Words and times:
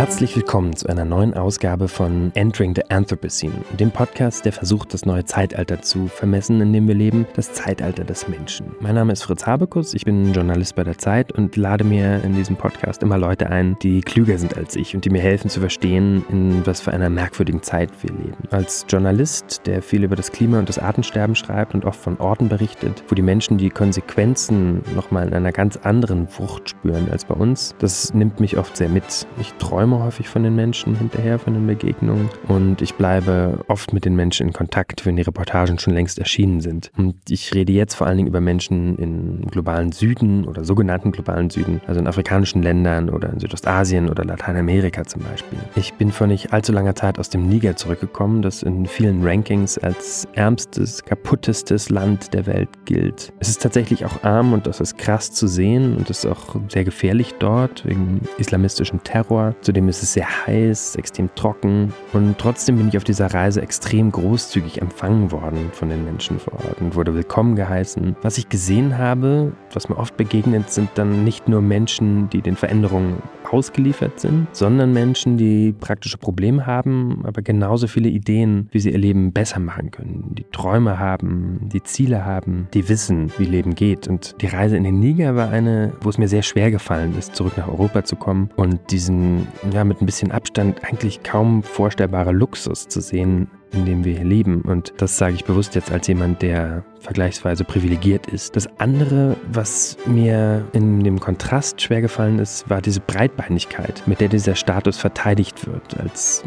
Herzlich 0.00 0.34
willkommen 0.34 0.74
zu 0.74 0.88
einer 0.88 1.04
neuen 1.04 1.34
Ausgabe 1.34 1.86
von 1.86 2.32
Entering 2.34 2.74
the 2.74 2.80
Anthropocene, 2.88 3.52
dem 3.78 3.90
Podcast, 3.90 4.46
der 4.46 4.52
versucht, 4.54 4.94
das 4.94 5.04
neue 5.04 5.26
Zeitalter 5.26 5.82
zu 5.82 6.06
vermessen, 6.06 6.58
in 6.62 6.72
dem 6.72 6.88
wir 6.88 6.94
leben, 6.94 7.26
das 7.36 7.52
Zeitalter 7.52 8.02
des 8.02 8.26
Menschen. 8.26 8.74
Mein 8.80 8.94
Name 8.94 9.12
ist 9.12 9.24
Fritz 9.24 9.46
Habekus, 9.46 9.92
ich 9.92 10.06
bin 10.06 10.32
Journalist 10.32 10.74
bei 10.74 10.84
der 10.84 10.96
Zeit 10.96 11.32
und 11.32 11.54
lade 11.56 11.84
mir 11.84 12.24
in 12.24 12.34
diesem 12.34 12.56
Podcast 12.56 13.02
immer 13.02 13.18
Leute 13.18 13.50
ein, 13.50 13.76
die 13.82 14.00
klüger 14.00 14.38
sind 14.38 14.56
als 14.56 14.74
ich 14.74 14.94
und 14.94 15.04
die 15.04 15.10
mir 15.10 15.20
helfen 15.20 15.50
zu 15.50 15.60
verstehen, 15.60 16.24
in 16.30 16.66
was 16.66 16.80
für 16.80 16.94
einer 16.94 17.10
merkwürdigen 17.10 17.62
Zeit 17.62 17.90
wir 18.00 18.10
leben. 18.10 18.48
Als 18.50 18.86
Journalist, 18.88 19.66
der 19.66 19.82
viel 19.82 20.02
über 20.02 20.16
das 20.16 20.32
Klima 20.32 20.58
und 20.58 20.70
das 20.70 20.78
Artensterben 20.78 21.34
schreibt 21.34 21.74
und 21.74 21.84
oft 21.84 22.00
von 22.00 22.16
Orten 22.16 22.48
berichtet, 22.48 23.04
wo 23.08 23.14
die 23.14 23.20
Menschen 23.20 23.58
die 23.58 23.68
Konsequenzen 23.68 24.80
nochmal 24.94 25.28
in 25.28 25.34
einer 25.34 25.52
ganz 25.52 25.76
anderen 25.76 26.26
Wucht 26.38 26.70
spüren 26.70 27.10
als 27.12 27.26
bei 27.26 27.34
uns, 27.34 27.74
das 27.80 28.14
nimmt 28.14 28.40
mich 28.40 28.56
oft 28.56 28.78
sehr 28.78 28.88
mit. 28.88 29.26
Ich 29.38 29.52
träume 29.58 29.89
träume 29.90 30.04
häufig 30.04 30.28
von 30.28 30.42
den 30.42 30.54
Menschen 30.54 30.96
hinterher, 30.96 31.38
von 31.38 31.54
den 31.54 31.66
Begegnungen. 31.66 32.28
Und 32.48 32.80
ich 32.82 32.94
bleibe 32.94 33.58
oft 33.68 33.92
mit 33.92 34.04
den 34.04 34.14
Menschen 34.14 34.48
in 34.48 34.52
Kontakt, 34.52 35.04
wenn 35.04 35.16
die 35.16 35.22
Reportagen 35.22 35.78
schon 35.78 35.94
längst 35.94 36.18
erschienen 36.18 36.60
sind. 36.60 36.90
Und 36.96 37.16
ich 37.28 37.54
rede 37.54 37.72
jetzt 37.72 37.94
vor 37.94 38.06
allen 38.06 38.16
Dingen 38.16 38.28
über 38.28 38.40
Menschen 38.40 38.96
im 38.98 39.50
globalen 39.50 39.92
Süden 39.92 40.46
oder 40.46 40.64
sogenannten 40.64 41.10
globalen 41.12 41.50
Süden, 41.50 41.80
also 41.86 42.00
in 42.00 42.06
afrikanischen 42.06 42.62
Ländern 42.62 43.10
oder 43.10 43.32
in 43.32 43.40
Südostasien 43.40 44.08
oder 44.08 44.24
Lateinamerika 44.24 45.04
zum 45.04 45.22
Beispiel. 45.22 45.58
Ich 45.74 45.94
bin 45.94 46.12
vor 46.12 46.26
nicht 46.26 46.52
allzu 46.52 46.72
langer 46.72 46.94
Zeit 46.94 47.18
aus 47.18 47.30
dem 47.30 47.48
Niger 47.48 47.76
zurückgekommen, 47.76 48.42
das 48.42 48.62
in 48.62 48.86
vielen 48.86 49.26
Rankings 49.26 49.78
als 49.78 50.28
ärmstes, 50.34 51.04
kaputtestes 51.04 51.90
Land 51.90 52.32
der 52.34 52.46
Welt 52.46 52.68
gilt. 52.84 53.32
Es 53.40 53.48
ist 53.48 53.62
tatsächlich 53.62 54.04
auch 54.04 54.22
arm 54.22 54.52
und 54.52 54.66
das 54.66 54.80
ist 54.80 54.98
krass 54.98 55.32
zu 55.32 55.48
sehen 55.48 55.96
und 55.96 56.10
es 56.10 56.24
ist 56.24 56.30
auch 56.30 56.56
sehr 56.68 56.84
gefährlich 56.84 57.34
dort 57.38 57.84
wegen 57.86 58.20
islamistischem 58.38 59.02
Terror, 59.02 59.54
zu 59.62 59.72
dem 59.72 59.79
Außerdem 59.80 59.88
ist 59.88 60.02
es 60.02 60.12
sehr 60.12 60.46
heiß, 60.46 60.96
extrem 60.96 61.34
trocken 61.34 61.94
und 62.12 62.36
trotzdem 62.36 62.76
bin 62.76 62.88
ich 62.88 62.98
auf 62.98 63.04
dieser 63.04 63.32
Reise 63.32 63.62
extrem 63.62 64.12
großzügig 64.12 64.82
empfangen 64.82 65.32
worden 65.32 65.70
von 65.72 65.88
den 65.88 66.04
Menschen 66.04 66.38
vor 66.38 66.52
Ort 66.52 66.82
und 66.82 66.96
wurde 66.96 67.14
willkommen 67.14 67.56
geheißen. 67.56 68.14
Was 68.20 68.36
ich 68.36 68.50
gesehen 68.50 68.98
habe, 68.98 69.52
was 69.72 69.88
mir 69.88 69.96
oft 69.96 70.18
begegnet, 70.18 70.70
sind 70.70 70.90
dann 70.96 71.24
nicht 71.24 71.48
nur 71.48 71.62
Menschen, 71.62 72.28
die 72.28 72.42
den 72.42 72.56
Veränderungen 72.56 73.22
ausgeliefert 73.52 74.20
sind, 74.20 74.48
sondern 74.52 74.92
Menschen, 74.92 75.36
die 75.36 75.72
praktische 75.72 76.18
Probleme 76.18 76.66
haben, 76.66 77.22
aber 77.24 77.42
genauso 77.42 77.86
viele 77.86 78.08
Ideen, 78.08 78.68
wie 78.72 78.80
sie 78.80 78.90
ihr 78.90 78.98
Leben 78.98 79.32
besser 79.32 79.60
machen 79.60 79.90
können, 79.90 80.34
die 80.36 80.44
Träume 80.44 80.98
haben, 80.98 81.68
die 81.72 81.82
Ziele 81.82 82.24
haben, 82.24 82.68
die 82.74 82.88
wissen, 82.88 83.32
wie 83.38 83.44
Leben 83.44 83.74
geht. 83.74 84.08
Und 84.08 84.40
die 84.40 84.46
Reise 84.46 84.76
in 84.76 84.84
den 84.84 84.98
Niger 84.98 85.36
war 85.36 85.50
eine, 85.50 85.92
wo 86.00 86.08
es 86.08 86.18
mir 86.18 86.28
sehr 86.28 86.42
schwer 86.42 86.70
gefallen 86.70 87.16
ist, 87.18 87.34
zurück 87.34 87.56
nach 87.56 87.68
Europa 87.68 88.04
zu 88.04 88.16
kommen 88.16 88.50
und 88.56 88.78
diesen, 88.90 89.46
ja, 89.72 89.84
mit 89.84 90.00
ein 90.00 90.06
bisschen 90.06 90.30
Abstand 90.30 90.84
eigentlich 90.84 91.22
kaum 91.22 91.62
vorstellbare 91.62 92.32
Luxus 92.32 92.88
zu 92.88 93.00
sehen, 93.00 93.48
in 93.72 93.86
dem 93.86 94.04
wir 94.04 94.14
hier 94.14 94.24
leben. 94.24 94.62
Und 94.62 94.92
das 94.98 95.16
sage 95.16 95.34
ich 95.34 95.44
bewusst 95.44 95.74
jetzt 95.74 95.90
als 95.90 96.06
jemand, 96.06 96.42
der 96.42 96.84
vergleichsweise 97.00 97.64
privilegiert 97.64 98.26
ist. 98.26 98.56
Das 98.56 98.68
andere, 98.78 99.36
was 99.52 99.96
mir 100.06 100.66
in 100.72 101.02
dem 101.02 101.20
Kontrast 101.20 101.80
schwer 101.80 102.00
gefallen 102.00 102.38
ist, 102.38 102.68
war 102.68 102.82
diese 102.82 103.00
Breitbeinigkeit, 103.00 104.02
mit 104.06 104.20
der 104.20 104.28
dieser 104.28 104.54
Status 104.54 104.98
verteidigt 104.98 105.66
wird, 105.66 105.98
als 105.98 106.44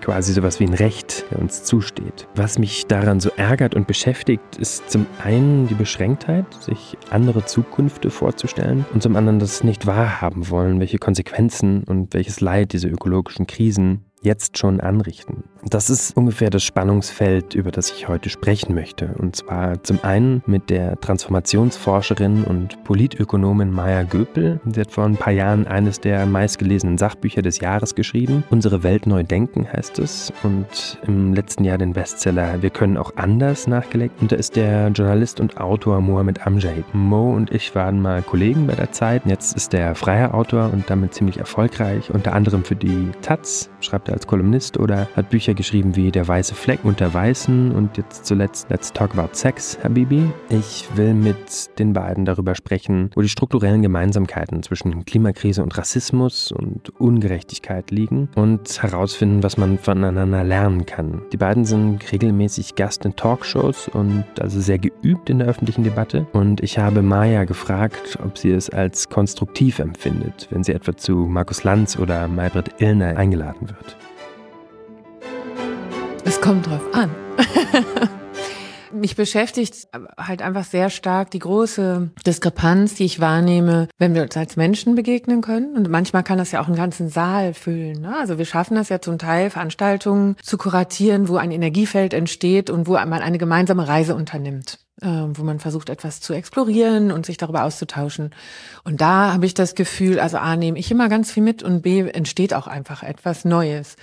quasi 0.00 0.32
sowas 0.32 0.60
wie 0.60 0.64
ein 0.64 0.74
Recht, 0.74 1.24
der 1.30 1.38
uns 1.38 1.64
zusteht. 1.64 2.26
Was 2.34 2.58
mich 2.58 2.86
daran 2.86 3.20
so 3.20 3.30
ärgert 3.36 3.74
und 3.74 3.86
beschäftigt, 3.86 4.56
ist 4.56 4.90
zum 4.90 5.06
einen 5.22 5.68
die 5.68 5.74
Beschränktheit, 5.74 6.44
sich 6.60 6.96
andere 7.10 7.44
Zukünfte 7.44 8.10
vorzustellen 8.10 8.84
und 8.92 9.02
zum 9.02 9.16
anderen 9.16 9.38
das 9.38 9.64
nicht 9.64 9.86
wahrhaben 9.86 10.50
wollen, 10.50 10.80
welche 10.80 10.98
Konsequenzen 10.98 11.84
und 11.84 12.14
welches 12.14 12.40
Leid 12.40 12.72
diese 12.72 12.88
ökologischen 12.88 13.46
Krisen 13.46 14.04
jetzt 14.22 14.58
schon 14.58 14.80
anrichten. 14.80 15.44
Das 15.62 15.90
ist 15.90 16.16
ungefähr 16.16 16.48
das 16.48 16.62
Spannungsfeld, 16.64 17.54
über 17.54 17.70
das 17.70 17.90
ich 17.90 18.08
heute 18.08 18.30
sprechen 18.30 18.74
möchte. 18.74 19.14
Und 19.18 19.36
zwar 19.36 19.82
zum 19.82 20.02
einen 20.02 20.42
mit 20.46 20.70
der 20.70 20.98
Transformationsforscherin 21.00 22.44
und 22.44 22.82
Politökonomin 22.84 23.70
Maya 23.70 24.04
Göpel. 24.04 24.60
Sie 24.72 24.80
hat 24.80 24.90
vor 24.90 25.04
ein 25.04 25.16
paar 25.16 25.34
Jahren 25.34 25.66
eines 25.66 26.00
der 26.00 26.24
meistgelesenen 26.24 26.96
Sachbücher 26.96 27.42
des 27.42 27.60
Jahres 27.60 27.94
geschrieben. 27.94 28.42
Unsere 28.48 28.82
Welt 28.82 29.06
neu 29.06 29.22
denken 29.22 29.70
heißt 29.70 29.98
es. 29.98 30.32
Und 30.42 30.98
im 31.06 31.34
letzten 31.34 31.64
Jahr 31.64 31.76
den 31.76 31.92
Bestseller 31.92 32.62
Wir 32.62 32.70
können 32.70 32.96
auch 32.96 33.12
anders 33.16 33.66
nachgelegt. 33.66 34.20
Und 34.22 34.32
da 34.32 34.36
ist 34.36 34.56
der 34.56 34.88
Journalist 34.88 35.40
und 35.40 35.60
Autor 35.60 36.00
Mohamed 36.00 36.46
Amjad. 36.46 36.84
Mo 36.94 37.34
und 37.34 37.52
ich 37.52 37.74
waren 37.74 38.00
mal 38.00 38.22
Kollegen 38.22 38.66
bei 38.66 38.74
der 38.74 38.92
Zeit. 38.92 39.22
Jetzt 39.26 39.56
ist 39.56 39.74
er 39.74 39.94
freier 39.94 40.34
Autor 40.34 40.70
und 40.72 40.88
damit 40.88 41.12
ziemlich 41.12 41.36
erfolgreich. 41.36 42.10
Unter 42.10 42.32
anderem 42.32 42.64
für 42.64 42.76
die 42.76 43.10
Taz 43.20 43.68
schreibt 43.80 44.08
er 44.10 44.14
als 44.14 44.26
Kolumnist 44.26 44.78
oder 44.78 45.08
hat 45.16 45.30
Bücher 45.30 45.54
geschrieben 45.54 45.96
wie 45.96 46.10
Der 46.10 46.26
weiße 46.26 46.54
Fleck 46.54 46.84
und 46.84 47.00
der 47.00 47.14
Weißen 47.14 47.72
und 47.72 47.96
jetzt 47.96 48.26
zuletzt 48.26 48.68
Let's 48.70 48.92
Talk 48.92 49.16
About 49.16 49.30
Sex, 49.32 49.78
Habibi. 49.82 50.30
Ich 50.50 50.86
will 50.94 51.14
mit 51.14 51.78
den 51.78 51.92
beiden 51.92 52.24
darüber 52.24 52.54
sprechen, 52.54 53.10
wo 53.14 53.22
die 53.22 53.28
strukturellen 53.28 53.82
Gemeinsamkeiten 53.82 54.62
zwischen 54.62 55.04
Klimakrise 55.04 55.62
und 55.62 55.76
Rassismus 55.78 56.52
und 56.52 56.90
Ungerechtigkeit 57.00 57.90
liegen 57.90 58.28
und 58.34 58.82
herausfinden, 58.82 59.42
was 59.42 59.56
man 59.56 59.78
voneinander 59.78 60.44
lernen 60.44 60.86
kann. 60.86 61.22
Die 61.32 61.36
beiden 61.36 61.64
sind 61.64 62.12
regelmäßig 62.12 62.74
Gast 62.74 63.04
in 63.04 63.16
Talkshows 63.16 63.88
und 63.88 64.24
also 64.40 64.60
sehr 64.60 64.78
geübt 64.78 65.30
in 65.30 65.38
der 65.38 65.48
öffentlichen 65.48 65.84
Debatte. 65.84 66.26
Und 66.32 66.62
ich 66.62 66.78
habe 66.78 67.02
Maya 67.02 67.44
gefragt, 67.44 68.18
ob 68.24 68.36
sie 68.36 68.50
es 68.50 68.68
als 68.70 69.08
konstruktiv 69.08 69.78
empfindet, 69.78 70.48
wenn 70.50 70.64
sie 70.64 70.72
etwa 70.72 70.96
zu 70.96 71.14
Markus 71.14 71.64
Lanz 71.64 71.98
oder 71.98 72.26
Maybrit 72.28 72.80
Illner 72.80 73.16
eingeladen 73.16 73.68
wird. 73.68 73.99
Es 76.24 76.40
kommt 76.40 76.66
drauf 76.66 76.82
an. 76.92 77.10
Mich 78.92 79.14
beschäftigt 79.14 79.88
halt 80.18 80.42
einfach 80.42 80.64
sehr 80.64 80.90
stark 80.90 81.30
die 81.30 81.38
große 81.38 82.10
Diskrepanz, 82.26 82.94
die 82.94 83.04
ich 83.04 83.20
wahrnehme, 83.20 83.88
wenn 83.98 84.14
wir 84.14 84.22
uns 84.22 84.36
als 84.36 84.56
Menschen 84.56 84.96
begegnen 84.96 85.42
können. 85.42 85.76
Und 85.76 85.88
manchmal 85.88 86.24
kann 86.24 86.38
das 86.38 86.50
ja 86.50 86.60
auch 86.60 86.66
einen 86.66 86.76
ganzen 86.76 87.08
Saal 87.08 87.54
füllen. 87.54 88.00
Ne? 88.00 88.16
Also 88.18 88.36
wir 88.36 88.44
schaffen 88.44 88.74
das 88.74 88.88
ja 88.88 89.00
zum 89.00 89.18
Teil, 89.18 89.50
Veranstaltungen 89.50 90.36
zu 90.42 90.58
kuratieren, 90.58 91.28
wo 91.28 91.36
ein 91.36 91.52
Energiefeld 91.52 92.12
entsteht 92.12 92.68
und 92.68 92.88
wo 92.88 92.92
man 92.94 93.12
eine 93.14 93.38
gemeinsame 93.38 93.86
Reise 93.86 94.14
unternimmt 94.14 94.78
äh, 95.02 95.06
wo 95.06 95.42
man 95.44 95.60
versucht, 95.60 95.88
etwas 95.88 96.20
zu 96.20 96.32
explorieren 96.32 97.10
und 97.12 97.26
sich 97.26 97.36
darüber 97.36 97.64
auszutauschen. 97.64 98.30
Und 98.84 99.00
da 99.00 99.32
habe 99.32 99.46
ich 99.46 99.54
das 99.54 99.74
Gefühl, 99.74 100.20
also 100.20 100.38
A, 100.38 100.56
nehme 100.56 100.78
ich 100.78 100.90
immer 100.90 101.08
ganz 101.08 101.32
viel 101.32 101.42
mit 101.42 101.62
und 101.62 101.82
B, 101.82 102.00
entsteht 102.00 102.54
auch 102.54 102.66
einfach 102.66 103.02
etwas 103.02 103.44
Neues. 103.44 103.96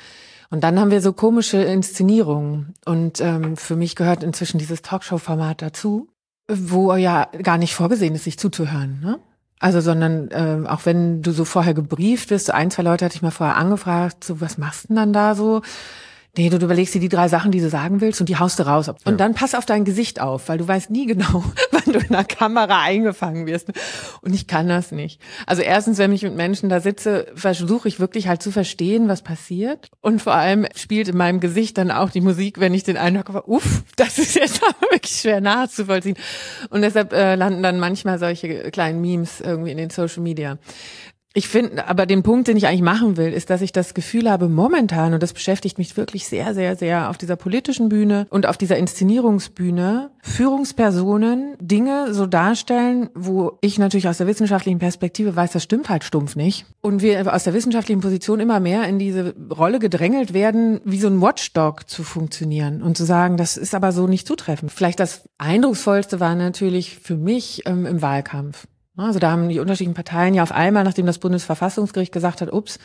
Und 0.49 0.63
dann 0.63 0.79
haben 0.79 0.91
wir 0.91 1.01
so 1.01 1.13
komische 1.13 1.57
Inszenierungen. 1.57 2.73
Und 2.85 3.19
ähm, 3.21 3.57
für 3.57 3.75
mich 3.75 3.95
gehört 3.95 4.23
inzwischen 4.23 4.57
dieses 4.57 4.81
Talkshow-Format 4.81 5.61
dazu, 5.61 6.09
wo 6.47 6.95
ja 6.95 7.27
gar 7.43 7.57
nicht 7.57 7.75
vorgesehen 7.75 8.15
ist, 8.15 8.23
sich 8.23 8.39
zuzuhören. 8.39 8.99
Ne? 9.01 9.19
Also, 9.59 9.81
sondern 9.81 10.29
ähm, 10.31 10.67
auch 10.67 10.85
wenn 10.85 11.21
du 11.21 11.31
so 11.31 11.43
vorher 11.43 11.73
gebrieft 11.73 12.29
bist, 12.29 12.51
ein, 12.51 12.71
zwei 12.71 12.83
Leute 12.83 13.05
hatte 13.05 13.15
ich 13.15 13.21
mal 13.21 13.31
vorher 13.31 13.57
angefragt, 13.57 14.23
so 14.23 14.39
was 14.39 14.57
machst 14.57 14.85
du 14.85 14.87
denn 14.89 14.95
dann 14.97 15.13
da 15.13 15.35
so? 15.35 15.61
Nee, 16.37 16.49
du, 16.49 16.59
du 16.59 16.65
überlegst 16.65 16.93
dir 16.93 16.99
die 16.99 17.09
drei 17.09 17.27
Sachen, 17.27 17.51
die 17.51 17.59
du 17.59 17.69
sagen 17.69 17.99
willst 17.99 18.19
und 18.19 18.29
die 18.29 18.37
haust 18.37 18.59
du 18.59 18.67
raus. 18.67 18.89
Und 18.89 18.99
ja. 19.05 19.11
dann 19.13 19.33
pass 19.33 19.55
auf 19.55 19.65
dein 19.65 19.85
Gesicht 19.85 20.21
auf, 20.21 20.49
weil 20.49 20.59
du 20.59 20.67
weißt 20.67 20.91
nie 20.91 21.05
genau, 21.07 21.43
wann 21.71 21.93
du 21.93 21.99
in 21.99 22.09
der 22.09 22.25
Kamera 22.25 22.81
eingefangen 22.81 23.47
wirst. 23.47 23.69
Und 24.21 24.33
ich 24.33 24.47
kann 24.47 24.67
das 24.67 24.91
nicht. 24.91 25.19
Also 25.47 25.63
erstens, 25.63 25.97
wenn 25.97 26.11
ich 26.13 26.21
mit 26.23 26.35
Menschen 26.35 26.69
da 26.69 26.79
sitze, 26.79 27.27
versuche 27.35 27.87
ich 27.87 27.99
wirklich 27.99 28.27
halt 28.27 28.43
zu 28.43 28.51
verstehen, 28.51 29.07
was 29.07 29.23
passiert. 29.23 29.89
Und 30.01 30.21
vor 30.21 30.35
allem 30.35 30.67
spielt 30.75 31.07
in 31.07 31.17
meinem 31.17 31.39
Gesicht 31.39 31.77
dann 31.77 31.89
auch 31.91 32.11
die 32.11 32.21
Musik, 32.21 32.59
wenn 32.59 32.73
ich 32.73 32.83
den 32.83 32.97
Eindruck 32.97 33.29
habe, 33.29 33.49
uff, 33.49 33.83
das 33.95 34.19
ist 34.19 34.35
jetzt 34.35 34.61
aber 34.67 34.91
wirklich 34.91 35.15
schwer 35.19 35.41
nachzuvollziehen. 35.41 36.17
Und 36.69 36.81
deshalb 36.81 37.13
äh, 37.13 37.35
landen 37.35 37.63
dann 37.63 37.79
manchmal 37.79 38.19
solche 38.19 38.69
kleinen 38.71 39.01
Memes 39.01 39.41
irgendwie 39.41 39.71
in 39.71 39.77
den 39.77 39.89
Social 39.89 40.21
Media. 40.21 40.59
Ich 41.37 41.49
finde, 41.49 41.87
aber 41.87 42.07
den 42.07 42.23
Punkt, 42.23 42.47
den 42.47 42.57
ich 42.57 42.65
eigentlich 42.65 42.81
machen 42.81 43.15
will, 43.15 43.31
ist, 43.31 43.51
dass 43.51 43.61
ich 43.61 43.71
das 43.71 43.93
Gefühl 43.93 44.27
habe, 44.27 44.49
momentan, 44.49 45.13
und 45.13 45.21
das 45.21 45.33
beschäftigt 45.33 45.77
mich 45.77 45.95
wirklich 45.95 46.27
sehr, 46.27 46.55
sehr, 46.55 46.75
sehr 46.75 47.11
auf 47.11 47.17
dieser 47.19 47.35
politischen 47.35 47.89
Bühne 47.89 48.25
und 48.31 48.47
auf 48.47 48.57
dieser 48.57 48.77
Inszenierungsbühne, 48.77 50.09
Führungspersonen 50.23 51.55
Dinge 51.59 52.15
so 52.15 52.25
darstellen, 52.25 53.11
wo 53.13 53.59
ich 53.61 53.77
natürlich 53.77 54.07
aus 54.07 54.17
der 54.17 54.25
wissenschaftlichen 54.25 54.79
Perspektive 54.79 55.35
weiß, 55.35 55.51
das 55.51 55.61
stimmt 55.61 55.89
halt 55.89 56.03
stumpf 56.03 56.35
nicht. 56.35 56.65
Und 56.81 57.03
wir 57.03 57.31
aus 57.31 57.43
der 57.43 57.53
wissenschaftlichen 57.53 58.01
Position 58.01 58.39
immer 58.39 58.59
mehr 58.59 58.85
in 58.85 58.97
diese 58.97 59.35
Rolle 59.55 59.77
gedrängelt 59.77 60.33
werden, 60.33 60.81
wie 60.85 60.99
so 60.99 61.07
ein 61.07 61.21
Watchdog 61.21 61.87
zu 61.87 62.01
funktionieren 62.01 62.81
und 62.81 62.97
zu 62.97 63.05
sagen, 63.05 63.37
das 63.37 63.57
ist 63.57 63.75
aber 63.75 63.91
so 63.91 64.07
nicht 64.07 64.27
zutreffend. 64.27 64.71
Vielleicht 64.71 64.99
das 64.99 65.29
Eindrucksvollste 65.37 66.19
war 66.19 66.33
natürlich 66.33 66.97
für 66.97 67.15
mich 67.15 67.61
ähm, 67.67 67.85
im 67.85 68.01
Wahlkampf. 68.01 68.65
Also 68.97 69.19
da 69.19 69.31
haben 69.31 69.47
die 69.47 69.59
unterschiedlichen 69.59 69.93
Parteien 69.93 70.33
ja 70.33 70.43
auf 70.43 70.51
einmal, 70.51 70.83
nachdem 70.83 71.05
das 71.05 71.19
Bundesverfassungsgericht 71.19 72.11
gesagt 72.11 72.41
hat, 72.41 72.51
ups, 72.51 72.79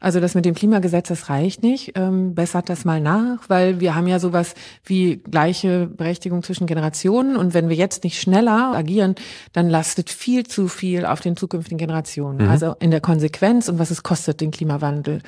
Also 0.00 0.20
das 0.20 0.34
mit 0.34 0.44
dem 0.44 0.54
Klimagesetz, 0.54 1.08
das 1.08 1.28
reicht 1.28 1.62
nicht. 1.62 1.92
Ähm, 1.94 2.34
bessert 2.34 2.68
das 2.68 2.84
mal 2.84 3.00
nach, 3.00 3.48
weil 3.48 3.80
wir 3.80 3.94
haben 3.94 4.06
ja 4.06 4.18
sowas 4.18 4.54
wie 4.84 5.16
gleiche 5.16 5.86
Berechtigung 5.86 6.42
zwischen 6.42 6.66
Generationen. 6.66 7.36
Und 7.36 7.54
wenn 7.54 7.68
wir 7.68 7.76
jetzt 7.76 8.04
nicht 8.04 8.20
schneller 8.20 8.72
agieren, 8.74 9.14
dann 9.52 9.68
lastet 9.68 10.10
viel 10.10 10.46
zu 10.46 10.68
viel 10.68 11.06
auf 11.06 11.20
den 11.20 11.36
zukünftigen 11.36 11.78
Generationen. 11.78 12.44
Mhm. 12.44 12.50
Also 12.50 12.76
in 12.80 12.90
der 12.90 13.00
Konsequenz 13.00 13.68
und 13.68 13.78
was 13.78 13.90
es 13.90 14.02
kostet, 14.02 14.40
den 14.40 14.50
Klimawandel 14.50 15.20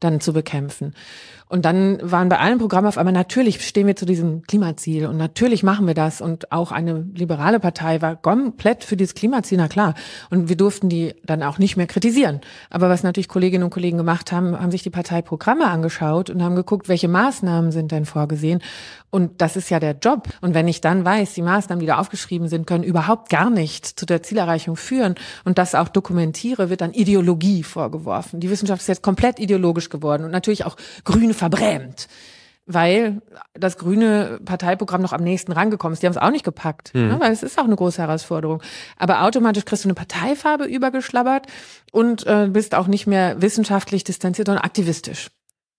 dann 0.00 0.20
zu 0.20 0.32
bekämpfen. 0.32 0.92
Und 1.48 1.64
dann 1.64 1.98
waren 2.02 2.28
bei 2.28 2.38
allen 2.38 2.58
Programmen 2.58 2.88
auf 2.88 2.98
einmal, 2.98 3.12
natürlich 3.12 3.64
stehen 3.64 3.86
wir 3.86 3.94
zu 3.94 4.04
diesem 4.04 4.42
Klimaziel 4.42 5.06
und 5.06 5.16
natürlich 5.16 5.62
machen 5.62 5.86
wir 5.86 5.94
das. 5.94 6.20
Und 6.20 6.50
auch 6.50 6.72
eine 6.72 7.06
liberale 7.14 7.60
Partei 7.60 8.02
war 8.02 8.16
komplett 8.16 8.82
für 8.82 8.96
dieses 8.96 9.14
Klimaziel, 9.14 9.58
na 9.58 9.68
klar. 9.68 9.94
Und 10.28 10.48
wir 10.48 10.56
durften 10.56 10.88
die 10.88 11.14
dann 11.24 11.44
auch 11.44 11.58
nicht 11.58 11.76
mehr 11.76 11.86
kritisieren. 11.86 12.40
Aber 12.68 12.88
was 12.88 13.04
natürlich 13.04 13.28
Kolleginnen 13.28 13.62
und 13.62 13.70
Kollegen 13.70 13.96
gemacht 13.96 14.15
haben, 14.32 14.58
haben 14.58 14.70
sich 14.70 14.82
die 14.82 14.90
Parteiprogramme 14.90 15.66
angeschaut 15.66 16.30
und 16.30 16.42
haben 16.42 16.56
geguckt, 16.56 16.88
welche 16.88 17.08
Maßnahmen 17.08 17.72
sind 17.72 17.92
denn 17.92 18.06
vorgesehen. 18.06 18.62
Und 19.10 19.40
das 19.40 19.56
ist 19.56 19.70
ja 19.70 19.80
der 19.80 19.96
Job. 19.96 20.28
Und 20.40 20.54
wenn 20.54 20.68
ich 20.68 20.80
dann 20.80 21.04
weiß, 21.04 21.34
die 21.34 21.42
Maßnahmen, 21.42 21.80
die 21.80 21.86
da 21.86 21.98
aufgeschrieben 21.98 22.48
sind, 22.48 22.66
können 22.66 22.84
überhaupt 22.84 23.30
gar 23.30 23.50
nicht 23.50 23.86
zu 23.86 24.06
der 24.06 24.22
Zielerreichung 24.22 24.76
führen 24.76 25.14
und 25.44 25.58
das 25.58 25.74
auch 25.74 25.88
dokumentiere, 25.88 26.70
wird 26.70 26.80
dann 26.80 26.92
Ideologie 26.92 27.62
vorgeworfen. 27.62 28.40
Die 28.40 28.50
Wissenschaft 28.50 28.82
ist 28.82 28.88
jetzt 28.88 29.02
komplett 29.02 29.38
ideologisch 29.38 29.88
geworden 29.88 30.24
und 30.24 30.30
natürlich 30.30 30.64
auch 30.64 30.76
grün 31.04 31.34
verbrämt 31.34 32.08
weil 32.66 33.22
das 33.54 33.78
grüne 33.78 34.40
Parteiprogramm 34.44 35.00
noch 35.00 35.12
am 35.12 35.22
nächsten 35.22 35.52
rangekommen 35.52 35.92
ist. 35.92 36.02
Die 36.02 36.06
haben 36.06 36.14
es 36.14 36.20
auch 36.20 36.30
nicht 36.30 36.44
gepackt, 36.44 36.92
mhm. 36.94 37.08
ne, 37.08 37.20
weil 37.20 37.32
es 37.32 37.42
ist 37.42 37.58
auch 37.58 37.64
eine 37.64 37.76
große 37.76 38.02
Herausforderung. 38.02 38.62
Aber 38.98 39.22
automatisch 39.22 39.64
kriegst 39.64 39.84
du 39.84 39.88
eine 39.88 39.94
Parteifarbe 39.94 40.64
übergeschlabbert 40.64 41.46
und 41.92 42.26
äh, 42.26 42.48
bist 42.50 42.74
auch 42.74 42.88
nicht 42.88 43.06
mehr 43.06 43.40
wissenschaftlich 43.40 44.04
distanziert, 44.04 44.46
sondern 44.46 44.64
aktivistisch. 44.64 45.30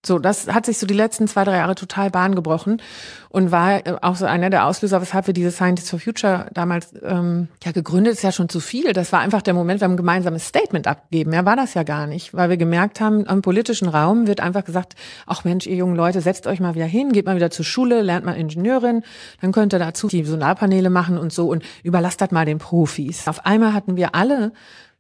So, 0.08 0.20
das 0.20 0.48
hat 0.48 0.66
sich 0.66 0.78
so 0.78 0.88
die 0.88 0.94
letzten 0.94 1.28
zwei, 1.28 1.44
drei 1.44 1.58
Jahre 1.58 1.76
total 1.76 2.10
Bahn 2.10 2.34
gebrochen 2.34 2.82
und 3.30 3.52
war 3.52 3.86
äh, 3.86 3.96
auch 4.02 4.16
so 4.16 4.26
einer 4.26 4.50
der 4.50 4.66
Auslöser, 4.66 5.02
weshalb 5.02 5.28
wir 5.28 5.34
diese 5.34 5.52
Scientists 5.52 5.90
for 5.90 6.00
Future 6.00 6.48
damals 6.54 6.94
ähm, 7.04 7.50
ja 7.64 7.72
gegründet 7.72 8.14
ist 8.14 8.24
ja 8.24 8.32
schon 8.32 8.50
zu 8.50 8.60
viel. 8.60 8.94
Das 8.94 9.12
war 9.12 9.20
einfach 9.20 9.42
der 9.42 9.54
Moment, 9.54 9.82
wir 9.82 9.86
haben 9.86 9.94
ein 9.94 9.98
gemeinsames 9.98 10.48
Statement 10.48 10.88
abgegeben. 10.88 11.34
Ja, 11.34 11.46
war 11.46 11.56
das 11.56 11.74
ja 11.74 11.84
gar 11.84 12.08
nicht, 12.08 12.34
weil 12.34 12.50
wir 12.50 12.58
gemerkt 12.58 13.02
haben, 13.02 13.28
am 13.28 13.42
politischen 13.42 13.90
Raum 13.90 14.28
wird 14.28 14.40
einfach 14.40 14.64
gesagt, 14.64 14.96
ach 15.26 15.44
Mensch, 15.44 15.68
ihr 15.68 15.76
jungen 15.76 15.96
Leute, 15.96 16.22
setzt 16.22 16.48
euch 16.48 16.60
mal 16.60 16.76
wieder 16.76 16.86
hin, 16.86 17.12
geht 17.12 17.26
mal 17.26 17.36
wieder 17.36 17.52
zur 17.52 17.66
Schule, 17.66 18.02
lernt 18.02 18.26
mal 18.26 18.34
Ingenieurin, 18.34 19.04
dann 19.42 19.52
könnt 19.52 19.74
ihr 19.74 19.80
dazu 19.80 20.08
die 20.08 20.24
Solarpaneele 20.24 20.90
machen 20.90 21.18
und 21.18 21.34
so 21.34 21.50
und 21.50 21.64
überlasst 21.84 22.22
das 22.22 22.32
mal 22.32 22.46
den 22.46 22.60
Profis. 22.60 23.28
Auf 23.28 23.46
einmal 23.46 23.74
hatten 23.74 23.98
wir 23.98 24.16
alle 24.16 24.54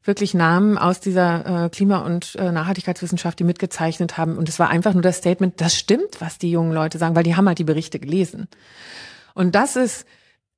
wirklich 0.08 0.34
Namen 0.34 0.78
aus 0.78 1.00
dieser 1.00 1.66
äh, 1.66 1.70
Klima- 1.70 2.00
und 2.00 2.36
äh, 2.36 2.52
Nachhaltigkeitswissenschaft, 2.52 3.38
die 3.40 3.44
mitgezeichnet 3.44 4.18
haben. 4.18 4.38
Und 4.38 4.50
es 4.50 4.58
war 4.60 4.70
einfach 4.70 4.94
nur 4.94 5.04
das 5.04 5.18
Statement, 5.18 5.60
das 5.62 5.76
stimmt, 5.76 6.20
was 6.20 6.38
die 6.38 6.50
jungen 6.50 6.72
Leute 6.72 6.98
sagen, 6.98 7.16
weil 7.16 7.24
die 7.24 7.36
haben 7.36 7.48
halt 7.48 7.60
die 7.60 7.64
Berichte 7.64 8.00
gelesen. 8.00 8.48
Und 9.34 9.54
das 9.56 9.76
ist 9.76 10.08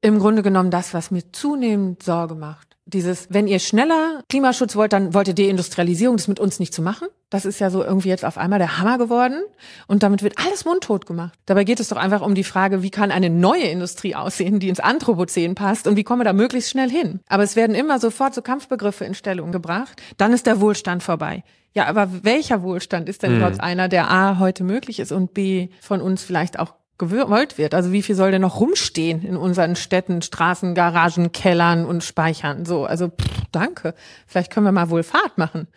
im 0.02 0.20
Grunde 0.20 0.44
genommen 0.44 0.72
das, 0.72 0.94
was 0.94 1.12
mir 1.12 1.32
zunehmend 1.32 2.04
Sorge 2.04 2.36
macht 2.36 2.69
dieses, 2.90 3.28
wenn 3.30 3.48
ihr 3.48 3.60
schneller 3.60 4.24
Klimaschutz 4.30 4.76
wollt, 4.76 4.94
dann 4.94 5.14
wollt 5.14 5.28
ihr 5.28 5.36
Deindustrialisierung, 5.36 6.18
das 6.18 6.28
mit 6.28 6.40
uns 6.40 6.60
nicht 6.60 6.74
zu 6.74 6.82
machen. 6.82 7.08
Das 7.30 7.46
ist 7.46 7.60
ja 7.60 7.70
so 7.70 7.84
irgendwie 7.84 8.10
jetzt 8.10 8.26
auf 8.26 8.38
einmal 8.38 8.60
der 8.60 8.80
Hammer 8.80 8.98
geworden. 8.98 9.42
Und 9.88 10.04
damit 10.04 10.24
wird 10.24 10.38
alles 10.38 10.66
mundtot 10.66 11.06
gemacht. 11.06 11.34
Dabei 11.46 11.64
geht 11.64 11.80
es 11.80 11.90
doch 11.90 11.98
einfach 11.98 12.22
um 12.22 12.36
die 12.36 12.44
Frage, 12.44 12.82
wie 12.82 12.90
kann 12.90 13.12
eine 13.12 13.30
neue 13.30 13.64
Industrie 13.64 14.16
aussehen, 14.16 14.60
die 14.60 14.70
ins 14.70 14.80
Anthropozän 14.80 15.56
passt 15.56 15.88
und 15.88 15.96
wie 15.96 16.04
kommen 16.04 16.22
wir 16.22 16.26
da 16.26 16.34
möglichst 16.34 16.72
schnell 16.72 16.90
hin? 16.90 17.20
Aber 17.28 17.44
es 17.44 17.56
werden 17.56 17.76
immer 17.76 18.00
sofort 18.00 18.34
so 18.34 18.42
Kampfbegriffe 18.42 19.06
in 19.06 19.14
Stellung 19.14 19.52
gebracht. 19.52 20.02
Dann 20.18 20.34
ist 20.34 20.48
der 20.48 20.60
Wohlstand 20.60 21.04
vorbei. 21.04 21.44
Ja, 21.76 21.86
aber 21.86 22.24
welcher 22.24 22.64
Wohlstand 22.64 23.08
ist 23.08 23.22
denn 23.22 23.34
mhm. 23.34 23.38
überhaupt 23.38 23.62
einer, 23.62 23.88
der 23.88 24.10
A 24.10 24.40
heute 24.40 24.64
möglich 24.64 25.00
ist 25.00 25.12
und 25.12 25.34
B 25.34 25.70
von 25.82 26.02
uns 26.02 26.24
vielleicht 26.24 26.58
auch 26.58 26.74
gewollt 27.00 27.58
wird. 27.58 27.74
Also 27.74 27.92
wie 27.92 28.04
viel 28.04 28.16
soll 28.16 28.30
denn 28.30 28.42
noch 28.42 28.60
rumstehen 28.60 29.24
in 29.24 29.36
unseren 29.36 29.76
Städten, 29.76 30.22
Straßen, 30.22 30.76
Garagen, 30.76 31.32
Kellern 31.32 31.86
und 31.86 32.04
Speichern? 32.04 32.66
So, 32.66 32.86
also 32.86 33.08
pff, 33.08 33.46
danke. 33.52 33.96
Vielleicht 34.28 34.52
können 34.52 34.66
wir 34.66 34.72
mal 34.72 34.92
wohl 34.92 35.02
Fahrt 35.02 35.38
machen 35.38 35.68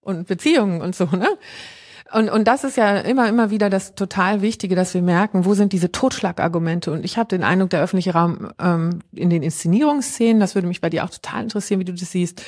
und 0.00 0.26
Beziehungen 0.26 0.80
und 0.80 0.96
so, 0.96 1.04
ne? 1.04 1.28
Und, 2.12 2.28
und 2.28 2.46
das 2.46 2.62
ist 2.62 2.76
ja 2.76 2.98
immer, 2.98 3.26
immer 3.28 3.50
wieder 3.50 3.70
das 3.70 3.94
total 3.94 4.42
Wichtige, 4.42 4.74
dass 4.74 4.92
wir 4.92 5.00
merken, 5.00 5.46
wo 5.46 5.54
sind 5.54 5.72
diese 5.72 5.92
Totschlagargumente. 5.92 6.92
Und 6.92 7.06
ich 7.06 7.16
habe 7.16 7.28
den 7.28 7.42
Eindruck, 7.42 7.70
der 7.70 7.82
öffentliche 7.82 8.12
Raum 8.12 8.50
ähm, 8.60 8.98
in 9.12 9.30
den 9.30 9.42
Inszenierungsszenen, 9.42 10.38
das 10.38 10.54
würde 10.54 10.68
mich 10.68 10.82
bei 10.82 10.90
dir 10.90 11.04
auch 11.04 11.10
total 11.10 11.44
interessieren, 11.44 11.80
wie 11.80 11.86
du 11.86 11.94
das 11.94 12.10
siehst, 12.10 12.44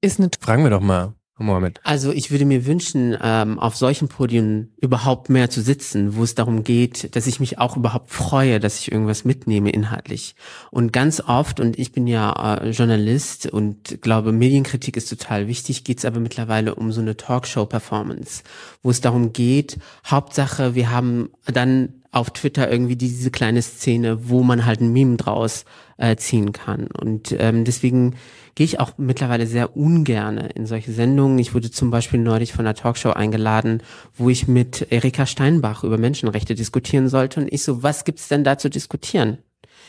ist 0.00 0.20
eine... 0.20 0.30
Fragen 0.40 0.62
wir 0.62 0.70
doch 0.70 0.80
mal. 0.80 1.14
Mohammed? 1.42 1.80
Also 1.84 2.12
ich 2.12 2.30
würde 2.30 2.44
mir 2.44 2.66
wünschen, 2.66 3.16
ähm, 3.22 3.58
auf 3.58 3.76
solchen 3.76 4.08
Podien 4.08 4.72
überhaupt 4.80 5.28
mehr 5.30 5.50
zu 5.50 5.60
sitzen, 5.60 6.16
wo 6.16 6.22
es 6.22 6.34
darum 6.34 6.64
geht, 6.64 7.14
dass 7.16 7.26
ich 7.26 7.40
mich 7.40 7.58
auch 7.58 7.76
überhaupt 7.76 8.10
freue, 8.10 8.60
dass 8.60 8.78
ich 8.78 8.92
irgendwas 8.92 9.24
mitnehme 9.24 9.70
inhaltlich. 9.70 10.34
Und 10.70 10.92
ganz 10.92 11.20
oft, 11.20 11.60
und 11.60 11.78
ich 11.78 11.92
bin 11.92 12.06
ja 12.06 12.56
äh, 12.56 12.70
Journalist 12.70 13.46
und 13.46 14.02
glaube, 14.02 14.32
Medienkritik 14.32 14.96
ist 14.96 15.08
total 15.08 15.48
wichtig, 15.48 15.84
geht 15.84 15.98
es 15.98 16.04
aber 16.04 16.20
mittlerweile 16.20 16.74
um 16.74 16.92
so 16.92 17.00
eine 17.00 17.16
Talkshow-Performance, 17.16 18.42
wo 18.82 18.90
es 18.90 19.00
darum 19.00 19.32
geht, 19.32 19.78
Hauptsache, 20.06 20.74
wir 20.74 20.90
haben 20.90 21.30
dann 21.46 22.01
auf 22.12 22.30
Twitter 22.30 22.70
irgendwie 22.70 22.96
diese 22.96 23.30
kleine 23.30 23.62
Szene, 23.62 24.28
wo 24.28 24.42
man 24.42 24.66
halt 24.66 24.80
ein 24.80 24.92
Meme 24.92 25.16
draus 25.16 25.64
äh, 25.96 26.14
ziehen 26.16 26.52
kann. 26.52 26.86
Und 26.86 27.34
ähm, 27.38 27.64
deswegen 27.64 28.16
gehe 28.54 28.66
ich 28.66 28.78
auch 28.78 28.92
mittlerweile 28.98 29.46
sehr 29.46 29.76
ungerne 29.76 30.50
in 30.50 30.66
solche 30.66 30.92
Sendungen. 30.92 31.38
Ich 31.38 31.54
wurde 31.54 31.70
zum 31.70 31.90
Beispiel 31.90 32.20
neulich 32.20 32.52
von 32.52 32.66
einer 32.66 32.74
Talkshow 32.74 33.10
eingeladen, 33.10 33.82
wo 34.14 34.28
ich 34.28 34.46
mit 34.46 34.88
Erika 34.90 35.24
Steinbach 35.24 35.84
über 35.84 35.96
Menschenrechte 35.96 36.54
diskutieren 36.54 37.08
sollte. 37.08 37.40
Und 37.40 37.52
ich 37.52 37.62
so, 37.62 37.82
was 37.82 38.04
gibt's 38.04 38.28
denn 38.28 38.44
da 38.44 38.58
zu 38.58 38.68
diskutieren? 38.68 39.38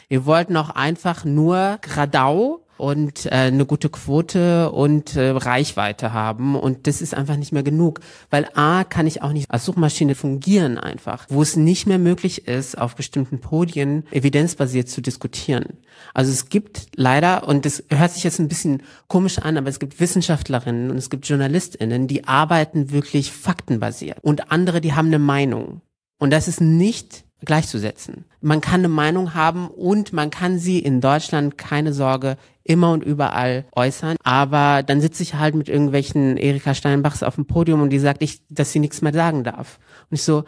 Wir 0.08 0.25
wollten 0.25 0.56
auch 0.56 0.70
einfach 0.70 1.25
nur 1.25 1.78
Gradau 1.81 2.62
und 2.78 3.25
äh, 3.28 3.30
eine 3.30 3.66
gute 3.66 3.90
Quote 3.90 4.72
und 4.72 5.16
äh, 5.16 5.30
Reichweite 5.30 6.14
haben. 6.14 6.56
Und 6.56 6.88
das 6.88 7.02
ist 7.02 7.14
einfach 7.14 7.38
nicht 7.38 7.52
mehr 7.52 7.64
genug. 7.64 8.00
Weil 8.30 8.50
A, 8.56 8.84
kann 8.84 9.08
ich 9.08 9.22
auch 9.22 9.31
nicht 9.31 9.52
als 9.52 9.66
Suchmaschine 9.66 10.16
fungieren 10.16 10.78
einfach, 10.78 11.25
wo 11.30 11.42
es 11.42 11.56
nicht 11.56 11.88
mehr 11.88 12.00
möglich 12.00 12.48
ist, 12.48 12.78
auf 12.78 12.96
bestimmten 12.96 13.40
Podien 13.40 14.06
evidenzbasiert 14.12 14.90
zu 14.90 15.02
diskutieren. 15.02 15.78
Also 16.14 16.31
es 16.31 16.50
gibt 16.50 16.88
leider, 16.96 17.48
und 17.48 17.66
das 17.66 17.84
hört 17.90 18.12
sich 18.12 18.24
jetzt 18.24 18.40
ein 18.40 18.48
bisschen 18.48 18.84
komisch 19.08 19.40
an, 19.40 19.58
aber 19.58 19.70
es 19.70 19.80
gibt 19.80 20.00
Wissenschaftlerinnen 20.00 20.92
und 20.92 20.98
es 20.98 21.10
gibt 21.10 21.28
JournalistInnen, 21.28 22.08
die 22.08 22.28
arbeiten 22.28 22.92
wirklich 22.92 23.31
faktenbasiert. 23.31 24.18
Und 24.22 24.52
andere, 24.52 24.81
die 24.81 24.94
haben 24.94 25.08
eine 25.08 25.20
Meinung. 25.20 25.81
Und 26.20 26.31
das 26.31 26.48
ist 26.48 26.62
nicht 26.62 27.25
gleichzusetzen. 27.45 28.25
Man 28.42 28.62
kann 28.62 28.81
eine 28.81 28.90
Meinung 28.90 29.34
haben 29.34 29.68
und 29.68 30.13
man 30.13 30.30
kann 30.30 30.60
sie 30.60 30.80
in 30.80 31.01
Deutschland, 31.01 31.57
keine 31.57 31.94
Sorge, 31.94 32.38
immer 32.63 32.92
und 32.92 33.04
überall 33.04 33.66
äußern. 33.75 34.16
Aber 34.24 34.84
dann 34.84 35.01
sitze 35.01 35.24
ich 35.24 35.36
halt 35.36 35.56
mit 35.56 35.69
irgendwelchen 35.69 36.38
Erika 36.38 36.74
Steinbachs 36.74 37.24
auf 37.24 37.36
dem 37.36 37.46
Podium 37.46 37.82
und 37.82 37.89
die 37.89 38.00
sagt, 38.00 38.22
ich, 38.22 38.41
dass 38.50 38.72
sie 38.72 38.79
nichts 38.79 39.01
mehr 39.01 39.13
sagen 39.13 39.44
darf. 39.44 39.79
Und 40.10 40.15
ich 40.15 40.24
so, 40.24 40.44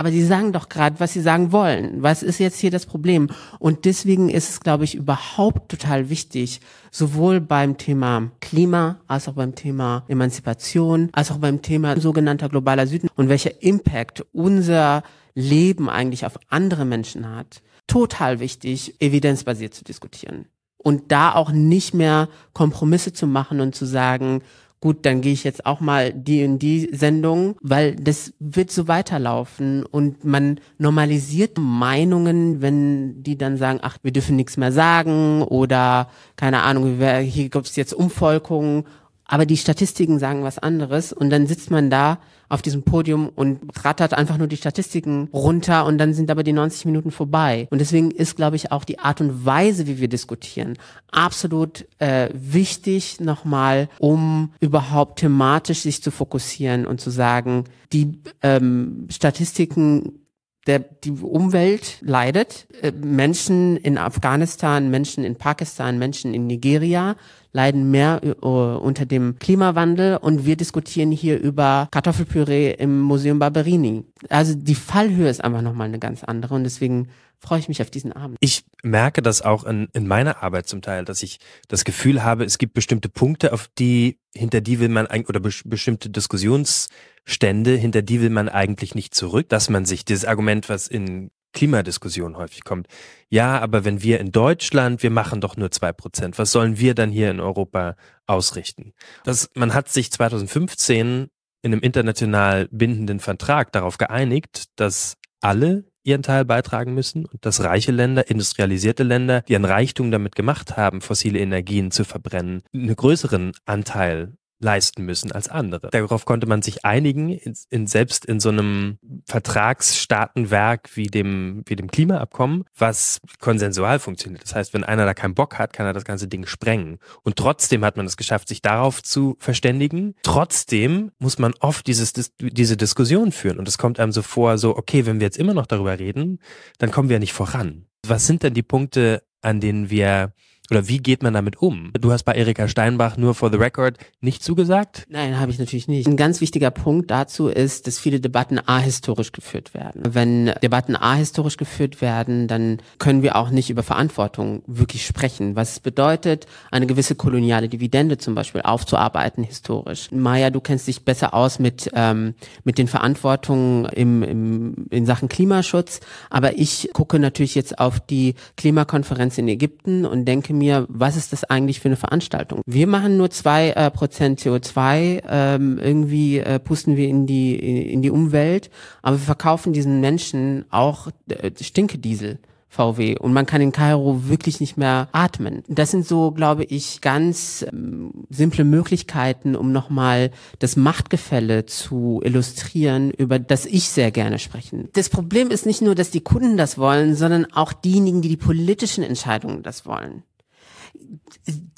aber 0.00 0.10
sie 0.10 0.24
sagen 0.24 0.52
doch 0.52 0.70
gerade, 0.70 0.98
was 0.98 1.12
sie 1.12 1.20
sagen 1.20 1.52
wollen. 1.52 2.02
Was 2.02 2.22
ist 2.22 2.38
jetzt 2.38 2.58
hier 2.58 2.70
das 2.70 2.86
Problem? 2.86 3.28
Und 3.58 3.84
deswegen 3.84 4.30
ist 4.30 4.48
es, 4.48 4.60
glaube 4.60 4.84
ich, 4.84 4.94
überhaupt 4.94 5.70
total 5.70 6.08
wichtig, 6.08 6.62
sowohl 6.90 7.38
beim 7.38 7.76
Thema 7.76 8.30
Klima 8.40 9.00
als 9.06 9.28
auch 9.28 9.34
beim 9.34 9.54
Thema 9.54 10.04
Emanzipation, 10.08 11.10
als 11.12 11.30
auch 11.30 11.36
beim 11.36 11.60
Thema 11.60 12.00
sogenannter 12.00 12.48
globaler 12.48 12.86
Süden 12.86 13.10
und 13.14 13.28
welcher 13.28 13.62
Impact 13.62 14.24
unser 14.32 15.02
Leben 15.34 15.88
eigentlich 15.88 16.26
auf 16.26 16.38
andere 16.48 16.84
Menschen 16.84 17.34
hat. 17.34 17.62
Total 17.86 18.40
wichtig, 18.40 19.00
evidenzbasiert 19.00 19.74
zu 19.74 19.84
diskutieren 19.84 20.46
und 20.82 21.12
da 21.12 21.34
auch 21.34 21.52
nicht 21.52 21.94
mehr 21.94 22.28
Kompromisse 22.52 23.12
zu 23.12 23.26
machen 23.26 23.60
und 23.60 23.74
zu 23.74 23.84
sagen, 23.84 24.42
gut, 24.80 25.04
dann 25.04 25.20
gehe 25.20 25.32
ich 25.32 25.44
jetzt 25.44 25.66
auch 25.66 25.80
mal 25.80 26.12
die 26.12 26.40
in 26.40 26.58
die 26.58 26.88
Sendung, 26.92 27.56
weil 27.60 27.96
das 27.96 28.32
wird 28.38 28.70
so 28.70 28.88
weiterlaufen 28.88 29.84
und 29.84 30.24
man 30.24 30.58
normalisiert 30.78 31.58
Meinungen, 31.58 32.62
wenn 32.62 33.22
die 33.22 33.36
dann 33.36 33.58
sagen, 33.58 33.80
ach, 33.82 33.98
wir 34.02 34.12
dürfen 34.12 34.36
nichts 34.36 34.56
mehr 34.56 34.72
sagen 34.72 35.42
oder 35.42 36.08
keine 36.36 36.62
Ahnung, 36.62 36.96
hier 36.96 37.50
gibt 37.50 37.66
es 37.66 37.76
jetzt 37.76 37.92
Umvolkungen 37.92 38.84
aber 39.30 39.46
die 39.46 39.56
Statistiken 39.56 40.18
sagen 40.18 40.42
was 40.42 40.58
anderes 40.58 41.12
und 41.12 41.30
dann 41.30 41.46
sitzt 41.46 41.70
man 41.70 41.88
da 41.88 42.18
auf 42.50 42.62
diesem 42.62 42.82
Podium 42.82 43.28
und 43.28 43.60
rattert 43.84 44.12
einfach 44.12 44.36
nur 44.36 44.48
die 44.48 44.56
Statistiken 44.56 45.28
runter 45.32 45.86
und 45.86 45.98
dann 45.98 46.12
sind 46.12 46.30
aber 46.30 46.42
die 46.42 46.52
90 46.52 46.84
Minuten 46.84 47.10
vorbei. 47.12 47.68
Und 47.70 47.78
deswegen 47.78 48.10
ist, 48.10 48.36
glaube 48.36 48.56
ich, 48.56 48.72
auch 48.72 48.84
die 48.84 48.98
Art 48.98 49.20
und 49.20 49.46
Weise, 49.46 49.86
wie 49.86 50.00
wir 50.00 50.08
diskutieren, 50.08 50.76
absolut 51.12 51.86
äh, 51.98 52.28
wichtig 52.34 53.20
nochmal, 53.20 53.88
um 53.98 54.52
überhaupt 54.60 55.20
thematisch 55.20 55.80
sich 55.80 56.02
zu 56.02 56.10
fokussieren 56.10 56.86
und 56.86 57.00
zu 57.00 57.10
sagen, 57.10 57.64
die 57.92 58.20
ähm, 58.42 59.06
Statistiken 59.10 60.20
der, 60.66 60.80
die 60.80 61.10
Umwelt 61.12 61.98
leidet. 62.00 62.66
Äh, 62.82 62.92
Menschen 62.92 63.76
in 63.76 63.96
Afghanistan, 63.96 64.90
Menschen 64.90 65.24
in 65.24 65.36
Pakistan, 65.36 65.98
Menschen 65.98 66.34
in 66.34 66.46
Nigeria 66.46 67.16
leiden 67.52 67.90
mehr 67.90 68.20
äh, 68.22 68.28
unter 68.46 69.06
dem 69.06 69.38
Klimawandel 69.38 70.16
und 70.16 70.46
wir 70.46 70.56
diskutieren 70.56 71.12
hier 71.12 71.40
über 71.40 71.88
Kartoffelpüree 71.90 72.72
im 72.72 73.00
Museum 73.00 73.38
Barberini. 73.38 74.04
Also 74.28 74.54
die 74.54 74.74
Fallhöhe 74.74 75.28
ist 75.28 75.42
einfach 75.42 75.62
nochmal 75.62 75.88
eine 75.88 75.98
ganz 75.98 76.24
andere 76.24 76.54
und 76.54 76.64
deswegen 76.64 77.08
freue 77.40 77.58
ich 77.58 77.68
mich 77.68 77.80
auf 77.80 77.90
diesen 77.90 78.12
Abend. 78.12 78.36
Ich 78.40 78.64
merke 78.82 79.22
das 79.22 79.42
auch 79.42 79.64
in, 79.64 79.88
in 79.94 80.06
meiner 80.06 80.42
Arbeit 80.42 80.68
zum 80.68 80.82
Teil, 80.82 81.04
dass 81.04 81.22
ich 81.22 81.38
das 81.68 81.84
Gefühl 81.84 82.22
habe, 82.22 82.44
es 82.44 82.58
gibt 82.58 82.74
bestimmte 82.74 83.08
Punkte, 83.08 83.52
auf 83.52 83.68
die, 83.78 84.18
hinter 84.34 84.60
die 84.60 84.78
will 84.78 84.90
man 84.90 85.06
eigentlich, 85.06 85.28
oder 85.28 85.40
be 85.40 85.50
bestimmte 85.64 86.10
Diskussionsstände, 86.10 87.74
hinter 87.76 88.02
die 88.02 88.20
will 88.20 88.30
man 88.30 88.48
eigentlich 88.48 88.94
nicht 88.94 89.14
zurück, 89.14 89.48
dass 89.48 89.70
man 89.70 89.86
sich 89.86 90.04
dieses 90.04 90.26
Argument, 90.26 90.68
was 90.68 90.86
in 90.86 91.30
Klimadiskussion 91.52 92.36
häufig 92.36 92.64
kommt. 92.64 92.86
Ja, 93.28 93.60
aber 93.60 93.84
wenn 93.84 94.02
wir 94.02 94.20
in 94.20 94.32
Deutschland, 94.32 95.02
wir 95.02 95.10
machen 95.10 95.40
doch 95.40 95.56
nur 95.56 95.70
zwei 95.70 95.92
Prozent, 95.92 96.38
was 96.38 96.52
sollen 96.52 96.78
wir 96.78 96.94
dann 96.94 97.10
hier 97.10 97.30
in 97.30 97.40
Europa 97.40 97.96
ausrichten? 98.26 98.92
Das, 99.24 99.50
man 99.54 99.74
hat 99.74 99.88
sich 99.88 100.10
2015 100.12 101.28
in 101.62 101.72
einem 101.72 101.82
international 101.82 102.68
bindenden 102.70 103.20
Vertrag 103.20 103.72
darauf 103.72 103.98
geeinigt, 103.98 104.64
dass 104.76 105.16
alle 105.40 105.84
ihren 106.02 106.22
Teil 106.22 106.44
beitragen 106.44 106.94
müssen 106.94 107.26
und 107.26 107.44
dass 107.44 107.62
reiche 107.62 107.92
Länder, 107.92 108.30
industrialisierte 108.30 109.02
Länder, 109.02 109.42
die 109.42 109.54
einen 109.54 109.66
Reichtum 109.66 110.10
damit 110.10 110.34
gemacht 110.34 110.76
haben, 110.76 111.00
fossile 111.00 111.38
Energien 111.38 111.90
zu 111.90 112.04
verbrennen, 112.04 112.62
einen 112.72 112.96
größeren 112.96 113.52
Anteil 113.66 114.36
leisten 114.60 115.04
müssen 115.04 115.32
als 115.32 115.48
andere. 115.48 115.88
Darauf 115.90 116.24
konnte 116.24 116.46
man 116.46 116.62
sich 116.62 116.84
einigen, 116.84 117.30
in, 117.30 117.54
in, 117.70 117.86
selbst 117.86 118.24
in 118.26 118.40
so 118.40 118.50
einem 118.50 118.98
Vertragsstaatenwerk 119.26 120.96
wie 120.96 121.06
dem, 121.06 121.62
wie 121.66 121.76
dem 121.76 121.90
Klimaabkommen, 121.90 122.64
was 122.76 123.20
konsensual 123.40 123.98
funktioniert. 123.98 124.44
Das 124.44 124.54
heißt, 124.54 124.74
wenn 124.74 124.84
einer 124.84 125.06
da 125.06 125.14
keinen 125.14 125.34
Bock 125.34 125.58
hat, 125.58 125.72
kann 125.72 125.86
er 125.86 125.92
das 125.92 126.04
ganze 126.04 126.28
Ding 126.28 126.46
sprengen. 126.46 126.98
Und 127.22 127.36
trotzdem 127.36 127.84
hat 127.84 127.96
man 127.96 128.06
es 128.06 128.16
geschafft, 128.16 128.48
sich 128.48 128.62
darauf 128.62 129.02
zu 129.02 129.36
verständigen. 129.38 130.14
Trotzdem 130.22 131.10
muss 131.18 131.38
man 131.38 131.54
oft 131.60 131.86
dieses, 131.86 132.12
diese 132.12 132.76
Diskussion 132.76 133.32
führen. 133.32 133.58
Und 133.58 133.66
es 133.66 133.78
kommt 133.78 133.98
einem 133.98 134.12
so 134.12 134.22
vor, 134.22 134.58
so, 134.58 134.76
okay, 134.76 135.06
wenn 135.06 135.20
wir 135.20 135.26
jetzt 135.26 135.38
immer 135.38 135.54
noch 135.54 135.66
darüber 135.66 135.98
reden, 135.98 136.38
dann 136.78 136.90
kommen 136.90 137.08
wir 137.08 137.18
nicht 137.18 137.32
voran. 137.32 137.86
Was 138.06 138.26
sind 138.26 138.42
denn 138.42 138.54
die 138.54 138.62
Punkte, 138.62 139.22
an 139.42 139.60
denen 139.60 139.90
wir 139.90 140.32
oder 140.70 140.88
wie 140.88 140.98
geht 140.98 141.22
man 141.22 141.34
damit 141.34 141.60
um? 141.60 141.90
Du 142.00 142.12
hast 142.12 142.22
bei 142.22 142.32
Erika 142.32 142.68
Steinbach 142.68 143.16
nur 143.16 143.34
for 143.34 143.50
the 143.50 143.56
record 143.56 143.98
nicht 144.20 144.44
zugesagt? 144.44 145.06
Nein, 145.08 145.38
habe 145.40 145.50
ich 145.50 145.58
natürlich 145.58 145.88
nicht. 145.88 146.06
Ein 146.06 146.16
ganz 146.16 146.40
wichtiger 146.40 146.70
Punkt 146.70 147.10
dazu 147.10 147.48
ist, 147.48 147.86
dass 147.86 147.98
viele 147.98 148.20
Debatten 148.20 148.60
ahistorisch 148.64 149.32
geführt 149.32 149.74
werden. 149.74 150.02
Wenn 150.14 150.52
Debatten 150.62 150.94
ahistorisch 150.94 151.56
geführt 151.56 152.00
werden, 152.00 152.46
dann 152.46 152.78
können 152.98 153.22
wir 153.22 153.36
auch 153.36 153.50
nicht 153.50 153.70
über 153.70 153.82
Verantwortung 153.82 154.62
wirklich 154.66 155.06
sprechen. 155.06 155.56
Was 155.56 155.72
es 155.72 155.80
bedeutet, 155.80 156.46
eine 156.70 156.86
gewisse 156.86 157.14
koloniale 157.16 157.68
Dividende 157.68 158.18
zum 158.18 158.34
Beispiel 158.34 158.62
aufzuarbeiten 158.62 159.42
historisch. 159.42 160.10
Maya, 160.12 160.50
du 160.50 160.60
kennst 160.60 160.86
dich 160.86 161.04
besser 161.04 161.34
aus 161.34 161.58
mit, 161.58 161.90
ähm, 161.94 162.34
mit 162.62 162.78
den 162.78 162.86
Verantwortungen 162.86 163.86
im, 163.86 164.22
im, 164.22 164.74
in 164.90 165.06
Sachen 165.06 165.28
Klimaschutz. 165.28 166.00
Aber 166.30 166.56
ich 166.56 166.90
gucke 166.92 167.18
natürlich 167.18 167.56
jetzt 167.56 167.78
auf 167.78 167.98
die 167.98 168.34
Klimakonferenz 168.56 169.36
in 169.38 169.48
Ägypten 169.48 170.06
und 170.06 170.26
denke 170.26 170.54
mir, 170.60 170.86
was 170.88 171.16
ist 171.16 171.32
das 171.32 171.44
eigentlich 171.44 171.80
für 171.80 171.88
eine 171.88 171.96
Veranstaltung? 171.96 172.60
Wir 172.66 172.86
machen 172.86 173.16
nur 173.16 173.30
zwei 173.30 173.70
äh, 173.70 173.90
Prozent 173.90 174.40
CO2, 174.40 175.22
ähm, 175.28 175.78
irgendwie 175.82 176.38
äh, 176.38 176.58
pusten 176.58 176.96
wir 176.96 177.08
in 177.08 177.26
die 177.26 177.56
in 177.92 178.02
die 178.02 178.10
Umwelt, 178.10 178.70
aber 179.02 179.16
wir 179.16 179.24
verkaufen 179.24 179.72
diesen 179.72 180.00
Menschen 180.00 180.64
auch 180.70 181.08
äh, 181.28 181.50
Stinkediesel. 181.60 182.38
VW 182.70 183.18
und 183.18 183.32
man 183.32 183.46
kann 183.46 183.60
in 183.60 183.72
Kairo 183.72 184.28
wirklich 184.28 184.60
nicht 184.60 184.76
mehr 184.76 185.08
atmen. 185.10 185.64
Das 185.66 185.90
sind 185.90 186.06
so, 186.06 186.30
glaube 186.30 186.62
ich, 186.64 187.00
ganz 187.00 187.66
ähm, 187.70 188.12
simple 188.30 188.64
Möglichkeiten, 188.64 189.56
um 189.56 189.72
nochmal 189.72 190.30
das 190.60 190.76
Machtgefälle 190.76 191.66
zu 191.66 192.20
illustrieren, 192.24 193.10
über 193.10 193.40
das 193.40 193.66
ich 193.66 193.88
sehr 193.88 194.12
gerne 194.12 194.38
sprechen. 194.38 194.88
Das 194.92 195.08
Problem 195.08 195.50
ist 195.50 195.66
nicht 195.66 195.82
nur, 195.82 195.96
dass 195.96 196.12
die 196.12 196.20
Kunden 196.20 196.56
das 196.56 196.78
wollen, 196.78 197.16
sondern 197.16 197.52
auch 197.52 197.72
diejenigen, 197.72 198.22
die 198.22 198.28
die 198.28 198.36
politischen 198.36 199.02
Entscheidungen 199.02 199.64
das 199.64 199.84
wollen 199.84 200.22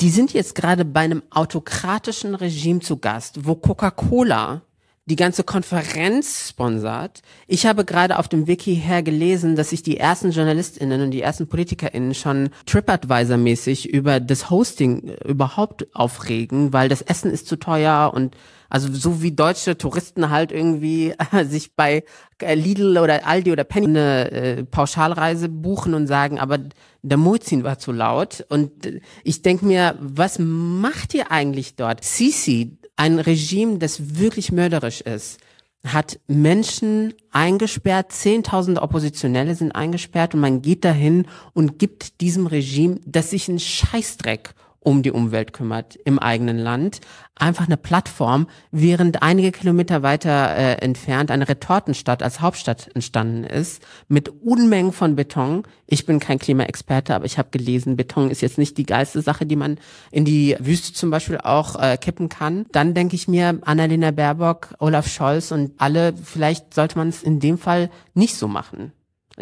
die 0.00 0.10
sind 0.10 0.32
jetzt 0.32 0.54
gerade 0.54 0.84
bei 0.84 1.00
einem 1.00 1.22
autokratischen 1.30 2.34
Regime 2.34 2.80
zu 2.80 2.98
Gast, 2.98 3.46
wo 3.46 3.54
Coca-Cola 3.54 4.62
die 5.06 5.16
ganze 5.16 5.42
Konferenz 5.42 6.48
sponsert. 6.50 7.22
Ich 7.48 7.66
habe 7.66 7.84
gerade 7.84 8.18
auf 8.18 8.28
dem 8.28 8.46
Wiki 8.46 8.76
her 8.76 9.02
gelesen, 9.02 9.56
dass 9.56 9.70
sich 9.70 9.82
die 9.82 9.96
ersten 9.96 10.30
JournalistInnen 10.30 11.00
und 11.02 11.10
die 11.10 11.22
ersten 11.22 11.48
PolitikerInnen 11.48 12.14
schon 12.14 12.50
TripAdvisor-mäßig 12.66 13.88
über 13.88 14.20
das 14.20 14.48
Hosting 14.48 15.16
überhaupt 15.24 15.92
aufregen, 15.94 16.72
weil 16.72 16.88
das 16.88 17.02
Essen 17.02 17.32
ist 17.32 17.48
zu 17.48 17.56
teuer 17.56 18.12
und 18.14 18.36
also 18.72 18.90
so 18.90 19.20
wie 19.20 19.32
deutsche 19.32 19.76
Touristen 19.76 20.30
halt 20.30 20.50
irgendwie 20.50 21.14
äh, 21.32 21.44
sich 21.44 21.76
bei 21.76 22.04
äh, 22.38 22.54
Lidl 22.54 22.96
oder 22.96 23.26
Aldi 23.26 23.52
oder 23.52 23.64
Penny 23.64 23.86
eine 23.86 24.30
äh, 24.30 24.64
Pauschalreise 24.64 25.50
buchen 25.50 25.92
und 25.92 26.06
sagen, 26.06 26.40
aber 26.40 26.58
der 27.02 27.18
Muezzin 27.18 27.64
war 27.64 27.78
zu 27.78 27.92
laut. 27.92 28.46
Und 28.48 28.86
äh, 28.86 29.00
ich 29.24 29.42
denke 29.42 29.66
mir, 29.66 29.96
was 30.00 30.38
macht 30.38 31.12
ihr 31.12 31.30
eigentlich 31.30 31.76
dort? 31.76 32.02
Sisi, 32.02 32.78
ein 32.96 33.18
Regime, 33.18 33.76
das 33.76 34.18
wirklich 34.18 34.52
mörderisch 34.52 35.02
ist, 35.02 35.38
hat 35.86 36.18
Menschen 36.26 37.12
eingesperrt, 37.30 38.12
zehntausende 38.12 38.80
Oppositionelle 38.80 39.54
sind 39.54 39.72
eingesperrt 39.72 40.32
und 40.32 40.40
man 40.40 40.62
geht 40.62 40.86
dahin 40.86 41.26
und 41.52 41.78
gibt 41.78 42.22
diesem 42.22 42.46
Regime, 42.46 43.00
das 43.04 43.30
sich 43.30 43.50
einen 43.50 43.58
Scheißdreck 43.58 44.54
um 44.82 45.02
die 45.02 45.10
Umwelt 45.10 45.52
kümmert 45.52 45.96
im 46.04 46.18
eigenen 46.18 46.58
Land. 46.58 47.00
Einfach 47.34 47.66
eine 47.66 47.76
Plattform, 47.76 48.46
während 48.70 49.22
einige 49.22 49.52
Kilometer 49.52 50.02
weiter 50.02 50.54
äh, 50.56 50.74
entfernt 50.74 51.30
eine 51.30 51.48
Retortenstadt 51.48 52.22
als 52.22 52.40
Hauptstadt 52.40 52.90
entstanden 52.94 53.44
ist, 53.44 53.82
mit 54.08 54.28
Unmengen 54.28 54.92
von 54.92 55.16
Beton. 55.16 55.62
Ich 55.86 56.04
bin 56.04 56.20
kein 56.20 56.38
Klimaexperte, 56.38 57.14
aber 57.14 57.24
ich 57.24 57.38
habe 57.38 57.48
gelesen, 57.50 57.96
Beton 57.96 58.30
ist 58.30 58.42
jetzt 58.42 58.58
nicht 58.58 58.76
die 58.76 58.86
geilste 58.86 59.22
Sache, 59.22 59.46
die 59.46 59.56
man 59.56 59.78
in 60.10 60.24
die 60.24 60.56
Wüste 60.58 60.92
zum 60.92 61.10
Beispiel 61.10 61.38
auch 61.38 61.80
äh, 61.80 61.96
kippen 61.96 62.28
kann. 62.28 62.66
Dann 62.72 62.94
denke 62.94 63.14
ich 63.14 63.28
mir, 63.28 63.58
Annalena 63.62 64.10
Baerbock, 64.10 64.74
Olaf 64.78 65.08
Scholz 65.08 65.52
und 65.52 65.72
alle, 65.78 66.12
vielleicht 66.22 66.74
sollte 66.74 66.98
man 66.98 67.08
es 67.08 67.22
in 67.22 67.40
dem 67.40 67.58
Fall 67.58 67.90
nicht 68.14 68.36
so 68.36 68.48
machen. 68.48 68.92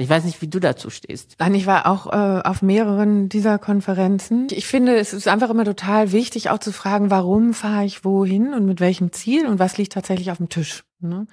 Ich 0.01 0.09
weiß 0.09 0.25
nicht, 0.25 0.41
wie 0.41 0.49
du 0.49 0.61
dazu 0.61 0.89
stehst. 0.89 1.37
Nein, 1.39 1.55
ich 1.55 1.67
war 1.67 1.87
auch 1.87 2.07
äh, 2.07 2.43
auf 2.43 2.63
mehreren 2.63 3.29
dieser 3.29 3.59
Konferenzen. 3.59 4.49
Ich 4.51 4.67
finde, 4.67 4.97
es 4.97 5.13
ist 5.13 5.29
einfach 5.29 5.51
immer 5.51 5.65
total 5.65 6.13
wichtig, 6.13 6.51
auch 6.51 6.59
zu 6.59 6.73
fragen, 6.73 7.11
warum 7.11 7.53
fahre 7.53 7.85
ich 7.85 8.05
wohin 8.05 8.55
und 8.55 8.65
mit 8.65 8.81
welchem 8.81 9.13
Ziel 9.13 9.47
und 9.47 9.59
was 9.59 9.77
liegt 9.77 9.93
tatsächlich 9.93 10.31
auf 10.31 10.39
dem 10.39 10.49
Tisch. 10.49 10.85
Ne? 11.01 11.27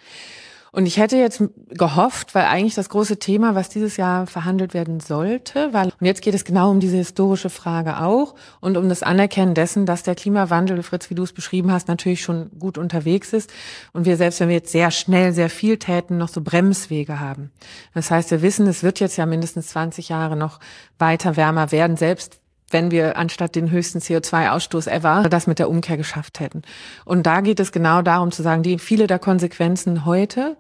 Und 0.72 0.86
ich 0.86 0.98
hätte 0.98 1.18
jetzt 1.18 1.42
gehofft, 1.70 2.36
weil 2.36 2.46
eigentlich 2.46 2.76
das 2.76 2.90
große 2.90 3.18
Thema, 3.18 3.56
was 3.56 3.70
dieses 3.70 3.98
Jahr 3.98 4.28
verhandelt 4.28 4.74
werden 4.74 5.00
sollte, 5.00 5.74
weil, 5.74 5.88
und 6.00 6.06
jetzt 6.06 6.22
geht 6.22 6.34
es 6.34 6.46
genau 6.46 6.72
um 6.72 6.80
diese 6.80 6.98
historische 6.98 7.50
Frage 7.50 8.02
auch 8.02 8.36
und 8.60 8.78
um 8.78 8.90
das 8.90 9.04
Anerkennen 9.04 9.54
dessen, 9.54 9.86
dass 9.86 10.04
der 10.04 10.16
Klimawandel, 10.16 10.84
Fritz, 10.84 11.10
wie 11.10 11.16
du 11.16 11.24
es 11.24 11.34
beschrieben 11.34 11.72
hast, 11.72 11.88
natürlich 11.88 12.22
schon 12.22 12.52
gut 12.60 12.78
unterwegs 12.78 13.34
ist. 13.34 13.52
Und 13.94 14.06
wir 14.06 14.18
selbst, 14.18 14.40
wenn 14.40 14.50
wir 14.50 14.56
jetzt 14.56 14.72
sehr 14.72 14.92
schnell, 14.92 15.34
sehr 15.34 15.50
viel 15.50 15.78
täten, 15.78 16.18
noch 16.18 16.30
so 16.30 16.42
Bremswege 16.42 17.20
haben. 17.20 17.52
Das 17.94 18.12
heißt, 18.12 18.32
wir 18.32 18.42
wissen, 18.42 18.68
es 18.68 18.84
wird 18.84 19.00
jetzt 19.00 19.18
ja 19.18 19.26
mindestens 19.26 19.68
20 19.68 20.10
Jahre 20.10 20.36
noch 20.36 20.60
weiter 21.00 21.36
wärmer 21.38 21.72
werden, 21.72 21.98
selbst 21.98 22.40
wenn 22.72 22.92
wir 22.92 23.18
anstatt 23.18 23.56
den 23.56 23.72
höchsten 23.72 24.00
CO2-Ausstoß 24.00 24.90
ever 24.90 25.28
das 25.30 25.48
mit 25.48 25.60
der 25.60 25.70
Umkehr 25.70 25.98
geschafft 25.98 26.40
hätten. 26.40 26.62
Und 27.06 27.26
da 27.26 27.42
geht 27.42 27.60
es 27.60 27.72
genau 27.72 28.02
darum 28.02 28.32
zu 28.32 28.44
sagen, 28.44 28.64
die 28.64 28.80
viele 28.80 29.08
der 29.08 29.20
Konsequenzen 29.20 30.06
heute 30.06 30.58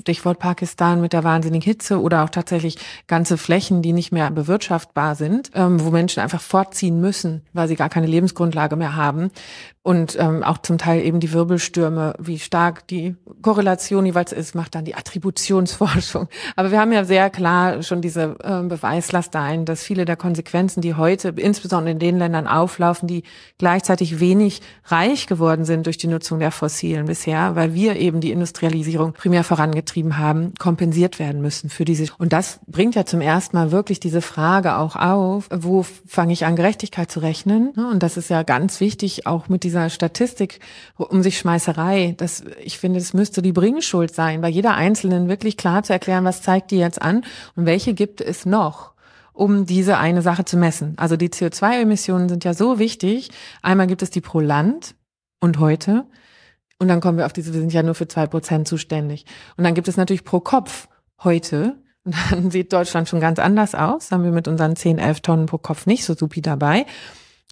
Stichwort 0.00 0.38
Pakistan 0.38 1.00
mit 1.00 1.12
der 1.12 1.24
wahnsinnigen 1.24 1.64
Hitze 1.64 2.00
oder 2.00 2.24
auch 2.24 2.30
tatsächlich 2.30 2.78
ganze 3.06 3.38
Flächen, 3.38 3.82
die 3.82 3.92
nicht 3.92 4.12
mehr 4.12 4.30
bewirtschaftbar 4.30 5.14
sind, 5.14 5.50
ähm, 5.54 5.84
wo 5.84 5.90
Menschen 5.90 6.20
einfach 6.20 6.40
fortziehen 6.40 7.00
müssen, 7.00 7.46
weil 7.52 7.68
sie 7.68 7.76
gar 7.76 7.88
keine 7.88 8.06
Lebensgrundlage 8.06 8.76
mehr 8.76 8.96
haben 8.96 9.30
und 9.88 10.18
ähm, 10.20 10.42
auch 10.42 10.58
zum 10.58 10.76
Teil 10.76 11.02
eben 11.02 11.18
die 11.18 11.32
Wirbelstürme, 11.32 12.12
wie 12.18 12.38
stark 12.38 12.86
die 12.88 13.16
Korrelation 13.40 14.04
jeweils 14.04 14.32
ist, 14.32 14.54
macht 14.54 14.74
dann 14.74 14.84
die 14.84 14.94
Attributionsforschung. 14.94 16.28
Aber 16.56 16.70
wir 16.70 16.78
haben 16.78 16.92
ja 16.92 17.04
sehr 17.04 17.30
klar 17.30 17.82
schon 17.82 18.02
diese 18.02 18.36
äh, 18.42 18.62
Beweislast 18.64 19.34
ein, 19.34 19.64
dass 19.64 19.82
viele 19.82 20.04
der 20.04 20.16
Konsequenzen, 20.16 20.82
die 20.82 20.92
heute 20.92 21.30
insbesondere 21.30 21.92
in 21.92 21.98
den 21.98 22.18
Ländern 22.18 22.46
auflaufen, 22.46 23.08
die 23.08 23.22
gleichzeitig 23.56 24.20
wenig 24.20 24.60
reich 24.84 25.26
geworden 25.26 25.64
sind 25.64 25.86
durch 25.86 25.96
die 25.96 26.08
Nutzung 26.08 26.38
der 26.38 26.50
Fossilen 26.50 27.06
bisher, 27.06 27.56
weil 27.56 27.72
wir 27.72 27.96
eben 27.96 28.20
die 28.20 28.30
Industrialisierung 28.30 29.14
primär 29.14 29.42
vorangetrieben 29.42 30.18
haben, 30.18 30.52
kompensiert 30.58 31.18
werden 31.18 31.40
müssen 31.40 31.70
für 31.70 31.86
diese. 31.86 32.12
Und 32.18 32.34
das 32.34 32.60
bringt 32.66 32.94
ja 32.94 33.06
zum 33.06 33.22
ersten 33.22 33.56
Mal 33.56 33.72
wirklich 33.72 34.00
diese 34.00 34.20
Frage 34.20 34.76
auch 34.76 34.96
auf, 34.96 35.48
wo 35.50 35.82
fange 35.82 36.34
ich 36.34 36.44
an, 36.44 36.56
Gerechtigkeit 36.56 37.10
zu 37.10 37.20
rechnen? 37.20 37.70
Und 37.70 38.02
das 38.02 38.18
ist 38.18 38.28
ja 38.28 38.42
ganz 38.42 38.80
wichtig, 38.80 39.26
auch 39.26 39.48
mit 39.48 39.62
dieser 39.62 39.77
dieser 39.78 39.90
Statistik 39.90 40.60
um 40.96 41.22
sich 41.22 41.38
Schmeißerei, 41.38 42.14
das, 42.16 42.44
ich 42.62 42.78
finde, 42.78 42.98
es 42.98 43.14
müsste 43.14 43.42
die 43.42 43.52
Bringschuld 43.52 44.14
sein, 44.14 44.40
bei 44.40 44.48
jeder 44.48 44.74
Einzelnen 44.74 45.28
wirklich 45.28 45.56
klar 45.56 45.82
zu 45.82 45.92
erklären, 45.92 46.24
was 46.24 46.42
zeigt 46.42 46.70
die 46.70 46.78
jetzt 46.78 47.00
an 47.00 47.24
und 47.56 47.66
welche 47.66 47.94
gibt 47.94 48.20
es 48.20 48.46
noch 48.46 48.92
um 49.32 49.66
diese 49.66 49.98
eine 49.98 50.20
Sache 50.20 50.44
zu 50.44 50.56
messen. 50.56 50.94
Also 50.96 51.16
die 51.16 51.28
CO2-Emissionen 51.28 52.28
sind 52.28 52.42
ja 52.42 52.54
so 52.54 52.80
wichtig. 52.80 53.30
Einmal 53.62 53.86
gibt 53.86 54.02
es 54.02 54.10
die 54.10 54.20
pro 54.20 54.40
Land 54.40 54.96
und 55.38 55.60
heute. 55.60 56.06
Und 56.80 56.88
dann 56.88 57.00
kommen 57.00 57.18
wir 57.18 57.26
auf 57.26 57.32
diese, 57.32 57.54
wir 57.54 57.60
sind 57.60 57.72
ja 57.72 57.84
nur 57.84 57.94
für 57.94 58.08
zwei 58.08 58.26
Prozent 58.26 58.66
zuständig. 58.66 59.26
Und 59.56 59.62
dann 59.62 59.74
gibt 59.74 59.86
es 59.86 59.96
natürlich 59.96 60.24
pro 60.24 60.40
Kopf 60.40 60.88
heute. 61.22 61.76
Und 62.02 62.16
dann 62.30 62.50
sieht 62.50 62.72
Deutschland 62.72 63.08
schon 63.08 63.20
ganz 63.20 63.38
anders 63.38 63.76
aus. 63.76 64.08
Da 64.08 64.16
haben 64.16 64.24
wir 64.24 64.32
mit 64.32 64.48
unseren 64.48 64.74
10, 64.74 64.98
11 64.98 65.20
Tonnen 65.20 65.46
pro 65.46 65.58
Kopf 65.58 65.86
nicht 65.86 66.04
so 66.04 66.14
supi 66.14 66.42
dabei 66.42 66.84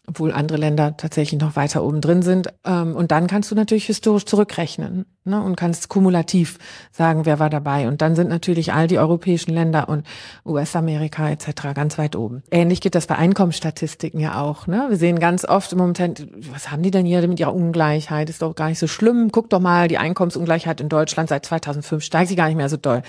obwohl 0.07 0.33
andere 0.33 0.59
Länder 0.59 0.97
tatsächlich 0.97 1.41
noch 1.41 1.57
weiter 1.57 1.83
oben 1.83 2.01
drin 2.01 2.23
sind. 2.23 2.49
Ähm, 2.65 2.95
und 2.95 3.11
dann 3.11 3.27
kannst 3.27 3.51
du 3.51 3.55
natürlich 3.55 3.87
historisch 3.87 4.25
zurückrechnen 4.25 5.07
ne, 5.25 5.43
und 5.43 5.57
kannst 5.57 5.89
kumulativ 5.89 6.59
sagen, 6.93 7.27
wer 7.27 7.39
war 7.39 7.51
dabei. 7.51 7.89
Und 7.89 8.03
dann 8.03 8.15
sind 8.15 8.29
natürlich 8.29 8.73
all 8.73 8.87
die 8.87 8.99
europäischen 8.99 9.53
Länder 9.53 9.89
und 9.89 10.07
US-Amerika 10.45 11.29
etc. 11.31 11.75
ganz 11.75 11.99
weit 11.99 12.17
oben. 12.17 12.43
Ähnlich 12.51 12.81
geht 12.81 12.95
das 12.95 13.07
bei 13.07 13.17
Einkommensstatistiken 13.17 14.21
ja 14.21 14.41
auch. 14.41 14.67
Ne? 14.67 14.87
Wir 14.89 14.97
sehen 14.97 15.19
ganz 15.19 15.45
oft 15.45 15.73
im 15.73 15.79
Moment, 15.79 16.27
was 16.53 16.71
haben 16.71 16.83
die 16.83 16.91
denn 16.91 17.07
hier 17.07 17.27
mit 17.27 17.41
ihrer 17.41 17.55
Ungleichheit? 17.55 18.31
Ist 18.31 18.43
doch 18.43 18.55
gar 18.55 18.69
nicht 18.69 18.79
so 18.79 18.87
schlimm. 18.87 19.31
Guck 19.33 19.51
doch 19.51 19.61
mal, 19.61 19.89
die 19.89 19.99
Einkommensungleichheit 19.99 20.81
in 20.81 20.89
Deutschland 20.89 21.29
seit 21.29 21.45
2005 21.47 22.03
steigt 22.03 22.29
sie 22.29 22.37
gar 22.37 22.47
nicht 22.47 22.57
mehr 22.57 22.69
so 22.69 22.77
doll. 22.77 23.03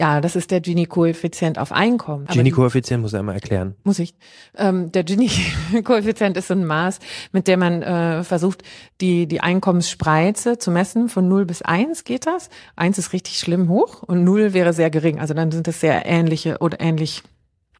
Ja, 0.00 0.20
das 0.20 0.36
ist 0.36 0.50
der 0.50 0.60
Gini-Koeffizient 0.60 1.58
auf 1.58 1.70
Einkommen. 1.70 2.26
Gini-Koeffizient 2.26 3.02
muss 3.02 3.12
er 3.12 3.20
einmal 3.20 3.34
erklären. 3.34 3.76
Muss 3.84 3.98
ich. 3.98 4.14
Ähm, 4.56 4.90
der 4.90 5.04
Gini-Koeffizient 5.04 6.36
ist 6.38 6.48
so 6.48 6.54
ein 6.54 6.64
Maß, 6.64 6.98
mit 7.32 7.46
dem 7.46 7.60
man 7.60 7.82
äh, 7.82 8.24
versucht, 8.24 8.62
die, 9.00 9.26
die 9.26 9.40
Einkommensspreite 9.40 10.58
zu 10.58 10.70
messen. 10.70 11.08
Von 11.08 11.28
0 11.28 11.44
bis 11.44 11.62
1 11.62 12.04
geht 12.04 12.26
das. 12.26 12.48
1 12.76 12.98
ist 12.98 13.12
richtig 13.12 13.38
schlimm 13.38 13.68
hoch 13.68 14.02
und 14.02 14.24
0 14.24 14.54
wäre 14.54 14.72
sehr 14.72 14.90
gering. 14.90 15.20
Also 15.20 15.34
dann 15.34 15.52
sind 15.52 15.66
das 15.66 15.80
sehr 15.80 16.06
ähnliche 16.06 16.58
oder 16.58 16.80
ähnlich 16.80 17.22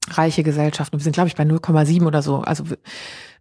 reiche 0.09 0.43
Gesellschaften. 0.43 0.99
Wir 0.99 1.03
sind, 1.03 1.15
glaube 1.15 1.29
ich, 1.29 1.37
bei 1.37 1.45
0,7 1.45 2.07
oder 2.07 2.23
so. 2.23 2.39
Also 2.39 2.65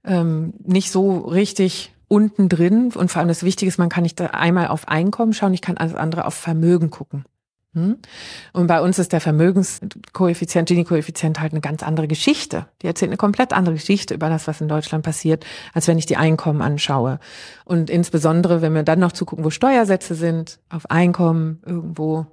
ähm, 0.05 0.53
nicht 0.63 0.91
so 0.91 1.19
richtig 1.19 1.93
unten 2.07 2.49
drin. 2.49 2.91
Und 2.93 3.11
vor 3.11 3.19
allem 3.19 3.29
das 3.29 3.43
Wichtige 3.43 3.69
ist, 3.69 3.77
man 3.77 3.89
kann 3.89 4.03
nicht 4.03 4.19
einmal 4.21 4.67
auf 4.67 4.87
Einkommen 4.87 5.33
schauen, 5.33 5.53
ich 5.53 5.61
kann 5.61 5.77
alles 5.77 5.95
andere 5.95 6.25
auf 6.25 6.33
Vermögen 6.33 6.89
gucken. 6.89 7.25
Hm? 7.73 7.99
Und 8.51 8.67
bei 8.67 8.81
uns 8.81 8.99
ist 8.99 9.13
der 9.13 9.21
Vermögenskoeffizient, 9.21 10.67
Gini-Koeffizient 10.67 11.39
halt 11.39 11.53
eine 11.53 11.61
ganz 11.61 11.83
andere 11.83 12.07
Geschichte. 12.07 12.65
Die 12.81 12.87
erzählt 12.87 13.09
eine 13.09 13.17
komplett 13.17 13.53
andere 13.53 13.75
Geschichte 13.75 14.13
über 14.13 14.27
das, 14.27 14.47
was 14.47 14.59
in 14.59 14.67
Deutschland 14.67 15.05
passiert, 15.05 15.45
als 15.73 15.87
wenn 15.87 15.97
ich 15.97 16.05
die 16.05 16.17
Einkommen 16.17 16.61
anschaue. 16.61 17.19
Und 17.63 17.89
insbesondere, 17.89 18.61
wenn 18.61 18.73
wir 18.73 18.83
dann 18.83 18.99
noch 18.99 19.13
zugucken, 19.13 19.45
wo 19.45 19.49
Steuersätze 19.49 20.15
sind, 20.15 20.59
auf 20.69 20.91
Einkommen 20.91 21.61
irgendwo 21.65 22.27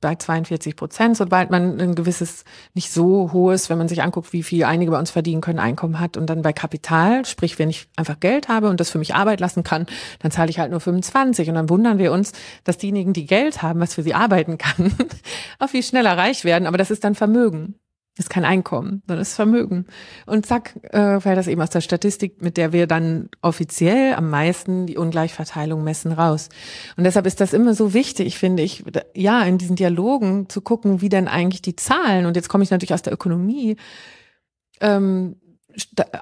bei 0.00 0.14
42 0.14 0.76
Prozent, 0.76 1.16
sobald 1.16 1.50
man 1.50 1.80
ein 1.80 1.94
gewisses, 1.94 2.44
nicht 2.74 2.92
so 2.92 3.32
hohes, 3.32 3.68
wenn 3.68 3.78
man 3.78 3.88
sich 3.88 4.02
anguckt, 4.02 4.32
wie 4.32 4.42
viel 4.42 4.64
einige 4.64 4.90
bei 4.90 4.98
uns 4.98 5.10
verdienen 5.10 5.40
können, 5.40 5.58
Einkommen 5.58 5.98
hat 5.98 6.16
und 6.16 6.26
dann 6.28 6.42
bei 6.42 6.52
Kapital, 6.52 7.24
sprich, 7.24 7.58
wenn 7.58 7.70
ich 7.70 7.88
einfach 7.96 8.20
Geld 8.20 8.48
habe 8.48 8.68
und 8.68 8.80
das 8.80 8.90
für 8.90 8.98
mich 8.98 9.14
arbeiten 9.14 9.42
lassen 9.42 9.64
kann, 9.64 9.86
dann 10.20 10.30
zahle 10.30 10.50
ich 10.50 10.58
halt 10.58 10.70
nur 10.70 10.80
25 10.80 11.48
und 11.48 11.54
dann 11.54 11.68
wundern 11.68 11.98
wir 11.98 12.12
uns, 12.12 12.32
dass 12.64 12.78
diejenigen, 12.78 13.12
die 13.12 13.26
Geld 13.26 13.62
haben, 13.62 13.80
was 13.80 13.94
für 13.94 14.02
sie 14.02 14.14
arbeiten 14.14 14.58
kann, 14.58 14.92
auch 15.58 15.68
viel 15.68 15.82
schneller 15.82 16.16
reich 16.16 16.44
werden, 16.44 16.66
aber 16.66 16.78
das 16.78 16.90
ist 16.90 17.04
dann 17.04 17.14
Vermögen. 17.14 17.76
Ist 18.18 18.30
kein 18.30 18.46
Einkommen, 18.46 19.02
sondern 19.06 19.20
ist 19.20 19.34
Vermögen. 19.34 19.84
Und 20.24 20.46
zack, 20.46 20.74
äh, 20.94 21.20
fällt 21.20 21.36
das 21.36 21.48
eben 21.48 21.60
aus 21.60 21.68
der 21.68 21.82
Statistik, 21.82 22.40
mit 22.40 22.56
der 22.56 22.72
wir 22.72 22.86
dann 22.86 23.28
offiziell 23.42 24.14
am 24.14 24.30
meisten 24.30 24.86
die 24.86 24.96
Ungleichverteilung 24.96 25.84
messen, 25.84 26.12
raus. 26.12 26.48
Und 26.96 27.04
deshalb 27.04 27.26
ist 27.26 27.42
das 27.42 27.52
immer 27.52 27.74
so 27.74 27.92
wichtig, 27.92 28.38
finde 28.38 28.62
ich, 28.62 28.84
ja, 29.14 29.42
in 29.42 29.58
diesen 29.58 29.76
Dialogen 29.76 30.48
zu 30.48 30.62
gucken, 30.62 31.02
wie 31.02 31.10
denn 31.10 31.28
eigentlich 31.28 31.60
die 31.60 31.76
Zahlen, 31.76 32.24
und 32.24 32.36
jetzt 32.36 32.48
komme 32.48 32.64
ich 32.64 32.70
natürlich 32.70 32.94
aus 32.94 33.02
der 33.02 33.12
Ökonomie, 33.12 33.76
ähm, 34.80 35.36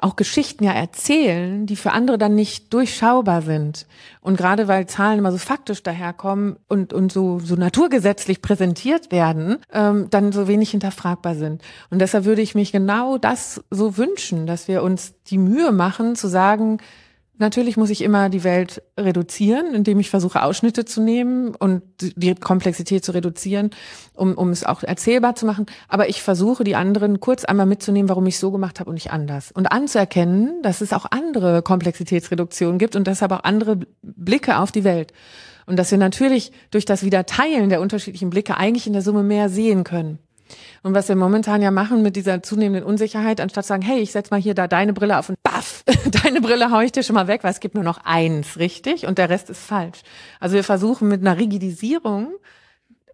auch 0.00 0.16
Geschichten 0.16 0.64
ja 0.64 0.72
erzählen, 0.72 1.66
die 1.66 1.76
für 1.76 1.92
andere 1.92 2.18
dann 2.18 2.34
nicht 2.34 2.72
durchschaubar 2.72 3.42
sind. 3.42 3.86
Und 4.20 4.36
gerade 4.36 4.68
weil 4.68 4.86
Zahlen 4.86 5.18
immer 5.18 5.32
so 5.32 5.38
faktisch 5.38 5.82
daherkommen 5.82 6.56
und, 6.68 6.92
und 6.92 7.12
so, 7.12 7.38
so 7.38 7.54
naturgesetzlich 7.54 8.42
präsentiert 8.42 9.12
werden, 9.12 9.58
ähm, 9.72 10.08
dann 10.10 10.32
so 10.32 10.48
wenig 10.48 10.70
hinterfragbar 10.70 11.34
sind. 11.34 11.62
Und 11.90 12.00
deshalb 12.00 12.24
würde 12.24 12.42
ich 12.42 12.54
mich 12.54 12.72
genau 12.72 13.18
das 13.18 13.62
so 13.70 13.96
wünschen, 13.96 14.46
dass 14.46 14.66
wir 14.66 14.82
uns 14.82 15.14
die 15.26 15.38
Mühe 15.38 15.72
machen 15.72 16.16
zu 16.16 16.28
sagen, 16.28 16.78
Natürlich 17.36 17.76
muss 17.76 17.90
ich 17.90 18.02
immer 18.02 18.28
die 18.28 18.44
Welt 18.44 18.80
reduzieren, 18.98 19.74
indem 19.74 19.98
ich 19.98 20.08
versuche, 20.08 20.42
Ausschnitte 20.42 20.84
zu 20.84 21.02
nehmen 21.02 21.54
und 21.56 21.82
die 22.00 22.32
Komplexität 22.36 23.04
zu 23.04 23.10
reduzieren, 23.10 23.70
um, 24.14 24.34
um 24.34 24.50
es 24.50 24.64
auch 24.64 24.84
erzählbar 24.84 25.34
zu 25.34 25.44
machen. 25.44 25.66
Aber 25.88 26.08
ich 26.08 26.22
versuche, 26.22 26.62
die 26.62 26.76
anderen 26.76 27.18
kurz 27.18 27.44
einmal 27.44 27.66
mitzunehmen, 27.66 28.08
warum 28.08 28.26
ich 28.26 28.38
so 28.38 28.52
gemacht 28.52 28.78
habe 28.78 28.88
und 28.88 28.94
nicht 28.94 29.10
anders. 29.10 29.50
Und 29.50 29.66
anzuerkennen, 29.66 30.62
dass 30.62 30.80
es 30.80 30.92
auch 30.92 31.06
andere 31.10 31.62
Komplexitätsreduktionen 31.62 32.78
gibt 32.78 32.94
und 32.94 33.08
deshalb 33.08 33.32
auch 33.32 33.42
andere 33.42 33.80
Blicke 34.02 34.58
auf 34.58 34.70
die 34.70 34.84
Welt. 34.84 35.12
Und 35.66 35.76
dass 35.76 35.90
wir 35.90 35.98
natürlich 35.98 36.52
durch 36.70 36.84
das 36.84 37.02
Wiederteilen 37.02 37.68
der 37.68 37.80
unterschiedlichen 37.80 38.30
Blicke 38.30 38.56
eigentlich 38.56 38.86
in 38.86 38.92
der 38.92 39.02
Summe 39.02 39.24
mehr 39.24 39.48
sehen 39.48 39.82
können. 39.82 40.20
Und 40.82 40.94
was 40.94 41.08
wir 41.08 41.16
momentan 41.16 41.62
ja 41.62 41.70
machen 41.70 42.02
mit 42.02 42.16
dieser 42.16 42.42
zunehmenden 42.42 42.84
Unsicherheit, 42.84 43.40
anstatt 43.40 43.64
zu 43.64 43.68
sagen, 43.68 43.82
hey, 43.82 44.00
ich 44.00 44.12
setz 44.12 44.30
mal 44.30 44.40
hier 44.40 44.54
da 44.54 44.68
deine 44.68 44.92
Brille 44.92 45.18
auf 45.18 45.28
und 45.28 45.42
baff, 45.42 45.84
deine 46.22 46.40
Brille 46.40 46.70
hau 46.70 46.80
ich 46.80 46.92
dir 46.92 47.02
schon 47.02 47.14
mal 47.14 47.26
weg, 47.26 47.44
weil 47.44 47.52
es 47.52 47.60
gibt 47.60 47.74
nur 47.74 47.84
noch 47.84 47.98
eins, 48.04 48.58
richtig? 48.58 49.06
Und 49.06 49.18
der 49.18 49.30
Rest 49.30 49.50
ist 49.50 49.60
falsch. 49.60 50.00
Also 50.40 50.56
wir 50.56 50.64
versuchen 50.64 51.08
mit 51.08 51.20
einer 51.20 51.38
Rigidisierung 51.38 52.34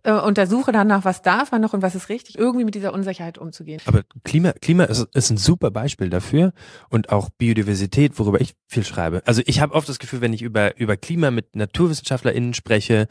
äh, 0.03 0.13
und 0.13 0.39
der 0.39 0.47
Suche 0.47 0.73
danach, 0.73 1.05
was 1.05 1.23
darf 1.23 1.53
man 1.53 1.61
noch 1.61 1.73
und 1.73 1.83
was 1.83 1.95
ist 1.95 2.09
richtig, 2.09 2.39
irgendwie 2.39 2.65
mit 2.65 2.75
dieser 2.75 2.93
Unsicherheit 2.93 3.39
umzugehen. 3.39 3.81
Aber 3.87 4.03
Klima, 4.25 4.53
Klima 4.53 4.85
ist, 4.85 5.07
ist 5.15 5.31
ein 5.31 5.37
super 5.37 5.71
Beispiel 5.71 6.11
dafür 6.11 6.53
und 6.89 7.11
auch 7.11 7.31
Biodiversität, 7.31 8.19
worüber 8.19 8.41
ich 8.41 8.55
viel 8.67 8.85
schreibe. 8.85 9.23
Also 9.27 9.43
ich 9.47 9.61
habe 9.61 9.75
oft 9.75 9.89
das 9.89 9.99
Gefühl, 9.99 10.21
wenn 10.21 10.33
ich 10.33 10.43
über, 10.43 10.79
über 10.79 10.97
Klima 10.97 11.31
mit 11.31 11.55
NaturwissenschaftlerInnen 11.57 12.55
spreche 12.55 13.09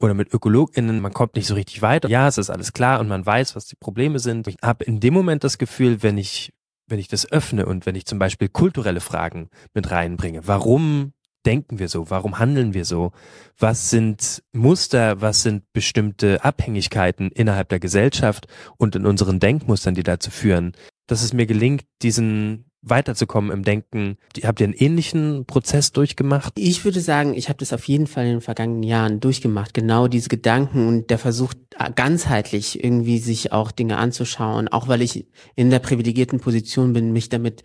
oder 0.00 0.14
mit 0.14 0.32
ÖkologInnen, 0.32 1.00
man 1.00 1.12
kommt 1.12 1.36
nicht 1.36 1.46
so 1.46 1.54
richtig 1.54 1.82
weiter. 1.82 2.08
Ja, 2.08 2.28
es 2.28 2.38
ist 2.38 2.50
alles 2.50 2.72
klar 2.72 3.00
und 3.00 3.08
man 3.08 3.24
weiß, 3.24 3.56
was 3.56 3.66
die 3.66 3.76
Probleme 3.76 4.18
sind. 4.18 4.46
Ich 4.48 4.56
habe 4.62 4.84
in 4.84 5.00
dem 5.00 5.14
Moment 5.14 5.44
das 5.44 5.58
Gefühl, 5.58 6.02
wenn 6.02 6.18
ich, 6.18 6.52
wenn 6.86 6.98
ich 6.98 7.08
das 7.08 7.30
öffne 7.30 7.66
und 7.66 7.86
wenn 7.86 7.94
ich 7.94 8.06
zum 8.06 8.18
Beispiel 8.18 8.48
kulturelle 8.48 9.00
Fragen 9.00 9.48
mit 9.72 9.90
reinbringe, 9.90 10.46
warum 10.46 11.12
denken 11.46 11.78
wir 11.78 11.88
so? 11.88 12.10
Warum 12.10 12.38
handeln 12.38 12.74
wir 12.74 12.84
so? 12.84 13.12
Was 13.58 13.90
sind 13.90 14.42
Muster? 14.52 15.20
Was 15.20 15.42
sind 15.42 15.64
bestimmte 15.72 16.42
Abhängigkeiten 16.42 17.30
innerhalb 17.30 17.68
der 17.68 17.80
Gesellschaft 17.80 18.46
und 18.78 18.96
in 18.96 19.06
unseren 19.06 19.40
Denkmustern, 19.40 19.94
die 19.94 20.02
dazu 20.02 20.30
führen, 20.30 20.72
dass 21.06 21.22
es 21.22 21.32
mir 21.32 21.46
gelingt, 21.46 21.84
diesen 22.02 22.70
weiterzukommen 22.84 23.50
im 23.50 23.62
Denken. 23.62 24.18
Habt 24.42 24.60
ihr 24.60 24.64
einen 24.64 24.74
ähnlichen 24.74 25.46
Prozess 25.46 25.92
durchgemacht? 25.92 26.52
Ich 26.56 26.84
würde 26.84 27.00
sagen, 27.00 27.34
ich 27.34 27.48
habe 27.48 27.58
das 27.58 27.72
auf 27.72 27.84
jeden 27.88 28.06
Fall 28.06 28.26
in 28.26 28.32
den 28.32 28.40
vergangenen 28.40 28.82
Jahren 28.82 29.20
durchgemacht. 29.20 29.74
Genau 29.74 30.06
diese 30.08 30.28
Gedanken 30.28 30.86
und 30.86 31.10
der 31.10 31.18
Versuch, 31.18 31.54
ganzheitlich 31.94 32.82
irgendwie 32.82 33.18
sich 33.18 33.52
auch 33.52 33.70
Dinge 33.70 33.96
anzuschauen, 33.96 34.68
auch 34.68 34.88
weil 34.88 35.02
ich 35.02 35.26
in 35.56 35.70
der 35.70 35.78
privilegierten 35.78 36.40
Position 36.40 36.92
bin, 36.92 37.12
mich 37.12 37.28
damit 37.28 37.64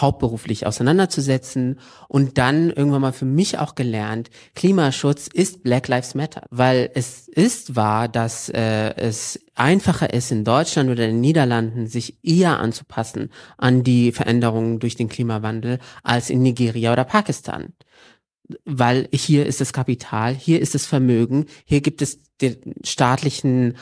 hauptberuflich 0.00 0.66
auseinanderzusetzen 0.66 1.78
und 2.08 2.38
dann 2.38 2.70
irgendwann 2.70 3.02
mal 3.02 3.12
für 3.12 3.24
mich 3.24 3.58
auch 3.58 3.74
gelernt, 3.74 4.30
Klimaschutz 4.54 5.28
ist 5.32 5.62
Black 5.62 5.88
Lives 5.88 6.14
Matter, 6.14 6.44
weil 6.50 6.90
es 6.94 7.28
ist 7.28 7.76
wahr, 7.76 8.08
dass 8.08 8.48
äh, 8.48 8.94
es 8.96 9.40
einfacher 9.54 10.12
ist, 10.12 10.32
in 10.32 10.44
Deutschland 10.44 10.90
oder 10.90 11.04
in 11.04 11.16
den 11.16 11.20
Niederlanden 11.20 11.86
sich 11.86 12.18
eher 12.22 12.58
anzupassen 12.58 13.30
an 13.58 13.82
die 13.84 14.12
Veränderungen 14.12 14.78
durch 14.78 14.96
den 14.96 15.08
Klimawandel 15.08 15.78
als 16.02 16.30
in 16.30 16.42
Nigeria 16.42 16.92
oder 16.92 17.04
Pakistan. 17.04 17.72
Weil 18.64 19.08
hier 19.12 19.46
ist 19.46 19.60
das 19.60 19.72
Kapital, 19.72 20.34
hier 20.34 20.60
ist 20.60 20.74
das 20.74 20.86
Vermögen, 20.86 21.46
hier 21.64 21.80
gibt 21.80 22.02
es 22.02 22.20
den 22.40 22.74
staatlichen 22.84 23.76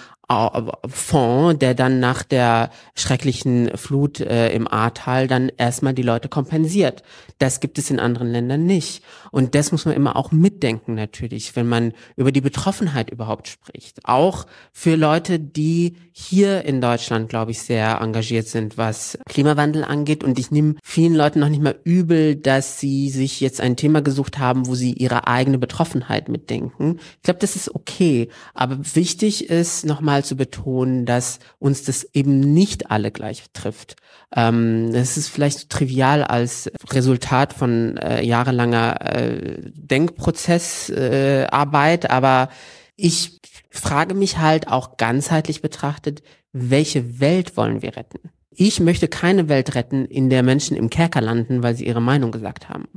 Fonds, 0.87 1.59
der 1.59 1.75
dann 1.75 1.99
nach 1.99 2.23
der 2.23 2.71
schrecklichen 2.95 3.77
Flut 3.77 4.21
äh, 4.21 4.53
im 4.53 4.69
Ahrtal 4.69 5.27
dann 5.27 5.51
erstmal 5.57 5.93
die 5.93 6.03
Leute 6.03 6.29
kompensiert. 6.29 7.03
Das 7.39 7.59
gibt 7.59 7.79
es 7.79 7.91
in 7.91 7.99
anderen 7.99 8.31
Ländern 8.31 8.65
nicht. 8.65 9.03
Und 9.33 9.55
das 9.55 9.73
muss 9.73 9.87
man 9.87 9.95
immer 9.95 10.15
auch 10.15 10.31
mitdenken 10.31 10.95
natürlich, 10.95 11.57
wenn 11.57 11.67
man 11.67 11.95
über 12.17 12.31
die 12.31 12.41
Betroffenheit 12.41 13.11
überhaupt 13.11 13.49
spricht. 13.49 14.01
Auch 14.05 14.47
für 14.73 14.95
Leute, 14.95 15.41
die 15.41 15.97
hier 16.13 16.65
in 16.65 16.81
Deutschland, 16.81 17.29
glaube 17.29 17.51
ich, 17.51 17.63
sehr 17.63 18.01
engagiert 18.01 18.47
sind, 18.47 18.77
was 18.79 19.19
Klimawandel 19.29 19.85
angeht. 19.85 20.23
Und 20.23 20.39
ich 20.39 20.51
nehme 20.51 20.75
vielen 20.83 21.15
Leuten 21.15 21.41
noch 21.41 21.49
nicht 21.49 21.63
mal 21.63 21.79
übel, 21.85 22.37
dass 22.37 22.79
sie 22.79 23.09
sich 23.09 23.41
jetzt 23.41 23.61
ein 23.61 23.77
Thema 23.77 24.03
gesucht 24.03 24.39
haben, 24.39 24.67
wo 24.67 24.75
sie 24.75 24.93
ihre 24.93 25.27
eigene 25.27 25.59
Betroffenheit 25.59 26.29
mitdenken. 26.29 27.01
Ich 27.17 27.23
glaube, 27.23 27.41
das 27.41 27.57
ist 27.57 27.75
okay. 27.75 28.29
Aber 28.55 28.79
wichtig 28.95 29.49
ist 29.49 29.87
nochmal 29.87 30.20
nochmal 30.21 30.25
zu 30.25 30.37
betonen, 30.37 31.07
dass 31.07 31.39
uns 31.59 31.85
das 31.85 32.05
eben 32.13 32.41
nicht 32.41 32.91
alle 32.91 33.11
gleich 33.11 33.45
trifft. 33.53 33.97
Ähm, 34.35 34.91
es 34.95 35.17
ist 35.17 35.29
vielleicht 35.29 35.59
so 35.59 35.67
trivial 35.69 36.25
als 36.25 36.71
Resultat 36.91 37.53
von 37.53 37.97
äh, 37.97 38.23
jahrelanger 38.23 39.01
äh, 39.01 39.71
Denkprozessarbeit, 39.75 42.05
äh, 42.05 42.09
aber 42.09 42.49
ich 42.97 43.41
frage 43.71 44.15
mich 44.15 44.39
halt 44.39 44.69
auch 44.69 44.97
ganzheitlich 44.97 45.63
betrachtet, 45.63 46.23
welche 46.53 47.21
Welt 47.21 47.57
wollen 47.57 47.83
wir 47.83 47.97
retten? 47.97 48.31
Ich 48.51 48.81
möchte 48.81 49.09
keine 49.09 49.49
Welt 49.49 49.75
retten, 49.75 50.05
in 50.05 50.29
der 50.29 50.43
Menschen 50.43 50.77
im 50.77 50.91
Kerker 50.91 51.21
landen, 51.21 51.63
weil 51.63 51.77
sie 51.77 51.87
ihre 51.87 52.03
Meinung 52.03 52.33
gesagt 52.33 52.69
haben. 52.69 52.89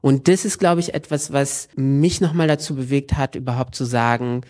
Und 0.00 0.28
das 0.28 0.44
ist, 0.44 0.58
glaube 0.58 0.80
ich, 0.80 0.94
etwas, 0.94 1.32
was 1.32 1.68
mich 1.76 2.20
nochmal 2.20 2.46
dazu 2.46 2.76
bewegt 2.76 3.16
hat, 3.16 3.34
überhaupt 3.34 3.74
zu 3.74 3.84
sagen, 3.84 4.42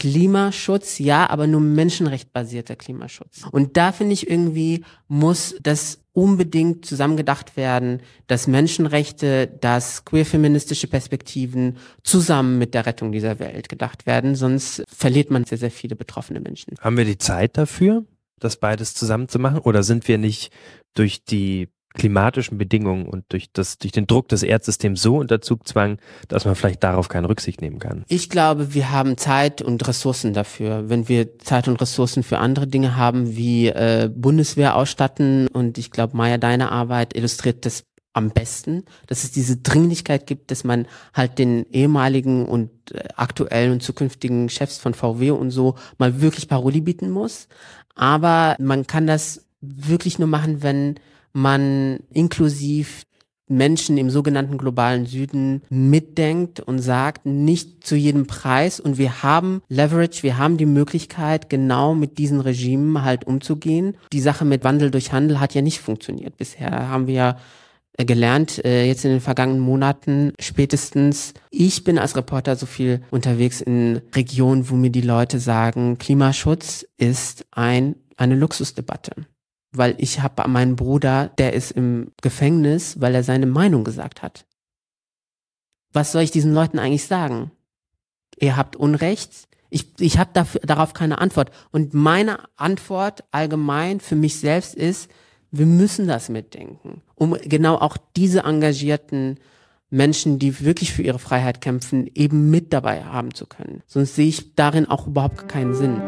Klimaschutz, 0.00 0.98
ja, 0.98 1.28
aber 1.28 1.46
nur 1.46 1.60
menschenrechtbasierter 1.60 2.74
Klimaschutz. 2.74 3.42
Und 3.52 3.76
da 3.76 3.92
finde 3.92 4.14
ich 4.14 4.30
irgendwie, 4.30 4.82
muss 5.08 5.54
das 5.62 6.00
unbedingt 6.12 6.86
zusammengedacht 6.86 7.58
werden, 7.58 8.00
dass 8.26 8.46
Menschenrechte, 8.46 9.46
dass 9.60 10.06
queer-feministische 10.06 10.86
Perspektiven 10.86 11.76
zusammen 12.02 12.56
mit 12.56 12.72
der 12.72 12.86
Rettung 12.86 13.12
dieser 13.12 13.38
Welt 13.40 13.68
gedacht 13.68 14.06
werden, 14.06 14.36
sonst 14.36 14.82
verliert 14.88 15.30
man 15.30 15.44
sehr, 15.44 15.58
sehr 15.58 15.70
viele 15.70 15.96
betroffene 15.96 16.40
Menschen. 16.40 16.76
Haben 16.80 16.96
wir 16.96 17.04
die 17.04 17.18
Zeit 17.18 17.58
dafür, 17.58 18.06
das 18.38 18.56
beides 18.56 18.94
zusammen 18.94 19.28
zu 19.28 19.38
machen? 19.38 19.58
Oder 19.58 19.82
sind 19.82 20.08
wir 20.08 20.16
nicht 20.16 20.50
durch 20.94 21.24
die 21.26 21.68
klimatischen 21.94 22.56
Bedingungen 22.56 23.06
und 23.06 23.24
durch 23.30 23.52
das, 23.52 23.78
durch 23.78 23.92
den 23.92 24.06
Druck 24.06 24.28
des 24.28 24.42
Erdsystems 24.42 25.02
so 25.02 25.16
unter 25.16 25.40
Zugzwang, 25.40 25.98
dass 26.28 26.44
man 26.44 26.54
vielleicht 26.54 26.84
darauf 26.84 27.08
keine 27.08 27.28
Rücksicht 27.28 27.60
nehmen 27.60 27.78
kann. 27.78 28.04
Ich 28.08 28.30
glaube, 28.30 28.74
wir 28.74 28.90
haben 28.90 29.16
Zeit 29.16 29.60
und 29.60 29.86
Ressourcen 29.86 30.32
dafür. 30.32 30.88
Wenn 30.88 31.08
wir 31.08 31.38
Zeit 31.38 31.66
und 31.66 31.80
Ressourcen 31.80 32.22
für 32.22 32.38
andere 32.38 32.68
Dinge 32.68 32.96
haben, 32.96 33.36
wie 33.36 33.68
äh, 33.68 34.08
Bundeswehr 34.14 34.76
ausstatten 34.76 35.48
und 35.48 35.78
ich 35.78 35.90
glaube, 35.90 36.16
Maya, 36.16 36.38
deine 36.38 36.70
Arbeit 36.70 37.16
illustriert 37.16 37.66
das 37.66 37.84
am 38.12 38.30
besten, 38.30 38.84
dass 39.06 39.24
es 39.24 39.30
diese 39.30 39.56
Dringlichkeit 39.58 40.26
gibt, 40.26 40.50
dass 40.50 40.64
man 40.64 40.86
halt 41.14 41.38
den 41.38 41.66
ehemaligen 41.70 42.46
und 42.46 42.70
äh, 42.92 43.04
aktuellen 43.16 43.72
und 43.72 43.82
zukünftigen 43.82 44.48
Chefs 44.48 44.78
von 44.78 44.94
VW 44.94 45.30
und 45.30 45.50
so 45.50 45.76
mal 45.98 46.20
wirklich 46.20 46.48
Paroli 46.48 46.80
bieten 46.80 47.10
muss. 47.10 47.48
Aber 47.94 48.56
man 48.58 48.86
kann 48.86 49.06
das 49.06 49.46
wirklich 49.60 50.18
nur 50.18 50.28
machen, 50.28 50.62
wenn 50.62 50.96
man 51.32 52.00
inklusiv 52.12 53.04
Menschen 53.50 53.98
im 53.98 54.10
sogenannten 54.10 54.58
globalen 54.58 55.06
Süden 55.06 55.62
mitdenkt 55.68 56.60
und 56.60 56.78
sagt, 56.78 57.26
nicht 57.26 57.84
zu 57.84 57.96
jedem 57.96 58.26
Preis. 58.26 58.78
Und 58.78 58.96
wir 58.96 59.22
haben 59.22 59.62
Leverage, 59.68 60.22
wir 60.22 60.38
haben 60.38 60.56
die 60.56 60.66
Möglichkeit, 60.66 61.50
genau 61.50 61.94
mit 61.94 62.18
diesen 62.18 62.40
Regimen 62.40 63.02
halt 63.02 63.26
umzugehen. 63.26 63.96
Die 64.12 64.20
Sache 64.20 64.44
mit 64.44 64.62
Wandel 64.62 64.90
durch 64.92 65.12
Handel 65.12 65.40
hat 65.40 65.52
ja 65.54 65.62
nicht 65.62 65.80
funktioniert. 65.80 66.36
Bisher 66.36 66.88
haben 66.88 67.08
wir 67.08 67.14
ja 67.14 67.36
äh, 67.98 68.04
gelernt, 68.04 68.64
äh, 68.64 68.86
jetzt 68.86 69.04
in 69.04 69.10
den 69.10 69.20
vergangenen 69.20 69.60
Monaten 69.60 70.32
spätestens. 70.38 71.34
Ich 71.50 71.82
bin 71.82 71.98
als 71.98 72.16
Reporter 72.16 72.54
so 72.54 72.66
viel 72.66 73.02
unterwegs 73.10 73.60
in 73.60 74.00
Regionen, 74.14 74.70
wo 74.70 74.76
mir 74.76 74.90
die 74.90 75.00
Leute 75.00 75.40
sagen, 75.40 75.98
Klimaschutz 75.98 76.86
ist 76.98 77.46
ein, 77.50 77.96
eine 78.16 78.36
Luxusdebatte 78.36 79.12
weil 79.72 79.94
ich 79.98 80.20
habe 80.20 80.48
meinen 80.48 80.76
Bruder, 80.76 81.28
der 81.38 81.52
ist 81.52 81.72
im 81.72 82.12
Gefängnis, 82.22 83.00
weil 83.00 83.14
er 83.14 83.22
seine 83.22 83.46
Meinung 83.46 83.84
gesagt 83.84 84.22
hat. 84.22 84.46
Was 85.92 86.12
soll 86.12 86.22
ich 86.22 86.30
diesen 86.30 86.54
Leuten 86.54 86.78
eigentlich 86.78 87.06
sagen? 87.06 87.50
Ihr 88.38 88.56
habt 88.56 88.76
Unrecht. 88.76 89.48
Ich, 89.70 89.86
ich 90.00 90.18
habe 90.18 90.44
darauf 90.62 90.94
keine 90.94 91.18
Antwort. 91.18 91.50
Und 91.70 91.94
meine 91.94 92.40
Antwort 92.56 93.24
allgemein 93.30 94.00
für 94.00 94.16
mich 94.16 94.38
selbst 94.40 94.74
ist, 94.74 95.10
wir 95.52 95.66
müssen 95.66 96.06
das 96.06 96.28
mitdenken, 96.28 97.02
um 97.16 97.36
genau 97.42 97.76
auch 97.76 97.96
diese 98.16 98.44
engagierten 98.44 99.38
Menschen, 99.90 100.38
die 100.38 100.64
wirklich 100.64 100.92
für 100.92 101.02
ihre 101.02 101.18
Freiheit 101.18 101.60
kämpfen, 101.60 102.08
eben 102.14 102.50
mit 102.50 102.72
dabei 102.72 103.04
haben 103.04 103.34
zu 103.34 103.46
können. 103.46 103.82
Sonst 103.86 104.14
sehe 104.14 104.28
ich 104.28 104.54
darin 104.54 104.86
auch 104.86 105.08
überhaupt 105.08 105.48
keinen 105.48 105.74
Sinn. 105.74 106.00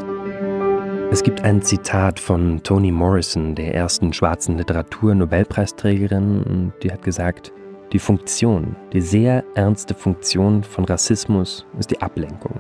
Es 1.13 1.23
gibt 1.23 1.43
ein 1.43 1.61
Zitat 1.61 2.19
von 2.19 2.63
Toni 2.63 2.91
Morrison, 2.91 3.55
der 3.55 3.75
ersten 3.75 4.15
schwarzen 4.15 4.57
Literatur-Nobelpreisträgerin, 4.57 6.43
und 6.43 6.73
die 6.83 6.91
hat 6.91 7.03
gesagt, 7.03 7.53
die 7.93 7.99
Funktion, 7.99 8.75
die 8.95 9.03
sehr 9.03 9.45
ernste 9.55 9.93
Funktion 9.93 10.63
von 10.63 10.87
Rassismus 10.87 11.67
ist 11.79 11.91
die 11.91 12.01
Ablenkung. 12.01 12.59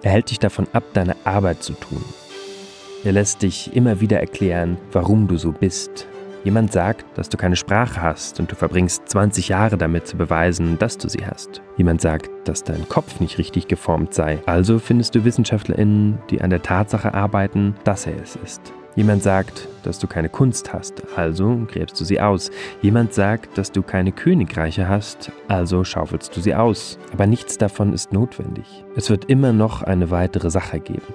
Er 0.00 0.12
hält 0.12 0.30
dich 0.30 0.38
davon 0.38 0.66
ab, 0.72 0.82
deine 0.94 1.14
Arbeit 1.24 1.62
zu 1.62 1.74
tun. 1.74 2.02
Er 3.04 3.12
lässt 3.12 3.42
dich 3.42 3.76
immer 3.76 4.00
wieder 4.00 4.18
erklären, 4.18 4.78
warum 4.92 5.28
du 5.28 5.36
so 5.36 5.52
bist, 5.52 6.08
Jemand 6.44 6.72
sagt, 6.72 7.04
dass 7.16 7.28
du 7.28 7.36
keine 7.36 7.56
Sprache 7.56 8.00
hast 8.00 8.38
und 8.38 8.50
du 8.50 8.54
verbringst 8.54 9.08
20 9.08 9.48
Jahre 9.48 9.76
damit 9.76 10.06
zu 10.06 10.16
beweisen, 10.16 10.78
dass 10.78 10.96
du 10.96 11.08
sie 11.08 11.26
hast. 11.26 11.60
Jemand 11.76 12.00
sagt, 12.00 12.30
dass 12.44 12.64
dein 12.64 12.88
Kopf 12.88 13.20
nicht 13.20 13.38
richtig 13.38 13.66
geformt 13.66 14.14
sei. 14.14 14.38
Also 14.46 14.78
findest 14.78 15.14
du 15.14 15.24
WissenschaftlerInnen, 15.24 16.18
die 16.30 16.40
an 16.40 16.50
der 16.50 16.62
Tatsache 16.62 17.12
arbeiten, 17.12 17.74
dass 17.84 18.06
er 18.06 18.20
es 18.22 18.36
ist. 18.36 18.72
Jemand 18.94 19.22
sagt, 19.22 19.68
dass 19.84 20.00
du 20.00 20.08
keine 20.08 20.28
Kunst 20.28 20.72
hast, 20.72 21.02
also 21.16 21.60
gräbst 21.70 22.00
du 22.00 22.04
sie 22.04 22.20
aus. 22.20 22.50
Jemand 22.82 23.14
sagt, 23.14 23.56
dass 23.56 23.70
du 23.70 23.82
keine 23.82 24.10
Königreiche 24.10 24.88
hast, 24.88 25.30
also 25.46 25.84
schaufelst 25.84 26.36
du 26.36 26.40
sie 26.40 26.54
aus. 26.54 26.98
Aber 27.12 27.26
nichts 27.26 27.58
davon 27.58 27.92
ist 27.92 28.12
notwendig. 28.12 28.84
Es 28.96 29.08
wird 29.08 29.26
immer 29.26 29.52
noch 29.52 29.82
eine 29.82 30.10
weitere 30.10 30.50
Sache 30.50 30.80
geben. 30.80 31.14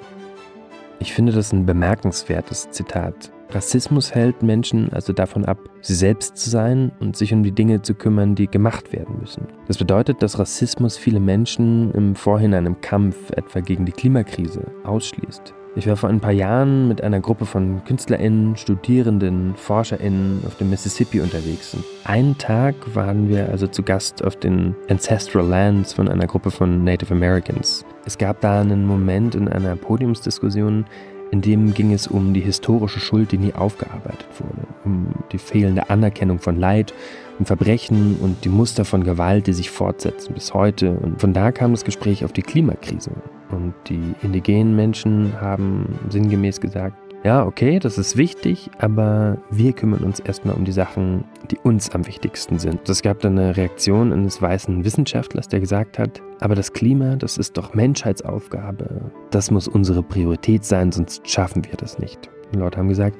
Ich 0.99 1.13
finde 1.13 1.33
das 1.33 1.51
ein 1.51 1.65
bemerkenswertes 1.65 2.69
Zitat. 2.71 3.31
Rassismus 3.53 4.15
hält 4.15 4.41
Menschen 4.41 4.91
also 4.93 5.13
davon 5.13 5.45
ab, 5.45 5.57
sie 5.81 5.95
selbst 5.95 6.37
zu 6.37 6.49
sein 6.49 6.91
und 6.99 7.15
sich 7.15 7.33
um 7.33 7.43
die 7.43 7.51
Dinge 7.51 7.81
zu 7.81 7.93
kümmern, 7.93 8.35
die 8.35 8.47
gemacht 8.47 8.91
werden 8.93 9.19
müssen. 9.19 9.47
Das 9.67 9.77
bedeutet, 9.77 10.23
dass 10.23 10.39
Rassismus 10.39 10.97
viele 10.97 11.19
Menschen 11.19 11.91
im 11.91 12.15
Vorhinein 12.15 12.65
im 12.65 12.81
Kampf 12.81 13.15
etwa 13.31 13.59
gegen 13.59 13.85
die 13.85 13.91
Klimakrise 13.91 14.65
ausschließt. 14.83 15.53
Ich 15.75 15.87
war 15.87 15.95
vor 15.95 16.09
ein 16.09 16.19
paar 16.19 16.31
Jahren 16.31 16.87
mit 16.87 17.01
einer 17.01 17.19
Gruppe 17.19 17.47
von 17.47 17.83
KünstlerInnen, 17.83 18.55
Studierenden, 18.57 19.55
ForscherInnen 19.55 20.43
auf 20.45 20.55
dem 20.57 20.69
Mississippi 20.69 21.19
unterwegs. 21.19 21.73
Und 21.73 21.83
einen 22.03 22.37
Tag 22.37 22.75
waren 22.93 23.27
wir 23.27 23.49
also 23.49 23.65
zu 23.65 23.81
Gast 23.81 24.23
auf 24.23 24.35
den 24.35 24.75
Ancestral 24.87 25.47
Lands 25.47 25.93
von 25.93 26.07
einer 26.07 26.27
Gruppe 26.27 26.51
von 26.51 26.83
Native 26.83 27.11
Americans. 27.11 27.83
Es 28.05 28.19
gab 28.19 28.39
da 28.41 28.61
einen 28.61 28.85
Moment 28.85 29.33
in 29.33 29.47
einer 29.47 29.75
Podiumsdiskussion, 29.75 30.85
in 31.33 31.41
dem 31.41 31.73
ging 31.73 31.91
es 31.91 32.05
um 32.05 32.35
die 32.35 32.41
historische 32.41 32.99
Schuld, 32.99 33.31
die 33.31 33.39
nie 33.39 33.53
aufgearbeitet 33.53 34.27
wurde, 34.37 34.67
um 34.85 35.07
die 35.31 35.39
fehlende 35.39 35.89
Anerkennung 35.89 36.37
von 36.37 36.59
Leid 36.59 36.93
und 37.39 37.47
Verbrechen 37.47 38.17
und 38.21 38.45
die 38.45 38.49
Muster 38.49 38.85
von 38.85 39.03
Gewalt, 39.03 39.47
die 39.47 39.53
sich 39.53 39.71
fortsetzen 39.71 40.35
bis 40.35 40.53
heute. 40.53 40.91
Und 40.91 41.19
von 41.19 41.33
da 41.33 41.51
kam 41.51 41.71
das 41.71 41.85
Gespräch 41.85 42.23
auf 42.23 42.33
die 42.33 42.43
Klimakrise. 42.43 43.09
Und 43.49 43.73
die 43.87 44.13
indigenen 44.21 44.75
Menschen 44.75 45.33
haben 45.41 45.97
sinngemäß 46.09 46.61
gesagt, 46.61 46.95
ja, 47.23 47.45
okay, 47.45 47.79
das 47.79 47.97
ist 47.97 48.17
wichtig, 48.17 48.69
aber 48.79 49.37
wir 49.49 49.71
kümmern 49.71 50.03
uns 50.03 50.19
erstmal 50.19 50.55
um 50.55 50.65
die 50.65 50.73
Sachen, 50.73 51.23
die 51.49 51.57
uns 51.57 51.89
am 51.91 52.05
wichtigsten 52.05 52.59
sind. 52.59 52.87
Es 52.89 53.01
gab 53.01 53.21
dann 53.21 53.39
eine 53.39 53.55
Reaktion 53.55 54.11
eines 54.11 54.41
weißen 54.41 54.83
Wissenschaftlers, 54.83 55.47
der 55.47 55.61
gesagt 55.61 55.97
hat, 55.99 56.21
aber 56.41 56.55
das 56.55 56.73
Klima, 56.73 57.15
das 57.15 57.37
ist 57.37 57.57
doch 57.57 57.73
Menschheitsaufgabe. 57.73 59.11
Das 59.31 59.51
muss 59.51 59.69
unsere 59.69 60.03
Priorität 60.03 60.65
sein, 60.65 60.91
sonst 60.91 61.29
schaffen 61.29 61.63
wir 61.63 61.77
das 61.77 61.97
nicht. 61.97 62.29
Die 62.53 62.57
Leute 62.57 62.77
haben 62.77 62.89
gesagt, 62.89 63.17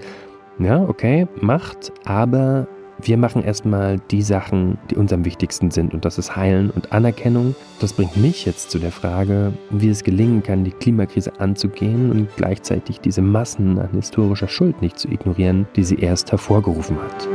ja, 0.60 0.84
okay, 0.84 1.28
macht, 1.40 1.94
aber 2.04 2.68
wir 3.06 3.18
machen 3.18 3.44
erstmal 3.44 4.00
die 4.12 4.22
Sachen, 4.22 4.78
die 4.90 4.96
uns 4.96 5.12
am 5.12 5.26
wichtigsten 5.26 5.72
sind 5.72 5.94
und 5.94 6.06
das 6.06 6.18
ist 6.18 6.36
Heilen 6.36 6.70
und 6.70 6.92
Anerkennung. 6.92 7.56
Das 7.80 7.94
bringt 7.94 8.16
mich 8.18 8.46
jetzt 8.46 8.72
zu 8.72 8.80
der 8.80 8.92
Frage, 8.92 9.54
wie 9.70 9.90
es 9.90 10.04
gelingen 10.04 10.42
kann, 10.44 10.64
die 10.64 10.72
Klimakrise 10.72 11.40
anzugehen 11.40 12.12
und 12.12 12.30
gleichzeitig 12.36 13.00
diese 13.00 13.22
Massen 13.22 13.78
an 13.80 13.90
historischer 13.92 14.48
Schuld 14.48 14.82
nicht 14.82 14.98
zu 14.98 15.10
ignorieren, 15.10 15.68
die 15.76 15.84
sie 15.84 15.96
erst 15.96 16.32
hervorgerufen 16.32 16.98
hat. 17.02 17.28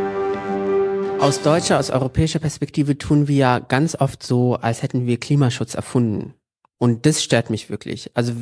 Aus 1.21 1.43
deutscher, 1.43 1.79
aus 1.79 1.91
europäischer 1.91 2.39
Perspektive 2.39 2.97
tun 2.97 3.27
wir 3.27 3.37
ja 3.37 3.59
ganz 3.59 3.97
oft 4.01 4.23
so, 4.23 4.55
als 4.55 4.83
hätten 4.83 5.07
wir 5.07 5.19
Klimaschutz 5.19 5.75
erfunden. 5.75 6.35
Und 6.81 7.07
das 7.07 7.25
stört 7.25 7.51
mich 7.51 7.71
wirklich. 7.71 8.13
Also 8.15 8.33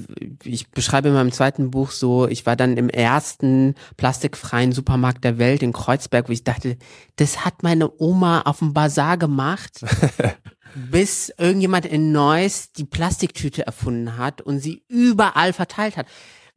ich 0.44 0.70
beschreibe 0.70 1.08
in 1.08 1.14
meinem 1.14 1.32
zweiten 1.32 1.70
Buch 1.70 1.90
so, 1.90 2.28
ich 2.28 2.44
war 2.44 2.54
dann 2.54 2.76
im 2.76 2.90
ersten 2.90 3.74
plastikfreien 3.96 4.72
Supermarkt 4.72 5.24
der 5.24 5.38
Welt 5.38 5.62
in 5.62 5.72
Kreuzberg, 5.72 6.28
wo 6.28 6.32
ich 6.32 6.44
dachte, 6.44 6.76
das 7.16 7.46
hat 7.46 7.62
meine 7.62 7.90
Oma 7.98 8.42
auf 8.42 8.58
dem 8.58 8.74
Bazar 8.74 9.16
gemacht, 9.16 9.80
bis 10.74 11.32
irgendjemand 11.38 11.86
in 11.86 12.12
Neuss 12.12 12.72
die 12.72 12.84
Plastiktüte 12.84 13.66
erfunden 13.66 14.18
hat 14.18 14.42
und 14.42 14.60
sie 14.60 14.84
überall 14.88 15.54
verteilt 15.54 15.96
hat. 15.96 16.06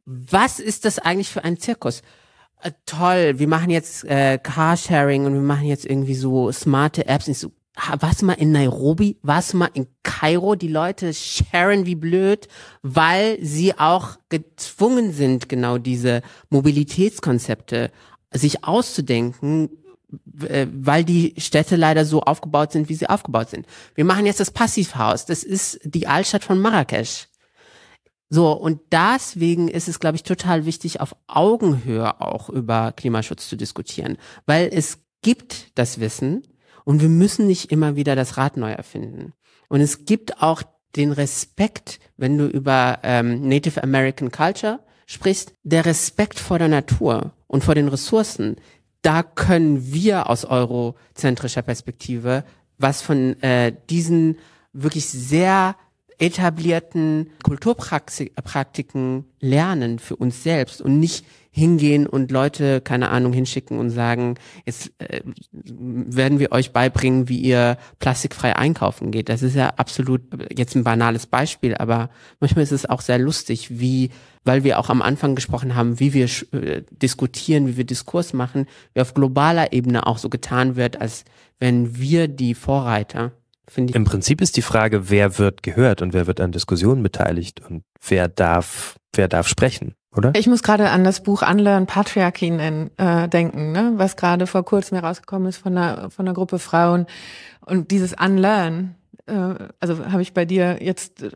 Was 0.04 0.60
ist 0.60 0.84
das 0.84 0.98
eigentlich 0.98 1.30
für 1.30 1.44
ein 1.44 1.58
Zirkus? 1.58 2.02
Äh, 2.62 2.72
toll, 2.84 3.38
wir 3.38 3.48
machen 3.48 3.70
jetzt 3.70 4.04
äh, 4.04 4.38
Carsharing 4.38 5.24
und 5.24 5.32
wir 5.32 5.40
machen 5.40 5.64
jetzt 5.64 5.86
irgendwie 5.86 6.14
so 6.14 6.52
smarte 6.52 7.06
Apps. 7.06 7.26
Und 7.26 7.32
ich 7.32 7.38
so, 7.38 7.52
warst 7.98 8.22
du 8.22 8.26
mal 8.26 8.34
in 8.34 8.52
Nairobi, 8.52 9.18
warst 9.22 9.52
du 9.52 9.56
mal 9.56 9.70
in 9.74 9.86
Kairo, 10.02 10.54
die 10.54 10.68
Leute 10.68 11.14
sharen 11.14 11.86
wie 11.86 11.94
blöd, 11.94 12.48
weil 12.82 13.38
sie 13.42 13.78
auch 13.78 14.18
gezwungen 14.28 15.12
sind, 15.12 15.48
genau 15.48 15.78
diese 15.78 16.22
Mobilitätskonzepte 16.50 17.90
sich 18.32 18.64
auszudenken, 18.64 19.70
äh, 20.46 20.66
weil 20.72 21.04
die 21.04 21.34
Städte 21.38 21.76
leider 21.76 22.04
so 22.04 22.22
aufgebaut 22.22 22.72
sind, 22.72 22.88
wie 22.88 22.94
sie 22.94 23.08
aufgebaut 23.08 23.50
sind. 23.50 23.66
Wir 23.94 24.04
machen 24.04 24.26
jetzt 24.26 24.40
das 24.40 24.50
Passivhaus. 24.50 25.26
Das 25.26 25.42
ist 25.42 25.80
die 25.84 26.06
Altstadt 26.06 26.44
von 26.44 26.60
Marrakesch. 26.60 27.28
So, 28.28 28.52
und 28.52 28.80
deswegen 28.92 29.68
ist 29.68 29.88
es, 29.88 29.98
glaube 29.98 30.16
ich, 30.16 30.22
total 30.22 30.64
wichtig, 30.64 31.00
auf 31.00 31.16
Augenhöhe 31.26 32.20
auch 32.20 32.48
über 32.48 32.92
Klimaschutz 32.92 33.48
zu 33.48 33.56
diskutieren, 33.56 34.18
weil 34.46 34.70
es 34.72 34.98
gibt 35.22 35.76
das 35.76 35.98
Wissen 35.98 36.44
und 36.84 37.00
wir 37.00 37.08
müssen 37.08 37.46
nicht 37.46 37.70
immer 37.72 37.96
wieder 37.96 38.16
das 38.16 38.36
Rad 38.36 38.56
neu 38.56 38.70
erfinden. 38.70 39.32
Und 39.68 39.80
es 39.80 40.04
gibt 40.04 40.42
auch 40.42 40.62
den 40.96 41.12
Respekt, 41.12 42.00
wenn 42.16 42.36
du 42.36 42.46
über 42.46 42.98
ähm, 43.02 43.48
Native 43.48 43.82
American 43.82 44.30
Culture 44.30 44.80
sprichst, 45.06 45.54
der 45.62 45.86
Respekt 45.86 46.38
vor 46.38 46.58
der 46.58 46.68
Natur 46.68 47.32
und 47.46 47.64
vor 47.64 47.74
den 47.74 47.88
Ressourcen. 47.88 48.56
Da 49.02 49.22
können 49.22 49.92
wir 49.92 50.28
aus 50.28 50.44
eurozentrischer 50.44 51.62
Perspektive 51.62 52.44
was 52.80 53.02
von 53.02 53.40
äh, 53.42 53.72
diesen 53.90 54.38
wirklich 54.72 55.06
sehr 55.06 55.76
etablierten 56.20 57.30
Kulturpraktiken 57.42 59.24
lernen 59.40 59.98
für 59.98 60.16
uns 60.16 60.42
selbst 60.42 60.82
und 60.82 61.00
nicht 61.00 61.24
hingehen 61.52 62.06
und 62.06 62.30
Leute, 62.30 62.80
keine 62.80 63.10
Ahnung, 63.10 63.32
hinschicken 63.32 63.78
und 63.78 63.90
sagen, 63.90 64.36
jetzt 64.66 64.92
äh, 64.98 65.22
werden 65.52 66.38
wir 66.38 66.52
euch 66.52 66.72
beibringen, 66.72 67.28
wie 67.28 67.40
ihr 67.40 67.76
plastikfrei 67.98 68.54
einkaufen 68.54 69.10
geht. 69.10 69.28
Das 69.28 69.42
ist 69.42 69.56
ja 69.56 69.70
absolut 69.70 70.22
jetzt 70.56 70.76
ein 70.76 70.84
banales 70.84 71.26
Beispiel, 71.26 71.74
aber 71.74 72.10
manchmal 72.38 72.62
ist 72.62 72.72
es 72.72 72.88
auch 72.88 73.00
sehr 73.00 73.18
lustig, 73.18 73.80
wie, 73.80 74.10
weil 74.44 74.62
wir 74.62 74.78
auch 74.78 74.90
am 74.90 75.02
Anfang 75.02 75.34
gesprochen 75.34 75.74
haben, 75.74 75.98
wie 75.98 76.14
wir 76.14 76.28
äh, 76.52 76.82
diskutieren, 76.90 77.66
wie 77.66 77.76
wir 77.76 77.84
Diskurs 77.84 78.32
machen, 78.32 78.66
wie 78.94 79.00
auf 79.00 79.14
globaler 79.14 79.72
Ebene 79.72 80.06
auch 80.06 80.18
so 80.18 80.28
getan 80.28 80.76
wird, 80.76 81.00
als 81.00 81.24
wenn 81.58 81.98
wir 81.98 82.28
die 82.28 82.54
Vorreiter 82.54 83.32
finde 83.70 83.90
ich. 83.90 83.96
Im 83.96 84.04
Prinzip 84.04 84.40
ist 84.40 84.56
die 84.56 84.62
Frage, 84.62 85.10
wer 85.10 85.38
wird 85.38 85.62
gehört 85.62 86.02
und 86.02 86.12
wer 86.12 86.26
wird 86.26 86.40
an 86.40 86.52
Diskussionen 86.52 87.02
beteiligt 87.02 87.60
und 87.68 87.84
wer 88.06 88.28
darf, 88.28 88.96
wer 89.14 89.28
darf 89.28 89.48
sprechen, 89.48 89.94
oder? 90.14 90.32
Ich 90.34 90.46
muss 90.46 90.62
gerade 90.62 90.90
an 90.90 91.04
das 91.04 91.22
Buch 91.22 91.42
Unlearn 91.48 91.86
Patriarchy 91.86 92.50
nennen, 92.50 92.90
äh, 92.96 93.28
denken, 93.28 93.72
ne? 93.72 93.92
was 93.96 94.16
gerade 94.16 94.46
vor 94.46 94.64
kurzem 94.64 94.98
herausgekommen 94.98 95.48
ist 95.48 95.58
von 95.58 95.76
einer, 95.76 96.10
von 96.10 96.26
einer 96.26 96.34
Gruppe 96.34 96.58
Frauen. 96.58 97.06
Und 97.64 97.90
dieses 97.90 98.14
Unlearn, 98.14 98.96
äh, 99.26 99.54
also 99.78 100.06
habe 100.06 100.22
ich 100.22 100.34
bei 100.34 100.44
dir 100.44 100.78
jetzt 100.82 101.22
äh, 101.22 101.30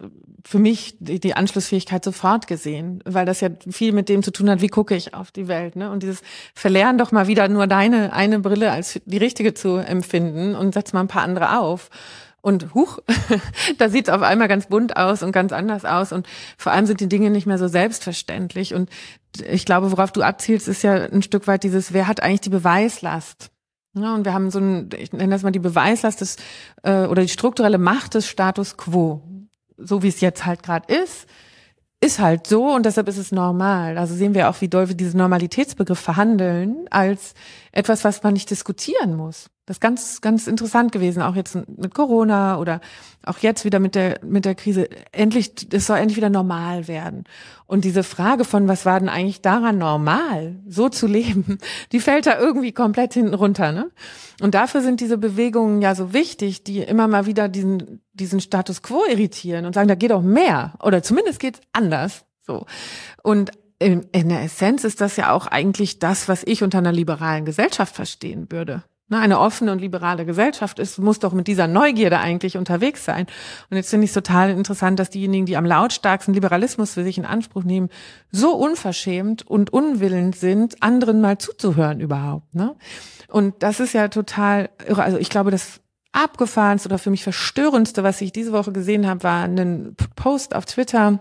für 0.47 0.59
mich 0.59 0.97
die, 0.99 1.21
die 1.21 1.35
Anschlussfähigkeit 1.35 2.05
sofort 2.05 2.47
gesehen, 2.47 3.03
weil 3.05 3.25
das 3.25 3.41
ja 3.41 3.49
viel 3.71 3.93
mit 3.93 4.09
dem 4.09 4.23
zu 4.23 4.31
tun 4.31 4.51
hat, 4.51 4.61
wie 4.61 4.69
gucke 4.69 4.95
ich 4.95 5.15
auf 5.15 5.31
die 5.31 5.49
Welt. 5.49 5.77
Ne? 5.77 5.91
Und 5.91 6.03
dieses 6.03 6.21
Verlernen 6.55 6.99
doch 6.99 7.13
mal 7.13 7.29
wieder 7.29 7.49
nur 7.49 7.67
deine 7.67 8.13
eine 8.13 8.41
Brille 8.41 8.71
als 8.71 9.01
die 9.05 9.19
richtige 9.19 9.55
zu 9.55 9.77
empfinden 9.77 10.55
und 10.55 10.75
setz 10.75 10.93
mal 10.93 11.01
ein 11.01 11.09
paar 11.09 11.23
andere 11.23 11.59
auf. 11.59 11.91
Und 12.45 12.75
huch, 12.75 12.99
da 13.79 13.89
sieht 13.89 14.09
es 14.09 14.13
auf 14.13 14.21
einmal 14.21 14.49
ganz 14.49 14.67
bunt 14.67 14.99
aus 14.99 15.23
und 15.23 15.33
ganz 15.33 15.51
anders 15.51 15.87
aus. 15.87 16.13
Und 16.13 16.27
vor 16.59 16.73
allem 16.73 16.85
sind 16.85 17.01
die 17.01 17.09
Dinge 17.09 17.31
nicht 17.31 17.47
mehr 17.47 17.57
so 17.57 17.69
selbstverständlich. 17.69 18.75
Und 18.75 18.91
ich 19.43 19.65
glaube, 19.65 19.91
worauf 19.91 20.13
du 20.13 20.21
abzielst, 20.21 20.69
ist 20.69 20.83
ja 20.83 20.93
ein 20.93 21.23
Stück 21.23 21.47
weit 21.47 21.65
dieses, 21.65 21.95
wer 21.95 22.07
hat 22.07 22.23
eigentlich 22.23 22.43
die 22.43 22.51
Beweislast? 22.51 23.51
Ja, 23.95 24.15
und 24.15 24.27
wir 24.27 24.35
haben 24.35 24.51
so 24.51 24.59
ein, 24.59 24.91
ich 24.99 25.11
nenne 25.15 25.31
das 25.33 25.43
mal 25.43 25.53
die 25.53 25.59
Beweislast 25.59 26.21
des, 26.21 26.37
äh, 26.83 27.07
oder 27.07 27.23
die 27.23 27.31
strukturelle 27.31 27.79
Macht 27.79 28.13
des 28.13 28.29
Status 28.29 28.77
quo. 28.77 29.23
So 29.79 30.03
wie 30.03 30.09
es 30.09 30.21
jetzt 30.21 30.45
halt 30.45 30.63
gerade 30.63 30.95
ist, 30.95 31.27
ist 32.05 32.19
halt 32.19 32.47
so 32.47 32.75
und 32.75 32.85
deshalb 32.85 33.09
ist 33.09 33.17
es 33.17 33.33
normal. 33.33 33.97
Also 33.97 34.15
sehen 34.15 34.35
wir 34.35 34.51
auch, 34.51 34.61
wie 34.61 34.69
doll 34.69 34.89
wir 34.89 34.97
diesen 34.97 35.17
Normalitätsbegriff 35.17 35.99
verhandeln 35.99 36.85
als 36.91 37.33
etwas, 37.75 38.05
was 38.05 38.23
man 38.23 38.35
nicht 38.35 38.51
diskutieren 38.51 39.17
muss. 39.17 39.51
Das 39.67 39.77
ist 39.77 39.81
ganz, 39.81 40.21
ganz 40.21 40.47
interessant 40.47 40.93
gewesen, 40.93 41.23
auch 41.23 41.35
jetzt 41.35 41.57
mit 41.57 41.93
Corona 41.93 42.59
oder 42.59 42.81
auch 43.25 43.39
jetzt 43.39 43.65
wieder 43.65 43.81
mit 43.81 43.97
der, 43.97 44.21
mit 44.23 44.45
der 44.45 44.55
Krise. 44.55 44.89
Endlich, 45.11 45.53
es 45.73 45.87
soll 45.87 45.99
endlich 45.99 46.17
wieder 46.17 46.31
normal 46.31 46.87
werden. 46.87 47.25
Und 47.67 47.85
diese 47.85 48.05
Frage 48.05 48.45
von, 48.45 48.69
was 48.69 48.87
war 48.87 49.01
denn 49.01 49.09
eigentlich 49.09 49.41
daran 49.41 49.79
normal, 49.79 50.61
so 50.69 50.89
zu 50.89 51.09
leben, 51.09 51.59
die 51.93 51.99
fällt 51.99 52.27
da 52.27 52.39
irgendwie 52.39 52.73
komplett 52.73 53.15
hinten 53.15 53.35
runter, 53.35 53.73
ne? 53.73 53.91
Und 54.41 54.55
dafür 54.55 54.81
sind 54.81 55.01
diese 55.01 55.19
Bewegungen 55.19 55.83
ja 55.83 55.95
so 55.95 56.13
wichtig, 56.13 56.63
die 56.63 56.79
immer 56.79 57.09
mal 57.09 57.27
wieder 57.27 57.49
diesen, 57.49 58.03
diesen 58.13 58.41
Status 58.41 58.83
quo 58.83 59.03
irritieren 59.11 59.65
und 59.65 59.75
sagen, 59.75 59.89
da 59.89 59.95
geht 59.95 60.13
auch 60.13 60.23
mehr. 60.23 60.75
Oder 60.83 61.03
zumindest 61.03 61.41
geht's 61.41 61.61
anders, 61.73 62.25
so. 62.43 62.67
Und 63.23 63.51
in, 63.79 64.07
in 64.13 64.29
der 64.29 64.43
Essenz 64.43 64.85
ist 64.85 65.01
das 65.01 65.17
ja 65.17 65.33
auch 65.33 65.47
eigentlich 65.47 65.99
das, 65.99 66.29
was 66.29 66.43
ich 66.45 66.63
unter 66.63 66.79
einer 66.79 66.93
liberalen 66.93 67.45
Gesellschaft 67.45 67.95
verstehen 67.95 68.47
würde. 68.51 68.85
Ne, 69.09 69.19
eine 69.19 69.39
offene 69.39 69.71
und 69.71 69.81
liberale 69.81 70.25
Gesellschaft 70.25 70.79
ist, 70.79 70.99
muss 70.99 71.19
doch 71.19 71.35
mit 71.35 71.47
dieser 71.47 71.67
Neugierde 71.67 72.21
eigentlich 72.21 72.57
unterwegs 72.57 73.05
sein. 73.05 73.27
Und 73.69 73.77
jetzt 73.77 73.91
finde 73.91 74.05
ich 74.05 74.11
es 74.11 74.15
total 74.15 74.49
interessant, 74.49 74.99
dass 74.99 75.11
diejenigen, 75.11 75.45
die 75.45 75.59
am 75.59 75.67
lautstarksten 75.67 76.33
Liberalismus 76.33 76.95
für 76.95 77.05
sich 77.05 77.19
in 77.19 77.27
Anspruch 77.27 77.65
nehmen, 77.65 77.91
so 78.31 78.55
unverschämt 78.55 79.47
und 79.47 79.75
unwillend 79.75 80.37
sind, 80.37 80.83
anderen 80.83 81.21
mal 81.21 81.37
zuzuhören 81.37 82.01
überhaupt. 82.01 82.55
Ne? 82.55 82.77
Und 83.29 83.63
das 83.63 83.79
ist 83.79 83.93
ja 83.93 84.09
total 84.09 84.71
irre. 84.87 85.03
Also 85.03 85.19
ich 85.19 85.29
glaube, 85.29 85.51
das 85.51 85.83
abgefahrenste 86.13 86.89
oder 86.89 86.99
für 86.99 87.11
mich 87.11 87.25
verstörendste, 87.25 88.05
was 88.05 88.23
ich 88.23 88.33
diese 88.33 88.53
Woche 88.53 88.73
gesehen 88.73 89.07
habe, 89.07 89.23
war 89.23 89.45
ein 89.45 89.97
Post 90.17 90.55
auf 90.55 90.65
Twitter 90.65 91.21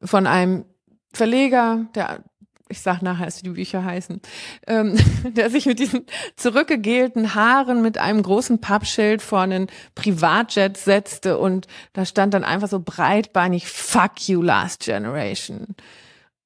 von 0.00 0.28
einem 0.28 0.64
Verleger, 1.12 1.86
der 1.94 2.24
ich 2.70 2.80
sag 2.80 3.02
nachher, 3.02 3.26
wie 3.26 3.42
die 3.42 3.50
Bücher 3.50 3.84
heißen, 3.84 4.20
ähm, 4.66 4.96
der 5.24 5.50
sich 5.50 5.66
mit 5.66 5.78
diesen 5.78 6.06
zurückgegelten 6.36 7.34
Haaren 7.34 7.82
mit 7.82 7.98
einem 7.98 8.22
großen 8.22 8.60
Pappschild 8.60 9.20
vor 9.20 9.40
einen 9.40 9.66
Privatjet 9.94 10.76
setzte 10.76 11.38
und 11.38 11.66
da 11.92 12.06
stand 12.06 12.32
dann 12.32 12.44
einfach 12.44 12.68
so 12.68 12.80
breitbeinig 12.80 13.66
Fuck 13.66 14.28
you 14.28 14.40
last 14.40 14.84
generation. 14.84 15.74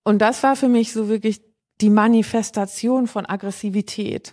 Und 0.02 0.18
das 0.20 0.42
war 0.42 0.56
für 0.56 0.68
mich 0.68 0.92
so 0.92 1.08
wirklich 1.08 1.42
die 1.80 1.90
Manifestation 1.90 3.06
von 3.06 3.26
Aggressivität. 3.26 4.32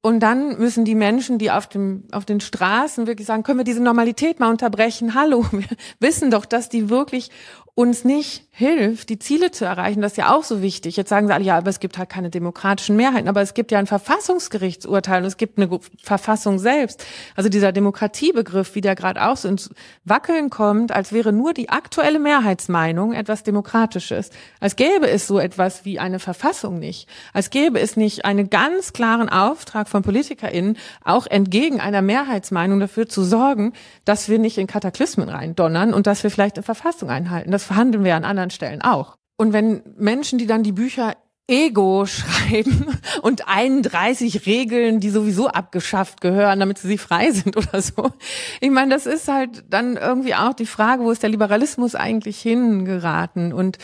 Und 0.00 0.20
dann 0.20 0.58
müssen 0.58 0.84
die 0.84 0.94
Menschen, 0.94 1.38
die 1.38 1.50
auf, 1.50 1.66
dem, 1.66 2.04
auf 2.12 2.26
den 2.26 2.40
Straßen 2.40 3.06
wirklich 3.06 3.26
sagen, 3.26 3.42
können 3.42 3.60
wir 3.60 3.64
diese 3.64 3.82
Normalität 3.82 4.38
mal 4.38 4.50
unterbrechen? 4.50 5.14
Hallo, 5.14 5.46
wir 5.52 5.64
wissen 5.98 6.30
doch, 6.30 6.44
dass 6.44 6.68
die 6.68 6.90
wirklich 6.90 7.30
uns 7.76 8.04
nicht 8.04 8.44
hilft, 8.56 9.08
die 9.08 9.18
Ziele 9.18 9.50
zu 9.50 9.64
erreichen. 9.64 10.00
Das 10.00 10.12
ist 10.12 10.16
ja 10.16 10.32
auch 10.32 10.44
so 10.44 10.62
wichtig. 10.62 10.96
Jetzt 10.96 11.08
sagen 11.08 11.26
sie 11.26 11.34
alle, 11.34 11.44
ja, 11.44 11.58
aber 11.58 11.70
es 11.70 11.80
gibt 11.80 11.98
halt 11.98 12.08
keine 12.08 12.30
demokratischen 12.30 12.94
Mehrheiten. 12.94 13.28
Aber 13.28 13.42
es 13.42 13.52
gibt 13.52 13.72
ja 13.72 13.80
ein 13.80 13.88
Verfassungsgerichtsurteil 13.88 15.22
und 15.22 15.26
es 15.26 15.36
gibt 15.36 15.58
eine 15.58 15.80
Verfassung 16.00 16.60
selbst. 16.60 17.04
Also 17.34 17.48
dieser 17.48 17.72
Demokratiebegriff, 17.72 18.76
wie 18.76 18.80
der 18.80 18.94
gerade 18.94 19.26
auch 19.26 19.36
so 19.36 19.48
ins 19.48 19.70
Wackeln 20.04 20.50
kommt, 20.50 20.92
als 20.92 21.12
wäre 21.12 21.32
nur 21.32 21.52
die 21.52 21.68
aktuelle 21.68 22.20
Mehrheitsmeinung 22.20 23.12
etwas 23.12 23.42
Demokratisches. 23.42 24.30
Als 24.60 24.76
gäbe 24.76 25.10
es 25.10 25.26
so 25.26 25.40
etwas 25.40 25.84
wie 25.84 25.98
eine 25.98 26.20
Verfassung 26.20 26.78
nicht. 26.78 27.08
Als 27.32 27.50
gäbe 27.50 27.80
es 27.80 27.96
nicht 27.96 28.24
einen 28.24 28.50
ganz 28.50 28.92
klaren 28.92 29.28
Auftrag 29.28 29.88
von 29.88 30.02
PolitikerInnen, 30.02 30.78
auch 31.02 31.26
entgegen 31.26 31.80
einer 31.80 32.02
Mehrheitsmeinung 32.02 32.78
dafür 32.78 33.08
zu 33.08 33.24
sorgen, 33.24 33.72
dass 34.04 34.28
wir 34.28 34.38
nicht 34.38 34.58
in 34.58 34.68
Kataklysmen 34.68 35.28
reindonnern 35.28 35.92
und 35.92 36.06
dass 36.06 36.22
wir 36.22 36.30
vielleicht 36.30 36.56
eine 36.56 36.62
Verfassung 36.62 37.10
einhalten. 37.10 37.50
Das 37.50 37.63
verhandeln 37.64 38.04
wir 38.04 38.16
an 38.16 38.24
anderen 38.24 38.50
Stellen 38.50 38.82
auch. 38.82 39.16
Und 39.36 39.52
wenn 39.52 39.82
Menschen, 39.96 40.38
die 40.38 40.46
dann 40.46 40.62
die 40.62 40.72
Bücher 40.72 41.14
Ego 41.46 42.06
schreiben 42.06 42.86
und 43.22 43.46
31 43.48 44.46
Regeln, 44.46 45.00
die 45.00 45.10
sowieso 45.10 45.48
abgeschafft 45.48 46.20
gehören, 46.20 46.60
damit 46.60 46.78
sie 46.78 46.98
frei 46.98 47.30
sind 47.32 47.56
oder 47.56 47.82
so. 47.82 48.12
Ich 48.60 48.70
meine, 48.70 48.94
das 48.94 49.06
ist 49.06 49.28
halt 49.28 49.64
dann 49.68 49.96
irgendwie 49.96 50.34
auch 50.34 50.54
die 50.54 50.66
Frage, 50.66 51.02
wo 51.02 51.10
ist 51.10 51.22
der 51.22 51.30
Liberalismus 51.30 51.94
eigentlich 51.94 52.40
hingeraten? 52.40 53.52
Und 53.52 53.78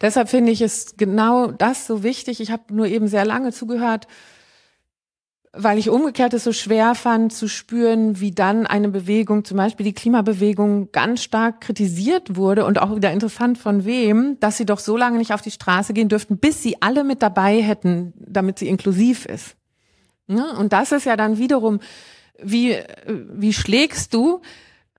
deshalb 0.00 0.28
finde 0.28 0.52
ich 0.52 0.60
es 0.60 0.96
genau 0.96 1.50
das 1.50 1.86
so 1.86 2.02
wichtig. 2.02 2.40
Ich 2.40 2.50
habe 2.50 2.74
nur 2.74 2.86
eben 2.86 3.08
sehr 3.08 3.24
lange 3.24 3.52
zugehört, 3.52 4.06
weil 5.52 5.78
ich 5.78 5.88
umgekehrt 5.88 6.34
es 6.34 6.44
so 6.44 6.52
schwer 6.52 6.94
fand 6.94 7.32
zu 7.32 7.48
spüren, 7.48 8.20
wie 8.20 8.32
dann 8.32 8.66
eine 8.66 8.88
Bewegung, 8.88 9.44
zum 9.44 9.56
Beispiel 9.56 9.84
die 9.84 9.94
Klimabewegung, 9.94 10.92
ganz 10.92 11.22
stark 11.22 11.60
kritisiert 11.60 12.36
wurde 12.36 12.64
und 12.64 12.80
auch 12.80 12.94
wieder 12.94 13.12
interessant 13.12 13.58
von 13.58 13.84
wem, 13.84 14.38
dass 14.40 14.58
sie 14.58 14.66
doch 14.66 14.78
so 14.78 14.96
lange 14.96 15.18
nicht 15.18 15.32
auf 15.32 15.42
die 15.42 15.50
Straße 15.50 15.94
gehen 15.94 16.08
dürften, 16.08 16.38
bis 16.38 16.62
sie 16.62 16.82
alle 16.82 17.04
mit 17.04 17.22
dabei 17.22 17.62
hätten, 17.62 18.12
damit 18.18 18.58
sie 18.58 18.68
inklusiv 18.68 19.24
ist. 19.26 19.56
Und 20.26 20.72
das 20.72 20.92
ist 20.92 21.06
ja 21.06 21.16
dann 21.16 21.38
wiederum, 21.38 21.80
wie, 22.42 22.76
wie 23.06 23.52
schlägst 23.52 24.12
du 24.12 24.42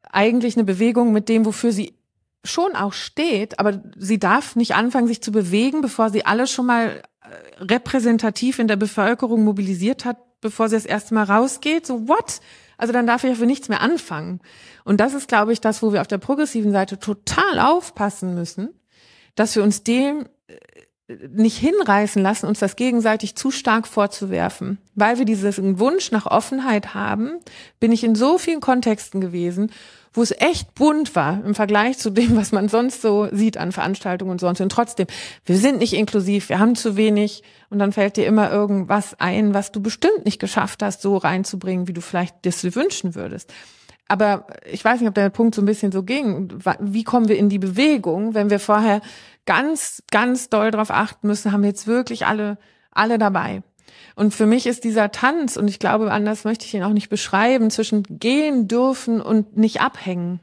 eigentlich 0.10 0.56
eine 0.56 0.64
Bewegung 0.64 1.12
mit 1.12 1.30
dem, 1.30 1.46
wofür 1.46 1.72
sie 1.72 1.94
schon 2.44 2.76
auch 2.76 2.94
steht, 2.94 3.60
aber 3.60 3.82
sie 3.98 4.20
darf 4.20 4.56
nicht 4.56 4.74
anfangen, 4.74 5.08
sich 5.08 5.22
zu 5.22 5.32
bewegen, 5.32 5.82
bevor 5.82 6.10
sie 6.10 6.26
alle 6.26 6.48
schon 6.48 6.66
mal 6.66 7.04
repräsentativ 7.60 8.60
in 8.60 8.68
der 8.68 8.78
Bevölkerung 8.78 9.44
mobilisiert 9.44 10.06
hat, 10.06 10.18
bevor 10.42 10.70
sie 10.70 10.76
das 10.76 10.86
erste 10.86 11.14
Mal 11.14 11.24
rausgeht. 11.24 11.86
So, 11.86 12.08
what? 12.08 12.42
Also 12.78 12.94
dann 12.94 13.08
darf 13.08 13.24
ich 13.24 13.32
ja 13.32 13.36
für 13.36 13.46
nichts 13.46 13.70
mehr 13.70 13.82
anfangen. 13.82 14.40
Und 14.84 15.00
das 15.00 15.14
ist, 15.14 15.28
glaube 15.28 15.54
ich, 15.54 15.62
das, 15.62 15.82
wo 15.82 15.94
wir 15.94 16.02
auf 16.02 16.08
der 16.08 16.20
progressiven 16.20 16.72
Seite 16.72 17.00
total 17.00 17.60
aufpassen 17.60 18.36
müssen, 18.36 18.70
dass 19.36 19.56
wir 19.56 19.64
uns 19.64 19.84
dem 19.84 20.28
nicht 21.30 21.58
hinreißen 21.58 22.22
lassen, 22.22 22.48
uns 22.48 22.60
das 22.60 22.76
gegenseitig 22.76 23.36
zu 23.36 23.50
stark 23.50 23.88
vorzuwerfen. 23.88 24.78
Weil 24.94 25.18
wir 25.18 25.26
diesen 25.26 25.80
Wunsch 25.80 26.12
nach 26.12 26.26
Offenheit 26.26 26.94
haben, 26.94 27.40
bin 27.80 27.94
ich 27.94 28.04
in 28.04 28.16
so 28.16 28.38
vielen 28.38 28.60
Kontexten 28.60 29.22
gewesen, 29.22 29.72
wo 30.14 30.22
es 30.22 30.32
echt 30.32 30.74
bunt 30.74 31.16
war 31.16 31.44
im 31.46 31.56
Vergleich 31.56 31.98
zu 31.98 32.10
dem, 32.10 32.36
was 32.36 32.52
man 32.52 32.70
sonst 32.70 33.02
so 33.02 33.28
sieht 33.32 33.58
an 33.58 33.72
Veranstaltungen 33.72 34.32
und 34.32 34.42
sonst. 34.42 34.62
Und 34.62 34.72
trotzdem, 34.72 35.08
wir 35.46 35.58
sind 35.58 35.80
nicht 35.80 35.94
inklusiv, 35.94 36.50
wir 36.50 36.60
haben 36.60 36.76
zu 36.76 36.96
wenig 36.96 37.44
und 37.70 37.80
dann 37.80 37.92
fällt 37.92 38.18
dir 38.18 38.26
immer 38.26 38.52
irgendwas 38.52 39.20
ein, 39.20 39.54
was 39.54 39.72
du 39.72 39.82
bestimmt 39.82 40.26
nicht 40.26 40.40
geschafft 40.40 40.82
hast, 40.84 41.02
so 41.02 41.18
reinzubringen, 41.18 41.88
wie 41.88 41.94
du 41.94 42.02
vielleicht 42.02 42.36
das 42.44 42.64
wünschen 42.76 43.16
würdest. 43.16 43.54
Aber 44.08 44.48
ich 44.72 44.84
weiß 44.84 45.00
nicht, 45.00 45.10
ob 45.10 45.16
der 45.16 45.30
Punkt 45.30 45.56
so 45.56 45.62
ein 45.62 45.66
bisschen 45.66 45.92
so 45.92 46.04
ging. 46.04 46.54
Wie 46.80 47.04
kommen 47.04 47.28
wir 47.28 47.38
in 47.38 47.50
die 47.50 47.60
Bewegung, 47.60 48.34
wenn 48.34 48.50
wir 48.50 48.60
vorher 48.60 49.02
ganz, 49.46 50.02
ganz 50.12 50.50
doll 50.50 50.72
darauf 50.72 50.92
achten 50.92 51.28
müssen, 51.28 51.52
haben 51.52 51.62
wir 51.62 51.70
jetzt 51.70 51.88
wirklich 51.88 52.26
alle, 52.26 52.58
alle 52.92 53.18
dabei. 53.18 53.64
Und 54.18 54.34
für 54.34 54.48
mich 54.48 54.66
ist 54.66 54.84
dieser 54.84 55.12
Tanz, 55.12 55.58
und 55.58 55.68
ich 55.68 55.78
glaube, 55.78 56.12
anders 56.12 56.44
möchte 56.44 56.66
ich 56.66 56.74
ihn 56.74 56.82
auch 56.82 56.92
nicht 56.92 57.08
beschreiben, 57.08 57.70
zwischen 57.70 58.02
gehen 58.10 58.68
dürfen 58.68 59.22
und 59.22 59.56
nicht 59.56 59.80
abhängen. 59.80 60.40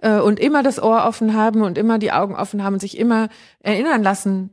Äh, 0.00 0.20
und 0.20 0.38
immer 0.38 0.62
das 0.62 0.80
Ohr 0.80 1.04
offen 1.04 1.34
haben 1.34 1.62
und 1.62 1.76
immer 1.76 1.98
die 1.98 2.12
Augen 2.12 2.36
offen 2.36 2.62
haben 2.62 2.74
und 2.74 2.80
sich 2.80 2.96
immer 2.96 3.28
erinnern 3.58 4.04
lassen, 4.04 4.50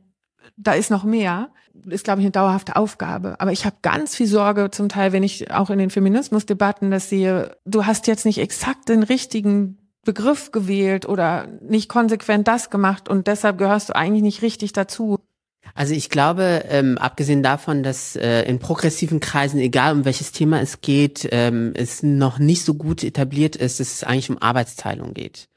da 0.56 0.72
ist 0.72 0.90
noch 0.90 1.04
mehr 1.04 1.50
ist, 1.86 2.02
glaube 2.02 2.20
ich, 2.20 2.24
eine 2.24 2.32
dauerhafte 2.32 2.74
Aufgabe. 2.74 3.36
Aber 3.38 3.52
ich 3.52 3.64
habe 3.64 3.76
ganz 3.82 4.16
viel 4.16 4.26
Sorge 4.26 4.72
zum 4.72 4.88
Teil, 4.88 5.12
wenn 5.12 5.22
ich 5.22 5.52
auch 5.52 5.70
in 5.70 5.78
den 5.78 5.90
Feminismusdebatten 5.90 6.90
das 6.90 7.08
sehe, 7.08 7.56
du 7.66 7.86
hast 7.86 8.08
jetzt 8.08 8.26
nicht 8.26 8.38
exakt 8.38 8.88
den 8.88 9.04
richtigen 9.04 9.78
Begriff 10.04 10.50
gewählt 10.50 11.06
oder 11.06 11.46
nicht 11.62 11.88
konsequent 11.88 12.48
das 12.48 12.68
gemacht 12.68 13.08
und 13.08 13.28
deshalb 13.28 13.58
gehörst 13.58 13.90
du 13.90 13.96
eigentlich 13.96 14.22
nicht 14.22 14.42
richtig 14.42 14.72
dazu. 14.72 15.18
Also 15.78 15.94
ich 15.94 16.10
glaube, 16.10 16.64
ähm, 16.70 16.98
abgesehen 16.98 17.44
davon, 17.44 17.84
dass 17.84 18.16
äh, 18.16 18.42
in 18.42 18.58
progressiven 18.58 19.20
Kreisen, 19.20 19.60
egal 19.60 19.92
um 19.92 20.04
welches 20.04 20.32
Thema 20.32 20.60
es 20.60 20.80
geht, 20.80 21.28
ähm, 21.30 21.70
es 21.76 22.02
noch 22.02 22.40
nicht 22.40 22.64
so 22.64 22.74
gut 22.74 23.04
etabliert 23.04 23.54
ist, 23.54 23.78
dass 23.78 23.92
es 23.92 24.02
eigentlich 24.02 24.28
um 24.28 24.42
Arbeitsteilung 24.42 25.14
geht 25.14 25.48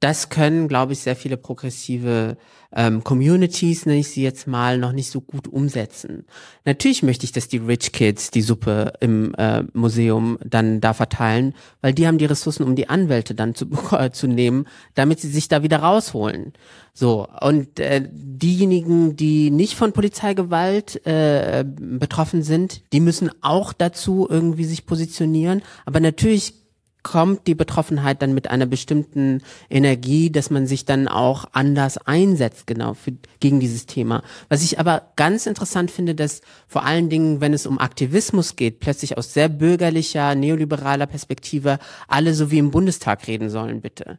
das 0.00 0.28
können, 0.28 0.68
glaube 0.68 0.92
ich, 0.92 1.00
sehr 1.00 1.16
viele 1.16 1.36
progressive 1.36 2.36
ähm, 2.70 3.02
Communities, 3.02 3.86
nenne 3.86 4.00
ich 4.00 4.08
sie 4.08 4.22
jetzt 4.22 4.46
mal, 4.46 4.78
noch 4.78 4.92
nicht 4.92 5.10
so 5.10 5.20
gut 5.20 5.48
umsetzen. 5.48 6.24
Natürlich 6.64 7.02
möchte 7.02 7.24
ich, 7.24 7.32
dass 7.32 7.48
die 7.48 7.56
Rich 7.56 7.92
Kids 7.92 8.30
die 8.30 8.42
Suppe 8.42 8.92
im 9.00 9.34
äh, 9.36 9.64
Museum 9.72 10.38
dann 10.44 10.80
da 10.80 10.92
verteilen, 10.92 11.54
weil 11.80 11.94
die 11.94 12.06
haben 12.06 12.18
die 12.18 12.26
Ressourcen, 12.26 12.62
um 12.62 12.76
die 12.76 12.88
Anwälte 12.88 13.34
dann 13.34 13.54
zu, 13.54 13.66
äh, 13.92 14.10
zu 14.10 14.28
nehmen, 14.28 14.66
damit 14.94 15.20
sie 15.20 15.28
sich 15.30 15.48
da 15.48 15.62
wieder 15.62 15.78
rausholen. 15.78 16.52
So, 16.92 17.26
und 17.40 17.80
äh, 17.80 18.06
diejenigen, 18.10 19.16
die 19.16 19.50
nicht 19.50 19.74
von 19.74 19.92
Polizeigewalt 19.92 21.04
äh, 21.06 21.64
betroffen 21.64 22.42
sind, 22.42 22.82
die 22.92 23.00
müssen 23.00 23.30
auch 23.40 23.72
dazu 23.72 24.26
irgendwie 24.28 24.64
sich 24.64 24.84
positionieren. 24.84 25.62
Aber 25.86 26.00
natürlich 26.00 26.54
kommt 27.02 27.46
die 27.46 27.54
Betroffenheit 27.54 28.22
dann 28.22 28.34
mit 28.34 28.50
einer 28.50 28.66
bestimmten 28.66 29.42
Energie, 29.70 30.30
dass 30.30 30.50
man 30.50 30.66
sich 30.66 30.84
dann 30.84 31.08
auch 31.08 31.46
anders 31.52 31.98
einsetzt, 31.98 32.66
genau, 32.66 32.94
für, 32.94 33.12
gegen 33.40 33.60
dieses 33.60 33.86
Thema. 33.86 34.22
Was 34.48 34.62
ich 34.62 34.78
aber 34.78 35.12
ganz 35.16 35.46
interessant 35.46 35.90
finde, 35.90 36.14
dass 36.14 36.42
vor 36.66 36.84
allen 36.84 37.08
Dingen, 37.08 37.40
wenn 37.40 37.54
es 37.54 37.66
um 37.66 37.78
Aktivismus 37.78 38.56
geht, 38.56 38.80
plötzlich 38.80 39.16
aus 39.16 39.32
sehr 39.32 39.48
bürgerlicher, 39.48 40.34
neoliberaler 40.34 41.06
Perspektive 41.06 41.78
alle 42.08 42.34
so 42.34 42.50
wie 42.50 42.58
im 42.58 42.70
Bundestag 42.70 43.26
reden 43.26 43.48
sollen, 43.48 43.80
bitte. 43.80 44.18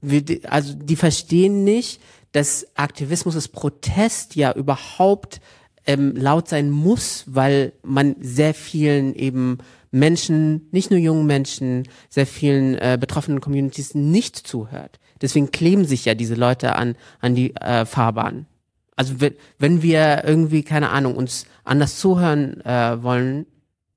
Wir, 0.00 0.22
also 0.48 0.74
die 0.74 0.96
verstehen 0.96 1.64
nicht, 1.64 2.00
dass 2.32 2.66
Aktivismus, 2.76 3.34
das 3.34 3.48
Protest 3.48 4.36
ja 4.36 4.52
überhaupt 4.52 5.40
ähm, 5.86 6.16
laut 6.16 6.48
sein 6.48 6.70
muss, 6.70 7.24
weil 7.26 7.72
man 7.82 8.16
sehr 8.20 8.54
vielen 8.54 9.14
eben 9.14 9.58
Menschen, 9.98 10.68
nicht 10.72 10.90
nur 10.90 11.00
jungen 11.00 11.26
Menschen, 11.26 11.84
sehr 12.08 12.26
vielen 12.26 12.74
äh, 12.74 12.98
betroffenen 13.00 13.40
Communities 13.40 13.94
nicht 13.94 14.36
zuhört. 14.36 14.98
Deswegen 15.22 15.50
kleben 15.50 15.84
sich 15.84 16.04
ja 16.04 16.14
diese 16.14 16.34
Leute 16.34 16.76
an, 16.76 16.96
an 17.20 17.34
die 17.34 17.56
äh, 17.56 17.86
Fahrbahn. 17.86 18.46
Also 18.94 19.14
wenn, 19.58 19.82
wir 19.82 20.24
irgendwie, 20.24 20.62
keine 20.62 20.90
Ahnung, 20.90 21.16
uns 21.16 21.46
anders 21.64 21.98
zuhören 21.98 22.60
äh, 22.62 23.02
wollen, 23.02 23.46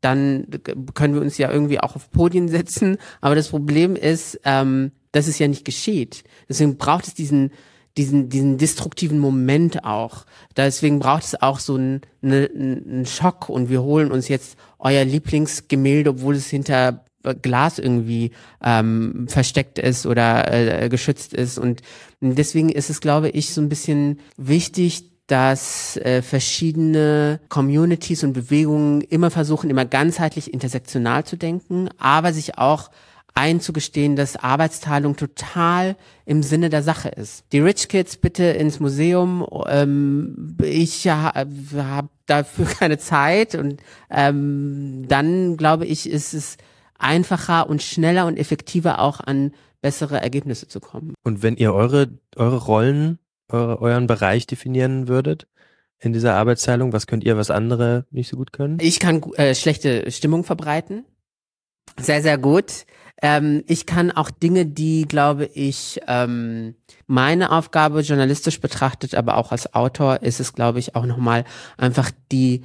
dann 0.01 0.47
können 0.93 1.13
wir 1.13 1.21
uns 1.21 1.37
ja 1.37 1.51
irgendwie 1.51 1.79
auch 1.79 1.95
auf 1.95 2.11
Podien 2.11 2.47
setzen. 2.47 2.97
Aber 3.21 3.35
das 3.35 3.49
Problem 3.49 3.95
ist, 3.95 4.39
ähm, 4.45 4.91
dass 5.11 5.27
es 5.27 5.39
ja 5.39 5.47
nicht 5.47 5.65
geschieht. 5.65 6.23
Deswegen 6.47 6.77
braucht 6.77 7.07
es 7.07 7.13
diesen 7.13 7.51
diesen, 7.97 8.29
diesen 8.29 8.57
destruktiven 8.57 9.19
Moment 9.19 9.83
auch. 9.83 10.25
Deswegen 10.55 10.99
braucht 10.99 11.23
es 11.23 11.41
auch 11.41 11.59
so 11.59 11.75
einen, 11.75 12.01
einen 12.21 13.05
Schock 13.05 13.49
und 13.49 13.69
wir 13.69 13.81
holen 13.81 14.11
uns 14.11 14.29
jetzt 14.29 14.57
euer 14.79 15.03
Lieblingsgemälde, 15.05 16.11
obwohl 16.11 16.35
es 16.35 16.49
hinter 16.49 17.05
Glas 17.41 17.79
irgendwie 17.79 18.31
ähm, 18.63 19.27
versteckt 19.27 19.77
ist 19.77 20.05
oder 20.05 20.83
äh, 20.83 20.89
geschützt 20.89 21.33
ist. 21.33 21.57
Und 21.57 21.81
deswegen 22.21 22.69
ist 22.69 22.89
es, 22.89 23.01
glaube 23.01 23.29
ich, 23.29 23.53
so 23.53 23.61
ein 23.61 23.69
bisschen 23.69 24.19
wichtig, 24.37 25.05
dass 25.27 25.97
äh, 25.97 26.21
verschiedene 26.21 27.39
Communities 27.49 28.23
und 28.23 28.33
Bewegungen 28.33 29.01
immer 29.01 29.29
versuchen, 29.29 29.69
immer 29.69 29.85
ganzheitlich 29.85 30.51
intersektional 30.53 31.23
zu 31.23 31.37
denken, 31.37 31.89
aber 31.99 32.33
sich 32.33 32.57
auch 32.57 32.89
einzugestehen, 33.33 34.15
dass 34.15 34.35
Arbeitsteilung 34.35 35.15
total 35.15 35.95
im 36.25 36.43
Sinne 36.43 36.69
der 36.69 36.83
Sache 36.83 37.09
ist. 37.09 37.45
Die 37.51 37.59
Rich 37.59 37.87
Kids 37.87 38.17
bitte 38.17 38.43
ins 38.43 38.79
Museum. 38.79 39.45
Ähm, 39.67 40.57
ich 40.61 41.03
ja, 41.03 41.33
habe 41.33 42.09
dafür 42.25 42.65
keine 42.79 42.97
Zeit 42.97 43.55
und 43.55 43.81
ähm, 44.09 45.05
dann 45.07 45.57
glaube 45.57 45.85
ich, 45.85 46.09
ist 46.09 46.33
es 46.33 46.57
einfacher 46.97 47.69
und 47.69 47.81
schneller 47.81 48.25
und 48.25 48.37
effektiver 48.37 48.99
auch 48.99 49.19
an 49.21 49.53
bessere 49.81 50.19
Ergebnisse 50.19 50.67
zu 50.67 50.81
kommen. 50.81 51.13
Und 51.23 51.41
wenn 51.41 51.55
ihr 51.55 51.73
eure 51.73 52.09
eure 52.35 52.57
Rollen, 52.57 53.19
eure, 53.49 53.81
euren 53.81 54.07
Bereich 54.07 54.47
definieren 54.47 55.07
würdet? 55.07 55.47
In 56.01 56.13
dieser 56.13 56.35
Arbeitsteilung, 56.35 56.93
was 56.93 57.07
könnt 57.07 57.25
ihr, 57.25 57.35
was 57.35 57.51
andere 57.51 58.05
nicht 58.09 58.29
so 58.29 58.37
gut 58.37 58.53
können? 58.53 58.77
Ich 58.79 59.01
kann 59.01 59.21
äh, 59.33 59.53
schlechte 59.53 60.09
Stimmung 60.11 60.45
verbreiten. 60.45 61.03
Sehr, 61.97 62.21
sehr 62.21 62.37
gut. 62.37 62.85
Ähm, 63.21 63.63
ich 63.67 63.85
kann 63.85 64.11
auch 64.11 64.29
Dinge, 64.29 64.65
die, 64.65 65.03
glaube 65.07 65.45
ich, 65.45 65.99
ähm, 66.07 66.75
meine 67.07 67.51
Aufgabe 67.51 68.01
journalistisch 68.01 68.61
betrachtet, 68.61 69.15
aber 69.15 69.37
auch 69.37 69.51
als 69.51 69.73
Autor 69.73 70.21
ist 70.21 70.39
es, 70.39 70.53
glaube 70.53 70.79
ich, 70.79 70.95
auch 70.95 71.05
nochmal 71.05 71.43
einfach 71.77 72.11
die 72.31 72.63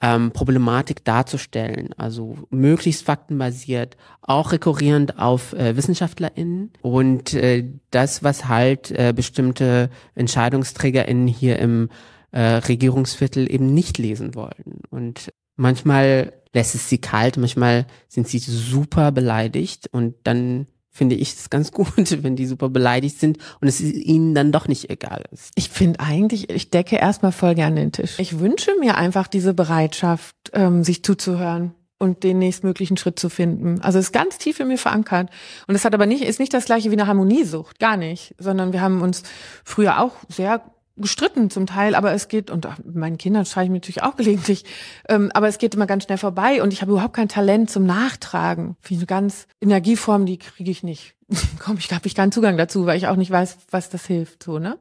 ähm, 0.00 0.30
Problematik 0.32 1.04
darzustellen. 1.04 1.92
Also 1.96 2.36
möglichst 2.50 3.04
faktenbasiert, 3.04 3.96
auch 4.22 4.52
rekurrierend 4.52 5.18
auf 5.18 5.54
äh, 5.54 5.76
WissenschaftlerInnen 5.76 6.72
und 6.82 7.34
äh, 7.34 7.64
das, 7.90 8.22
was 8.22 8.46
halt 8.46 8.90
äh, 8.90 9.12
bestimmte 9.14 9.90
EntscheidungsträgerInnen 10.14 11.26
hier 11.26 11.58
im 11.58 11.88
äh, 12.32 12.40
Regierungsviertel 12.40 13.50
eben 13.50 13.72
nicht 13.72 13.98
lesen 13.98 14.34
wollen. 14.34 14.82
Und 14.90 15.32
manchmal 15.56 16.34
lässt 16.56 16.74
es 16.74 16.88
sie 16.88 16.98
kalt, 16.98 17.36
manchmal 17.36 17.86
sind 18.08 18.26
sie 18.26 18.38
super 18.38 19.12
beleidigt 19.12 19.88
und 19.92 20.14
dann 20.24 20.66
finde 20.90 21.14
ich 21.14 21.34
es 21.34 21.50
ganz 21.50 21.70
gut, 21.80 22.22
wenn 22.22 22.34
die 22.34 22.46
super 22.46 22.70
beleidigt 22.70 23.20
sind 23.20 23.38
und 23.60 23.68
es 23.68 23.80
ihnen 23.80 24.34
dann 24.34 24.50
doch 24.50 24.66
nicht 24.66 24.90
egal 24.90 25.24
ist. 25.30 25.52
Ich 25.54 25.68
finde 25.68 26.00
eigentlich, 26.00 26.50
ich 26.50 26.70
decke 26.70 26.96
erstmal 26.96 27.32
voll 27.32 27.54
gerne 27.54 27.76
den 27.76 27.92
Tisch. 27.92 28.18
Ich 28.18 28.40
wünsche 28.40 28.70
mir 28.80 28.96
einfach 28.96 29.28
diese 29.28 29.54
Bereitschaft, 29.54 30.34
ähm, 30.54 30.82
sich 30.82 31.04
zuzuhören 31.04 31.74
und 31.98 32.24
den 32.24 32.38
nächstmöglichen 32.38 32.96
Schritt 32.96 33.18
zu 33.18 33.28
finden. 33.28 33.80
Also 33.82 33.98
ist 33.98 34.12
ganz 34.12 34.38
tief 34.38 34.58
in 34.58 34.68
mir 34.68 34.78
verankert. 34.78 35.30
Und 35.66 35.74
es 35.74 35.84
hat 35.84 35.94
aber 35.94 36.06
nicht, 36.06 36.24
ist 36.24 36.40
nicht 36.40 36.54
das 36.54 36.64
gleiche 36.64 36.90
wie 36.90 36.94
eine 36.94 37.06
Harmoniesucht, 37.06 37.78
gar 37.78 37.98
nicht, 37.98 38.34
sondern 38.38 38.72
wir 38.72 38.80
haben 38.80 39.02
uns 39.02 39.22
früher 39.64 40.00
auch 40.00 40.12
sehr 40.28 40.62
gestritten 40.96 41.50
zum 41.50 41.66
Teil, 41.66 41.94
aber 41.94 42.12
es 42.12 42.28
geht, 42.28 42.50
und 42.50 42.66
meinen 42.94 43.18
Kindern 43.18 43.44
schreibe 43.44 43.64
ich 43.64 43.70
mir 43.70 43.76
natürlich 43.76 44.02
auch 44.02 44.16
gelegentlich, 44.16 44.64
ähm, 45.08 45.30
aber 45.34 45.48
es 45.48 45.58
geht 45.58 45.74
immer 45.74 45.86
ganz 45.86 46.04
schnell 46.04 46.18
vorbei 46.18 46.62
und 46.62 46.72
ich 46.72 46.82
habe 46.82 46.92
überhaupt 46.92 47.14
kein 47.14 47.28
Talent 47.28 47.70
zum 47.70 47.84
Nachtragen. 47.84 48.76
Wie 48.82 48.96
eine 48.96 49.06
ganz 49.06 49.46
Energieform, 49.60 50.26
die 50.26 50.38
kriege 50.38 50.70
ich 50.70 50.82
nicht. 50.82 51.14
Komm, 51.58 51.76
ich 51.78 51.92
habe 51.92 52.06
ich 52.06 52.14
keinen 52.14 52.32
Zugang 52.32 52.56
dazu, 52.56 52.86
weil 52.86 52.96
ich 52.96 53.08
auch 53.08 53.16
nicht 53.16 53.30
weiß, 53.30 53.58
was 53.70 53.90
das 53.90 54.06
hilft, 54.06 54.42
so, 54.42 54.58
ne? 54.58 54.78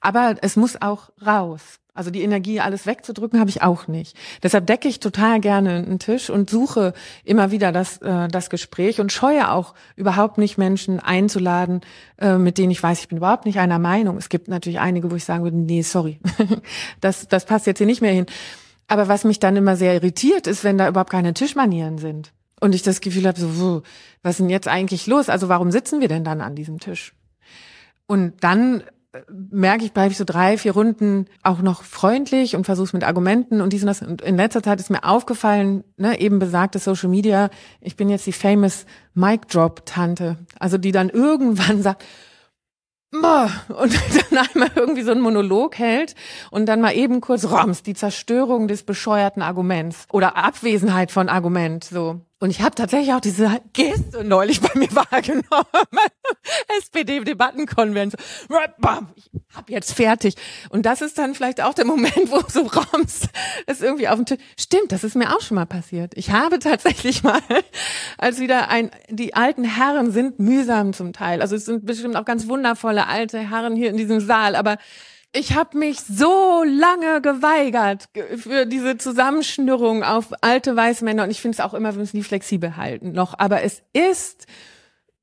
Aber 0.00 0.36
es 0.42 0.56
muss 0.56 0.80
auch 0.80 1.10
raus. 1.24 1.80
Also 1.96 2.10
die 2.10 2.22
Energie, 2.22 2.58
alles 2.58 2.86
wegzudrücken, 2.86 3.38
habe 3.38 3.50
ich 3.50 3.62
auch 3.62 3.86
nicht. 3.86 4.16
Deshalb 4.42 4.66
decke 4.66 4.88
ich 4.88 4.98
total 4.98 5.38
gerne 5.38 5.76
einen 5.76 6.00
Tisch 6.00 6.28
und 6.28 6.50
suche 6.50 6.92
immer 7.24 7.52
wieder 7.52 7.70
das, 7.70 7.98
äh, 7.98 8.26
das 8.26 8.50
Gespräch 8.50 9.00
und 9.00 9.12
scheue 9.12 9.48
auch 9.52 9.74
überhaupt 9.94 10.36
nicht 10.36 10.58
Menschen 10.58 10.98
einzuladen, 10.98 11.82
äh, 12.18 12.36
mit 12.36 12.58
denen 12.58 12.72
ich 12.72 12.82
weiß, 12.82 12.98
ich 12.98 13.08
bin 13.08 13.18
überhaupt 13.18 13.46
nicht 13.46 13.60
einer 13.60 13.78
Meinung. 13.78 14.16
Es 14.16 14.28
gibt 14.28 14.48
natürlich 14.48 14.80
einige, 14.80 15.12
wo 15.12 15.14
ich 15.14 15.24
sagen 15.24 15.44
würde, 15.44 15.56
nee, 15.56 15.82
sorry, 15.82 16.18
das, 17.00 17.28
das 17.28 17.44
passt 17.44 17.68
jetzt 17.68 17.78
hier 17.78 17.86
nicht 17.86 18.02
mehr 18.02 18.12
hin. 18.12 18.26
Aber 18.88 19.06
was 19.06 19.22
mich 19.22 19.38
dann 19.38 19.54
immer 19.54 19.76
sehr 19.76 19.94
irritiert, 19.94 20.48
ist, 20.48 20.64
wenn 20.64 20.76
da 20.76 20.88
überhaupt 20.88 21.10
keine 21.10 21.32
Tischmanieren 21.32 21.98
sind. 21.98 22.32
Und 22.60 22.74
ich 22.74 22.82
das 22.82 23.02
Gefühl 23.02 23.28
habe, 23.28 23.38
so, 23.38 23.82
was 24.22 24.32
ist 24.32 24.40
denn 24.40 24.50
jetzt 24.50 24.66
eigentlich 24.66 25.06
los? 25.06 25.28
Also 25.28 25.48
warum 25.48 25.70
sitzen 25.70 26.00
wir 26.00 26.08
denn 26.08 26.24
dann 26.24 26.40
an 26.40 26.56
diesem 26.56 26.80
Tisch? 26.80 27.14
Und 28.06 28.42
dann 28.42 28.82
merke 29.30 29.84
ich, 29.84 29.92
bleibe 29.92 30.12
ich 30.12 30.18
so 30.18 30.24
drei, 30.24 30.58
vier 30.58 30.72
Runden 30.72 31.26
auch 31.42 31.60
noch 31.60 31.82
freundlich 31.82 32.56
und 32.56 32.64
versuche 32.64 32.86
es 32.86 32.92
mit 32.92 33.04
Argumenten 33.04 33.60
und 33.60 33.72
dies 33.72 33.82
und 33.82 33.88
das. 33.88 34.02
Und 34.02 34.22
in 34.22 34.36
letzter 34.36 34.62
Zeit 34.62 34.80
ist 34.80 34.90
mir 34.90 35.04
aufgefallen, 35.04 35.84
ne, 35.96 36.20
eben 36.20 36.38
besagte 36.38 36.78
Social 36.78 37.08
Media, 37.08 37.50
ich 37.80 37.96
bin 37.96 38.08
jetzt 38.08 38.26
die 38.26 38.32
famous 38.32 38.86
Mic 39.14 39.46
Drop 39.48 39.86
Tante. 39.86 40.38
Also 40.58 40.78
die 40.78 40.92
dann 40.92 41.10
irgendwann 41.10 41.82
sagt, 41.82 42.04
und 43.68 43.94
dann 44.30 44.46
einmal 44.52 44.70
irgendwie 44.74 45.02
so 45.02 45.12
einen 45.12 45.20
Monolog 45.20 45.78
hält 45.78 46.14
und 46.50 46.66
dann 46.66 46.80
mal 46.80 46.96
eben 46.96 47.20
kurz 47.20 47.44
Roms, 47.44 47.82
die 47.82 47.94
Zerstörung 47.94 48.66
des 48.66 48.82
bescheuerten 48.82 49.42
Arguments 49.42 50.06
oder 50.10 50.36
Abwesenheit 50.36 51.12
von 51.12 51.28
Argument, 51.28 51.84
so. 51.84 52.20
Und 52.44 52.50
ich 52.50 52.60
habe 52.60 52.74
tatsächlich 52.74 53.14
auch 53.14 53.22
diese 53.22 53.58
Geste 53.72 54.22
neulich 54.22 54.60
bei 54.60 54.78
mir 54.78 54.90
wahrgenommen. 54.94 55.64
SPD-Debattenkonvent. 56.76 58.16
Ich 58.18 59.56
hab 59.56 59.70
jetzt 59.70 59.94
fertig. 59.94 60.34
Und 60.68 60.84
das 60.84 61.00
ist 61.00 61.16
dann 61.16 61.34
vielleicht 61.34 61.62
auch 61.62 61.72
der 61.72 61.86
Moment, 61.86 62.14
wo 62.26 62.42
so 62.46 62.66
Roms 62.66 63.28
es 63.64 63.80
irgendwie 63.80 64.08
auf 64.08 64.16
dem 64.16 64.26
Tisch. 64.26 64.40
Stimmt, 64.58 64.92
das 64.92 65.04
ist 65.04 65.16
mir 65.16 65.34
auch 65.34 65.40
schon 65.40 65.54
mal 65.54 65.64
passiert. 65.64 66.12
Ich 66.16 66.32
habe 66.32 66.58
tatsächlich 66.58 67.22
mal, 67.22 67.40
als 68.18 68.40
wieder 68.40 68.68
ein, 68.68 68.90
die 69.08 69.32
alten 69.32 69.64
Herren 69.64 70.12
sind 70.12 70.38
mühsam 70.38 70.92
zum 70.92 71.14
Teil. 71.14 71.40
Also 71.40 71.56
es 71.56 71.64
sind 71.64 71.86
bestimmt 71.86 72.14
auch 72.14 72.26
ganz 72.26 72.46
wundervolle 72.46 73.06
alte 73.06 73.38
Herren 73.38 73.74
hier 73.74 73.88
in 73.88 73.96
diesem 73.96 74.20
Saal, 74.20 74.54
aber 74.54 74.76
ich 75.34 75.54
habe 75.54 75.76
mich 75.76 76.00
so 76.00 76.62
lange 76.64 77.20
geweigert 77.20 78.08
für 78.36 78.66
diese 78.66 78.96
Zusammenschnürung 78.96 80.04
auf 80.04 80.26
alte 80.40 80.76
weiße 80.76 81.04
Männer 81.04 81.24
und 81.24 81.30
ich 81.30 81.40
finde 81.40 81.56
es 81.56 81.60
auch 81.60 81.74
immer, 81.74 81.92
wir 81.92 81.98
müssen 81.98 82.16
die 82.16 82.22
flexibel 82.22 82.76
halten 82.76 83.12
noch. 83.12 83.38
Aber 83.38 83.62
es 83.62 83.82
ist 83.92 84.46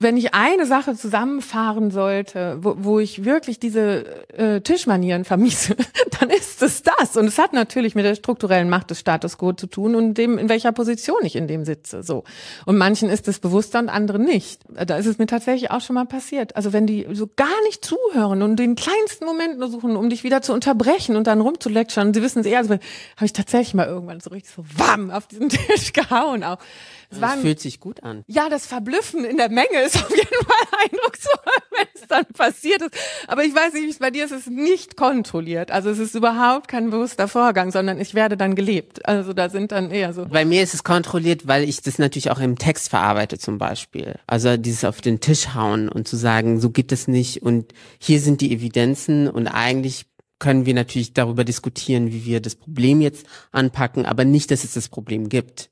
wenn 0.01 0.17
ich 0.17 0.33
eine 0.33 0.65
Sache 0.65 0.95
zusammenfahren 0.95 1.91
sollte, 1.91 2.57
wo, 2.61 2.75
wo 2.77 2.99
ich 2.99 3.25
wirklich 3.25 3.59
diese 3.59 4.05
äh, 4.33 4.61
Tischmanieren 4.61 5.25
vermiese, 5.25 5.75
dann 6.19 6.29
ist 6.29 6.61
es 6.61 6.83
das. 6.83 7.17
Und 7.17 7.25
es 7.25 7.37
hat 7.37 7.53
natürlich 7.53 7.95
mit 7.95 8.05
der 8.05 8.15
strukturellen 8.15 8.69
Macht 8.69 8.89
des 8.89 8.99
Status 8.99 9.37
quo 9.37 9.53
zu 9.53 9.67
tun 9.67 9.95
und 9.95 10.15
dem, 10.15 10.37
in 10.37 10.49
welcher 10.49 10.71
Position 10.71 11.19
ich 11.23 11.35
in 11.35 11.47
dem 11.47 11.65
sitze. 11.65 12.03
So. 12.03 12.23
Und 12.65 12.77
manchen 12.77 13.09
ist 13.09 13.27
es 13.27 13.39
bewusster 13.39 13.79
und 13.79 13.89
anderen 13.89 14.23
nicht. 14.23 14.61
Da 14.69 14.97
ist 14.97 15.05
es 15.05 15.17
mir 15.17 15.27
tatsächlich 15.27 15.71
auch 15.71 15.81
schon 15.81 15.93
mal 15.93 16.05
passiert. 16.05 16.55
Also 16.55 16.73
wenn 16.73 16.87
die 16.87 17.07
so 17.11 17.29
gar 17.35 17.47
nicht 17.65 17.85
zuhören 17.85 18.41
und 18.41 18.57
den 18.57 18.75
kleinsten 18.75 19.25
Moment 19.25 19.59
nur 19.59 19.69
suchen, 19.69 19.95
um 19.95 20.09
dich 20.09 20.23
wieder 20.23 20.41
zu 20.41 20.53
unterbrechen 20.53 21.15
und 21.15 21.27
dann 21.27 21.41
rumzulecturen, 21.41 22.13
sie 22.13 22.21
wissen 22.21 22.39
es 22.39 22.45
eher, 22.45 22.59
also 22.59 22.73
habe 22.73 23.25
ich 23.25 23.33
tatsächlich 23.33 23.73
mal 23.73 23.87
irgendwann 23.87 24.19
so 24.19 24.29
richtig 24.31 24.53
so 24.53 24.63
wam 24.77 25.11
auf 25.11 25.27
diesen 25.27 25.49
Tisch 25.49 25.93
gehauen 25.93 26.43
auch. 26.43 26.57
Es 27.11 27.19
das 27.19 27.41
fühlt 27.41 27.59
sich 27.59 27.79
gut 27.79 28.03
an. 28.03 28.23
Ja, 28.27 28.49
das 28.49 28.65
Verblüffen 28.65 29.25
in 29.25 29.37
der 29.37 29.49
Menge 29.49 29.81
ist 29.85 29.97
auf 29.97 30.09
jeden 30.09 30.45
Fall 30.45 30.79
eindrucksvoll, 30.83 31.53
wenn 31.71 31.87
es 31.93 32.07
dann 32.07 32.25
passiert 32.25 32.81
ist. 32.81 32.91
Aber 33.27 33.43
ich 33.43 33.53
weiß 33.53 33.73
nicht, 33.73 33.83
wie 33.83 33.89
es 33.89 33.99
bei 33.99 34.11
dir 34.11 34.25
ist. 34.25 34.31
Es 34.31 34.47
ist 34.47 34.51
nicht 34.51 34.95
kontrolliert. 34.95 35.71
Also 35.71 35.89
es 35.89 35.99
ist 35.99 36.15
überhaupt 36.15 36.67
kein 36.69 36.89
bewusster 36.89 37.27
Vorgang, 37.27 37.71
sondern 37.71 37.99
ich 37.99 38.13
werde 38.13 38.37
dann 38.37 38.55
gelebt. 38.55 39.05
Also 39.05 39.33
da 39.33 39.49
sind 39.49 39.71
dann 39.71 39.91
eher 39.91 40.13
so. 40.13 40.25
Bei 40.25 40.45
mir 40.45 40.63
ist 40.63 40.73
es 40.73 40.83
kontrolliert, 40.83 41.47
weil 41.47 41.67
ich 41.67 41.81
das 41.81 41.99
natürlich 41.99 42.31
auch 42.31 42.39
im 42.39 42.57
Text 42.57 42.89
verarbeite 42.89 43.37
zum 43.37 43.57
Beispiel. 43.57 44.15
Also 44.25 44.55
dieses 44.55 44.85
auf 44.85 45.01
den 45.01 45.19
Tisch 45.19 45.53
hauen 45.53 45.89
und 45.89 46.07
zu 46.07 46.15
sagen, 46.15 46.59
so 46.59 46.69
geht 46.69 46.91
es 46.91 47.07
nicht 47.07 47.43
und 47.43 47.73
hier 47.99 48.19
sind 48.21 48.41
die 48.41 48.53
Evidenzen 48.53 49.27
und 49.27 49.47
eigentlich 49.47 50.05
können 50.39 50.65
wir 50.65 50.73
natürlich 50.73 51.13
darüber 51.13 51.43
diskutieren, 51.43 52.11
wie 52.11 52.25
wir 52.25 52.41
das 52.41 52.55
Problem 52.55 52.99
jetzt 52.99 53.25
anpacken, 53.51 54.05
aber 54.05 54.25
nicht, 54.25 54.51
dass 54.51 54.63
es 54.63 54.73
das 54.73 54.89
Problem 54.89 55.29
gibt. 55.29 55.69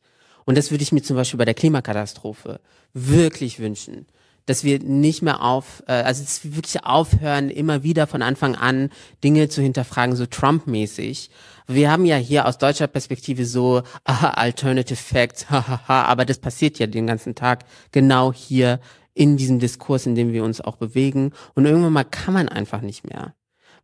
Und 0.50 0.58
das 0.58 0.72
würde 0.72 0.82
ich 0.82 0.92
mir 0.92 1.04
zum 1.04 1.16
Beispiel 1.16 1.38
bei 1.38 1.46
der 1.46 1.54
Klimakatastrophe 1.54 2.60
wirklich 2.96 3.60
wünschen 3.60 4.08
dass 4.48 4.64
wir 4.64 4.80
nicht 4.80 5.22
mehr 5.22 5.44
auf, 5.44 5.84
äh, 5.86 5.92
also 5.92 6.24
wirklich 6.52 6.84
aufhören, 6.84 7.52
immer 7.52 7.84
wieder 7.84 8.08
von 8.08 8.24
Anfang 8.24 8.56
an 8.56 8.90
Dinge 9.24 9.48
zu 9.48 9.62
hinterfragen, 9.62 10.16
so 10.16 10.26
Trump-mäßig. 10.26 11.30
Wir 11.68 11.92
haben 11.92 12.04
ja 12.04 12.16
hier 12.16 12.48
aus 12.48 12.58
deutscher 12.58 12.88
Perspektive 12.88 13.46
so 13.46 13.84
aha, 14.06 14.32
Alternative 14.32 14.96
Facts, 14.96 15.46
hahaha, 15.52 16.06
aber 16.06 16.26
das 16.26 16.40
passiert 16.40 16.80
ja 16.80 16.88
den 16.88 17.06
ganzen 17.06 17.36
Tag 17.36 17.64
genau 17.92 18.34
hier 18.34 18.80
in 19.14 19.38
diesem 19.38 19.60
Diskurs, 19.60 20.08
in 20.08 20.16
dem 20.16 20.34
wir 20.34 20.44
uns 20.44 20.62
auch 20.62 20.78
bewegen. 20.78 21.32
Und 21.54 21.68
irgendwann 21.68 21.94
mal 21.94 22.06
kann 22.06 22.34
man 22.34 22.50
einfach 22.50 22.82
nicht 22.82 23.08
mehr 23.08 23.36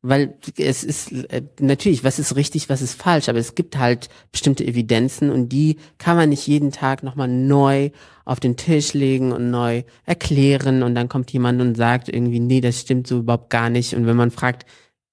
weil 0.08 0.36
es 0.58 0.84
ist 0.84 1.12
äh, 1.12 1.42
natürlich, 1.60 2.04
was 2.04 2.20
ist 2.20 2.36
richtig, 2.36 2.70
was 2.70 2.82
ist 2.82 3.02
falsch, 3.02 3.28
aber 3.28 3.40
es 3.40 3.56
gibt 3.56 3.78
halt 3.78 4.10
bestimmte 4.32 4.66
Evidenzen 4.66 5.32
und 5.32 5.50
die 5.50 5.78
kann 5.98 6.16
man 6.16 6.30
nicht 6.30 6.48
jeden 6.48 6.72
Tag 6.72 7.04
nochmal 7.04 7.28
neu 7.28 7.90
auf 8.24 8.40
den 8.40 8.56
Tisch 8.56 8.94
legen 8.94 9.32
und 9.32 9.50
neu 9.50 9.84
erklären 10.06 10.84
und 10.84 10.96
dann 10.96 11.10
kommt 11.10 11.32
jemand 11.32 11.62
und 11.62 11.76
sagt 11.76 12.10
irgendwie, 12.10 12.40
nee, 12.40 12.62
das 12.62 12.82
stimmt 12.82 13.08
so 13.08 13.20
überhaupt 13.20 13.50
gar 13.50 13.70
nicht. 13.70 13.96
Und 13.96 14.06
wenn 14.06 14.16
man 14.16 14.32
fragt, 14.32 14.66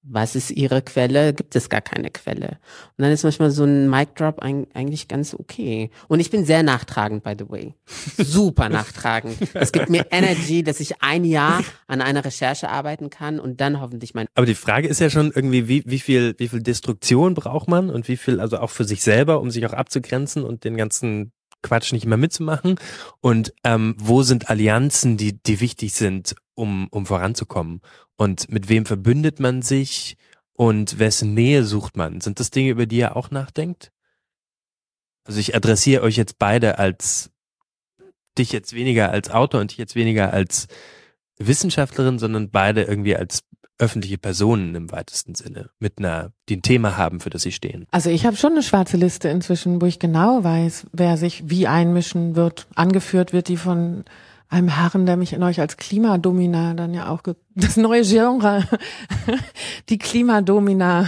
was 0.03 0.35
ist 0.35 0.51
ihre 0.51 0.81
Quelle? 0.81 1.33
Gibt 1.33 1.55
es 1.55 1.69
gar 1.69 1.81
keine 1.81 2.11
Quelle. 2.11 2.59
Und 2.97 3.03
dann 3.03 3.11
ist 3.11 3.23
manchmal 3.23 3.51
so 3.51 3.63
ein 3.63 3.89
Mic 3.89 4.15
Drop 4.15 4.39
eigentlich 4.39 5.07
ganz 5.07 5.33
okay. 5.33 5.89
Und 6.07 6.19
ich 6.19 6.29
bin 6.29 6.45
sehr 6.45 6.61
nachtragend, 6.61 7.23
by 7.23 7.35
the 7.37 7.49
way. 7.49 7.73
Super 8.17 8.69
nachtragend. 8.69 9.37
Es 9.53 9.71
gibt 9.71 9.89
mir 9.89 10.05
Energy, 10.11 10.63
dass 10.63 10.79
ich 10.79 11.01
ein 11.01 11.23
Jahr 11.23 11.63
an 11.87 12.01
einer 12.01 12.25
Recherche 12.25 12.69
arbeiten 12.69 13.09
kann 13.09 13.39
und 13.39 13.61
dann 13.61 13.79
hoffentlich 13.79 14.13
mein. 14.13 14.27
Aber 14.35 14.45
die 14.45 14.55
Frage 14.55 14.87
ist 14.87 14.99
ja 14.99 15.09
schon 15.09 15.31
irgendwie, 15.33 15.67
wie, 15.67 15.83
wie 15.85 15.99
viel, 15.99 16.35
wie 16.37 16.49
viel 16.49 16.61
Destruktion 16.61 17.33
braucht 17.33 17.69
man 17.69 17.89
und 17.89 18.07
wie 18.07 18.17
viel, 18.17 18.39
also 18.39 18.57
auch 18.57 18.69
für 18.69 18.83
sich 18.83 19.01
selber, 19.01 19.39
um 19.39 19.51
sich 19.51 19.65
auch 19.65 19.73
abzugrenzen 19.73 20.43
und 20.43 20.65
den 20.65 20.75
ganzen 20.75 21.31
Quatsch 21.63 21.91
nicht 21.93 22.05
immer 22.05 22.17
mitzumachen? 22.17 22.79
Und 23.21 23.53
ähm, 23.63 23.95
wo 23.97 24.21
sind 24.21 24.49
Allianzen, 24.49 25.17
die, 25.17 25.41
die 25.41 25.59
wichtig 25.59 25.93
sind, 25.93 26.35
um, 26.53 26.87
um 26.91 27.07
voranzukommen? 27.07 27.81
Und 28.15 28.51
mit 28.51 28.69
wem 28.69 28.85
verbündet 28.85 29.39
man 29.39 29.63
sich 29.63 30.17
und 30.53 30.99
wessen 30.99 31.33
Nähe 31.33 31.63
sucht 31.63 31.97
man? 31.97 32.21
Sind 32.21 32.39
das 32.39 32.51
Dinge, 32.51 32.69
über 32.69 32.85
die 32.85 32.97
ihr 32.97 33.15
auch 33.15 33.31
nachdenkt? 33.31 33.91
Also 35.25 35.39
ich 35.39 35.55
adressiere 35.55 36.03
euch 36.03 36.17
jetzt 36.17 36.37
beide 36.37 36.77
als 36.77 37.31
dich 38.37 38.51
jetzt 38.51 38.73
weniger 38.73 39.11
als 39.11 39.29
Autor 39.29 39.61
und 39.61 39.71
dich 39.71 39.77
jetzt 39.77 39.95
weniger 39.95 40.33
als 40.33 40.67
Wissenschaftlerin, 41.37 42.19
sondern 42.19 42.51
beide 42.51 42.83
irgendwie 42.83 43.15
als 43.15 43.43
öffentliche 43.83 44.17
Personen 44.17 44.75
im 44.75 44.91
weitesten 44.91 45.35
Sinne, 45.35 45.69
mit 45.79 45.99
einer, 45.99 46.31
die 46.47 46.57
ein 46.57 46.61
Thema 46.61 46.97
haben, 46.97 47.19
für 47.19 47.29
das 47.29 47.41
sie 47.41 47.51
stehen. 47.51 47.85
Also 47.91 48.09
ich 48.09 48.25
habe 48.25 48.37
schon 48.37 48.53
eine 48.53 48.63
schwarze 48.63 48.97
Liste 48.97 49.27
inzwischen, 49.29 49.81
wo 49.81 49.85
ich 49.85 49.99
genau 49.99 50.43
weiß, 50.43 50.87
wer 50.93 51.17
sich 51.17 51.49
wie 51.49 51.67
einmischen 51.67 52.35
wird. 52.35 52.67
Angeführt 52.75 53.33
wird 53.33 53.49
die 53.49 53.57
von 53.57 54.05
einem 54.47 54.69
Herren, 54.69 55.05
der 55.05 55.17
mich 55.17 55.33
in 55.33 55.43
euch 55.43 55.59
als 55.59 55.77
Klimadomina 55.77 56.73
dann 56.75 56.93
ja 56.93 57.09
auch, 57.09 57.21
das 57.55 57.75
neue 57.75 58.03
Genre, 58.03 58.67
die 59.89 59.97
Klimadomina. 59.97 61.07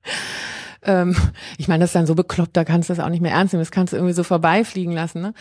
ähm, 0.82 1.14
ich 1.58 1.68
meine, 1.68 1.82
das 1.82 1.90
ist 1.90 1.96
dann 1.96 2.06
so 2.06 2.14
bekloppt, 2.14 2.56
da 2.56 2.64
kannst 2.64 2.88
du 2.88 2.94
das 2.94 3.04
auch 3.04 3.10
nicht 3.10 3.20
mehr 3.20 3.32
ernst 3.32 3.52
nehmen, 3.52 3.60
das 3.60 3.70
kannst 3.70 3.92
du 3.92 3.98
irgendwie 3.98 4.14
so 4.14 4.22
vorbeifliegen 4.22 4.94
lassen. 4.94 5.20
Ne? 5.20 5.34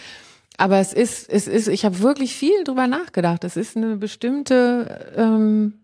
Aber 0.58 0.80
es 0.80 0.92
ist, 0.92 1.30
es 1.30 1.48
ist, 1.48 1.70
ich 1.70 1.86
habe 1.86 2.00
wirklich 2.00 2.36
viel 2.36 2.66
drüber 2.66 2.88
nachgedacht. 2.88 3.46
Es 3.46 3.56
ist 3.56 3.78
eine 3.78 3.96
bestimmte, 3.96 5.14
ähm, 5.16 5.76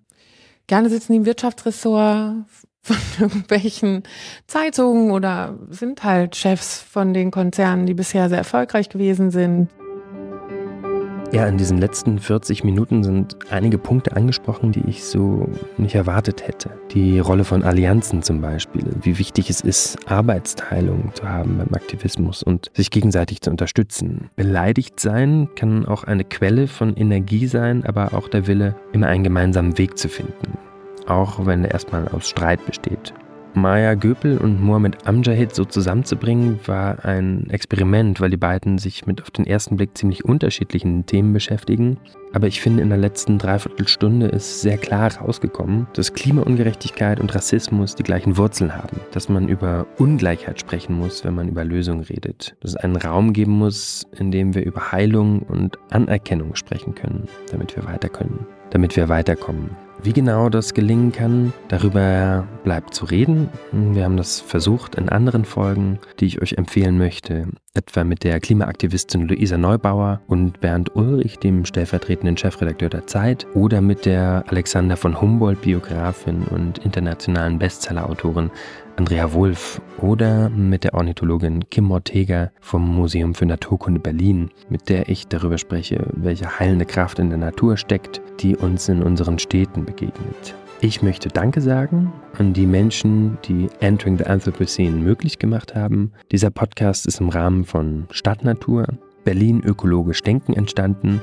gerne 0.67 0.89
sitzen 0.89 1.13
die 1.13 1.17
im 1.17 1.25
Wirtschaftsressort 1.25 2.45
von 2.81 2.97
irgendwelchen 3.19 4.03
Zeitungen 4.47 5.11
oder 5.11 5.57
sind 5.69 6.03
halt 6.03 6.35
Chefs 6.35 6.81
von 6.81 7.13
den 7.13 7.31
Konzernen, 7.31 7.85
die 7.85 7.93
bisher 7.93 8.29
sehr 8.29 8.39
erfolgreich 8.39 8.89
gewesen 8.89 9.31
sind. 9.31 9.69
Ja, 11.35 11.47
in 11.47 11.57
diesen 11.57 11.79
letzten 11.79 12.17
40 12.17 12.63
Minuten 12.63 13.03
sind 13.03 13.35
einige 13.49 13.77
Punkte 13.77 14.15
angesprochen, 14.15 14.71
die 14.71 14.83
ich 14.87 15.03
so 15.03 15.49
nicht 15.75 15.93
erwartet 15.93 16.47
hätte. 16.47 16.69
Die 16.93 17.19
Rolle 17.19 17.43
von 17.43 17.61
Allianzen 17.61 18.23
zum 18.23 18.39
Beispiel, 18.39 18.85
wie 19.01 19.19
wichtig 19.19 19.49
es 19.49 19.59
ist, 19.59 19.97
Arbeitsteilung 20.09 21.11
zu 21.13 21.27
haben 21.27 21.57
beim 21.57 21.73
Aktivismus 21.73 22.41
und 22.41 22.71
sich 22.73 22.89
gegenseitig 22.89 23.41
zu 23.41 23.49
unterstützen. 23.49 24.29
Beleidigt 24.37 25.01
sein 25.01 25.49
kann 25.55 25.85
auch 25.85 26.05
eine 26.05 26.23
Quelle 26.23 26.69
von 26.69 26.95
Energie 26.95 27.47
sein, 27.47 27.83
aber 27.85 28.13
auch 28.13 28.29
der 28.29 28.47
Wille, 28.47 28.73
immer 28.93 29.07
einen 29.07 29.25
gemeinsamen 29.25 29.77
Weg 29.77 29.97
zu 29.97 30.07
finden. 30.07 30.57
Auch 31.05 31.45
wenn 31.45 31.65
er 31.65 31.71
erstmal 31.71 32.07
aus 32.07 32.29
Streit 32.29 32.65
besteht. 32.65 33.13
Maya 33.55 33.95
Göpel 33.95 34.37
und 34.37 34.61
Mohamed 34.61 35.07
Amjahid 35.07 35.55
so 35.55 35.63
zusammenzubringen, 35.63 36.59
war 36.65 37.05
ein 37.05 37.49
Experiment, 37.49 38.19
weil 38.19 38.29
die 38.29 38.37
beiden 38.37 38.77
sich 38.77 39.05
mit 39.05 39.21
auf 39.21 39.31
den 39.31 39.47
ersten 39.47 39.77
Blick 39.77 39.97
ziemlich 39.97 40.25
unterschiedlichen 40.25 41.05
Themen 41.05 41.33
beschäftigen. 41.33 41.97
Aber 42.33 42.47
ich 42.47 42.59
finde, 42.59 42.83
in 42.83 42.89
der 42.89 42.97
letzten 42.97 43.37
Dreiviertelstunde 43.37 44.27
ist 44.27 44.61
sehr 44.61 44.77
klar 44.77 45.09
herausgekommen, 45.09 45.87
dass 45.93 46.13
Klimaungerechtigkeit 46.13 47.21
und 47.21 47.33
Rassismus 47.33 47.95
die 47.95 48.03
gleichen 48.03 48.35
Wurzeln 48.35 48.75
haben. 48.75 48.99
Dass 49.13 49.29
man 49.29 49.47
über 49.47 49.87
Ungleichheit 49.97 50.59
sprechen 50.59 50.97
muss, 50.97 51.23
wenn 51.23 51.35
man 51.35 51.47
über 51.47 51.63
Lösungen 51.63 52.03
redet. 52.03 52.55
Dass 52.59 52.71
es 52.71 52.77
einen 52.77 52.97
Raum 52.97 53.31
geben 53.31 53.53
muss, 53.53 54.05
in 54.19 54.31
dem 54.31 54.53
wir 54.53 54.65
über 54.65 54.91
Heilung 54.91 55.43
und 55.43 55.79
Anerkennung 55.91 56.55
sprechen 56.55 56.93
können, 56.93 57.29
damit 57.51 57.75
wir 57.77 57.85
weiter 57.85 58.09
können, 58.09 58.45
damit 58.71 58.97
wir 58.97 59.07
weiterkommen. 59.07 59.84
Wie 60.03 60.13
genau 60.13 60.49
das 60.49 60.73
gelingen 60.73 61.11
kann, 61.11 61.53
darüber 61.67 62.47
bleibt 62.63 62.93
zu 62.93 63.05
reden. 63.05 63.49
Wir 63.71 64.03
haben 64.03 64.17
das 64.17 64.39
versucht 64.39 64.95
in 64.95 65.09
anderen 65.09 65.45
Folgen, 65.45 65.99
die 66.19 66.25
ich 66.25 66.41
euch 66.41 66.53
empfehlen 66.53 66.97
möchte, 66.97 67.47
etwa 67.73 68.03
mit 68.03 68.23
der 68.23 68.39
Klimaaktivistin 68.39 69.27
Luisa 69.27 69.57
Neubauer 69.57 70.21
und 70.27 70.59
Bernd 70.61 70.95
Ulrich, 70.95 71.39
dem 71.39 71.65
stellvertretenden 71.65 72.37
Chefredakteur 72.37 72.89
der 72.89 73.07
Zeit, 73.07 73.47
oder 73.53 73.81
mit 73.81 74.05
der 74.05 74.43
Alexander 74.47 74.97
von 74.97 75.19
Humboldt 75.19 75.61
Biografin 75.61 76.43
und 76.43 76.77
internationalen 76.79 77.57
Bestsellerautorin 77.57 78.51
Andrea 78.97 79.33
Wulff 79.33 79.81
oder 79.97 80.49
mit 80.49 80.85
der 80.85 80.93
Ornithologin 80.93 81.69
Kim 81.69 81.91
Ortega 81.91 82.51
vom 82.61 82.95
Museum 82.95 83.35
für 83.35 83.45
Naturkunde 83.45 83.99
Berlin, 83.99 84.49
mit 84.69 84.87
der 84.87 85.09
ich 85.09 85.27
darüber 85.27 85.57
spreche, 85.57 86.07
welche 86.13 86.59
heilende 86.59 86.85
Kraft 86.85 87.19
in 87.19 87.27
der 87.29 87.37
Natur 87.37 87.75
steckt, 87.75 88.21
die 88.39 88.55
uns 88.55 88.87
in 88.87 89.03
unseren 89.03 89.37
Städten 89.37 89.83
begegnet. 89.83 90.55
Ich 90.79 91.01
möchte 91.01 91.27
Danke 91.27 91.59
sagen 91.59 92.13
an 92.37 92.53
die 92.53 92.65
Menschen, 92.65 93.37
die 93.43 93.67
Entering 93.81 94.17
the 94.17 94.25
Anthropocene 94.25 94.95
möglich 94.95 95.39
gemacht 95.39 95.75
haben. 95.75 96.13
Dieser 96.31 96.49
Podcast 96.49 97.05
ist 97.05 97.19
im 97.19 97.27
Rahmen 97.27 97.65
von 97.65 98.05
Stadtnatur, 98.11 98.87
Berlin 99.25 99.61
ökologisch 99.65 100.21
denken 100.21 100.53
entstanden 100.53 101.19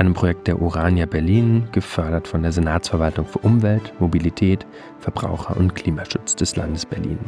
einem 0.00 0.14
Projekt 0.14 0.48
der 0.48 0.62
Urania 0.62 1.04
Berlin, 1.04 1.68
gefördert 1.72 2.26
von 2.26 2.42
der 2.42 2.52
Senatsverwaltung 2.52 3.26
für 3.26 3.38
Umwelt, 3.40 3.92
Mobilität, 4.00 4.66
Verbraucher 4.98 5.58
und 5.58 5.74
Klimaschutz 5.74 6.34
des 6.34 6.56
Landes 6.56 6.86
Berlin. 6.86 7.18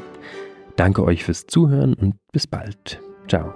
Danke 0.76 1.04
euch 1.04 1.22
fürs 1.22 1.46
Zuhören 1.46 1.92
und 1.92 2.14
bis 2.32 2.46
bald. 2.46 2.98
Ciao. 3.28 3.52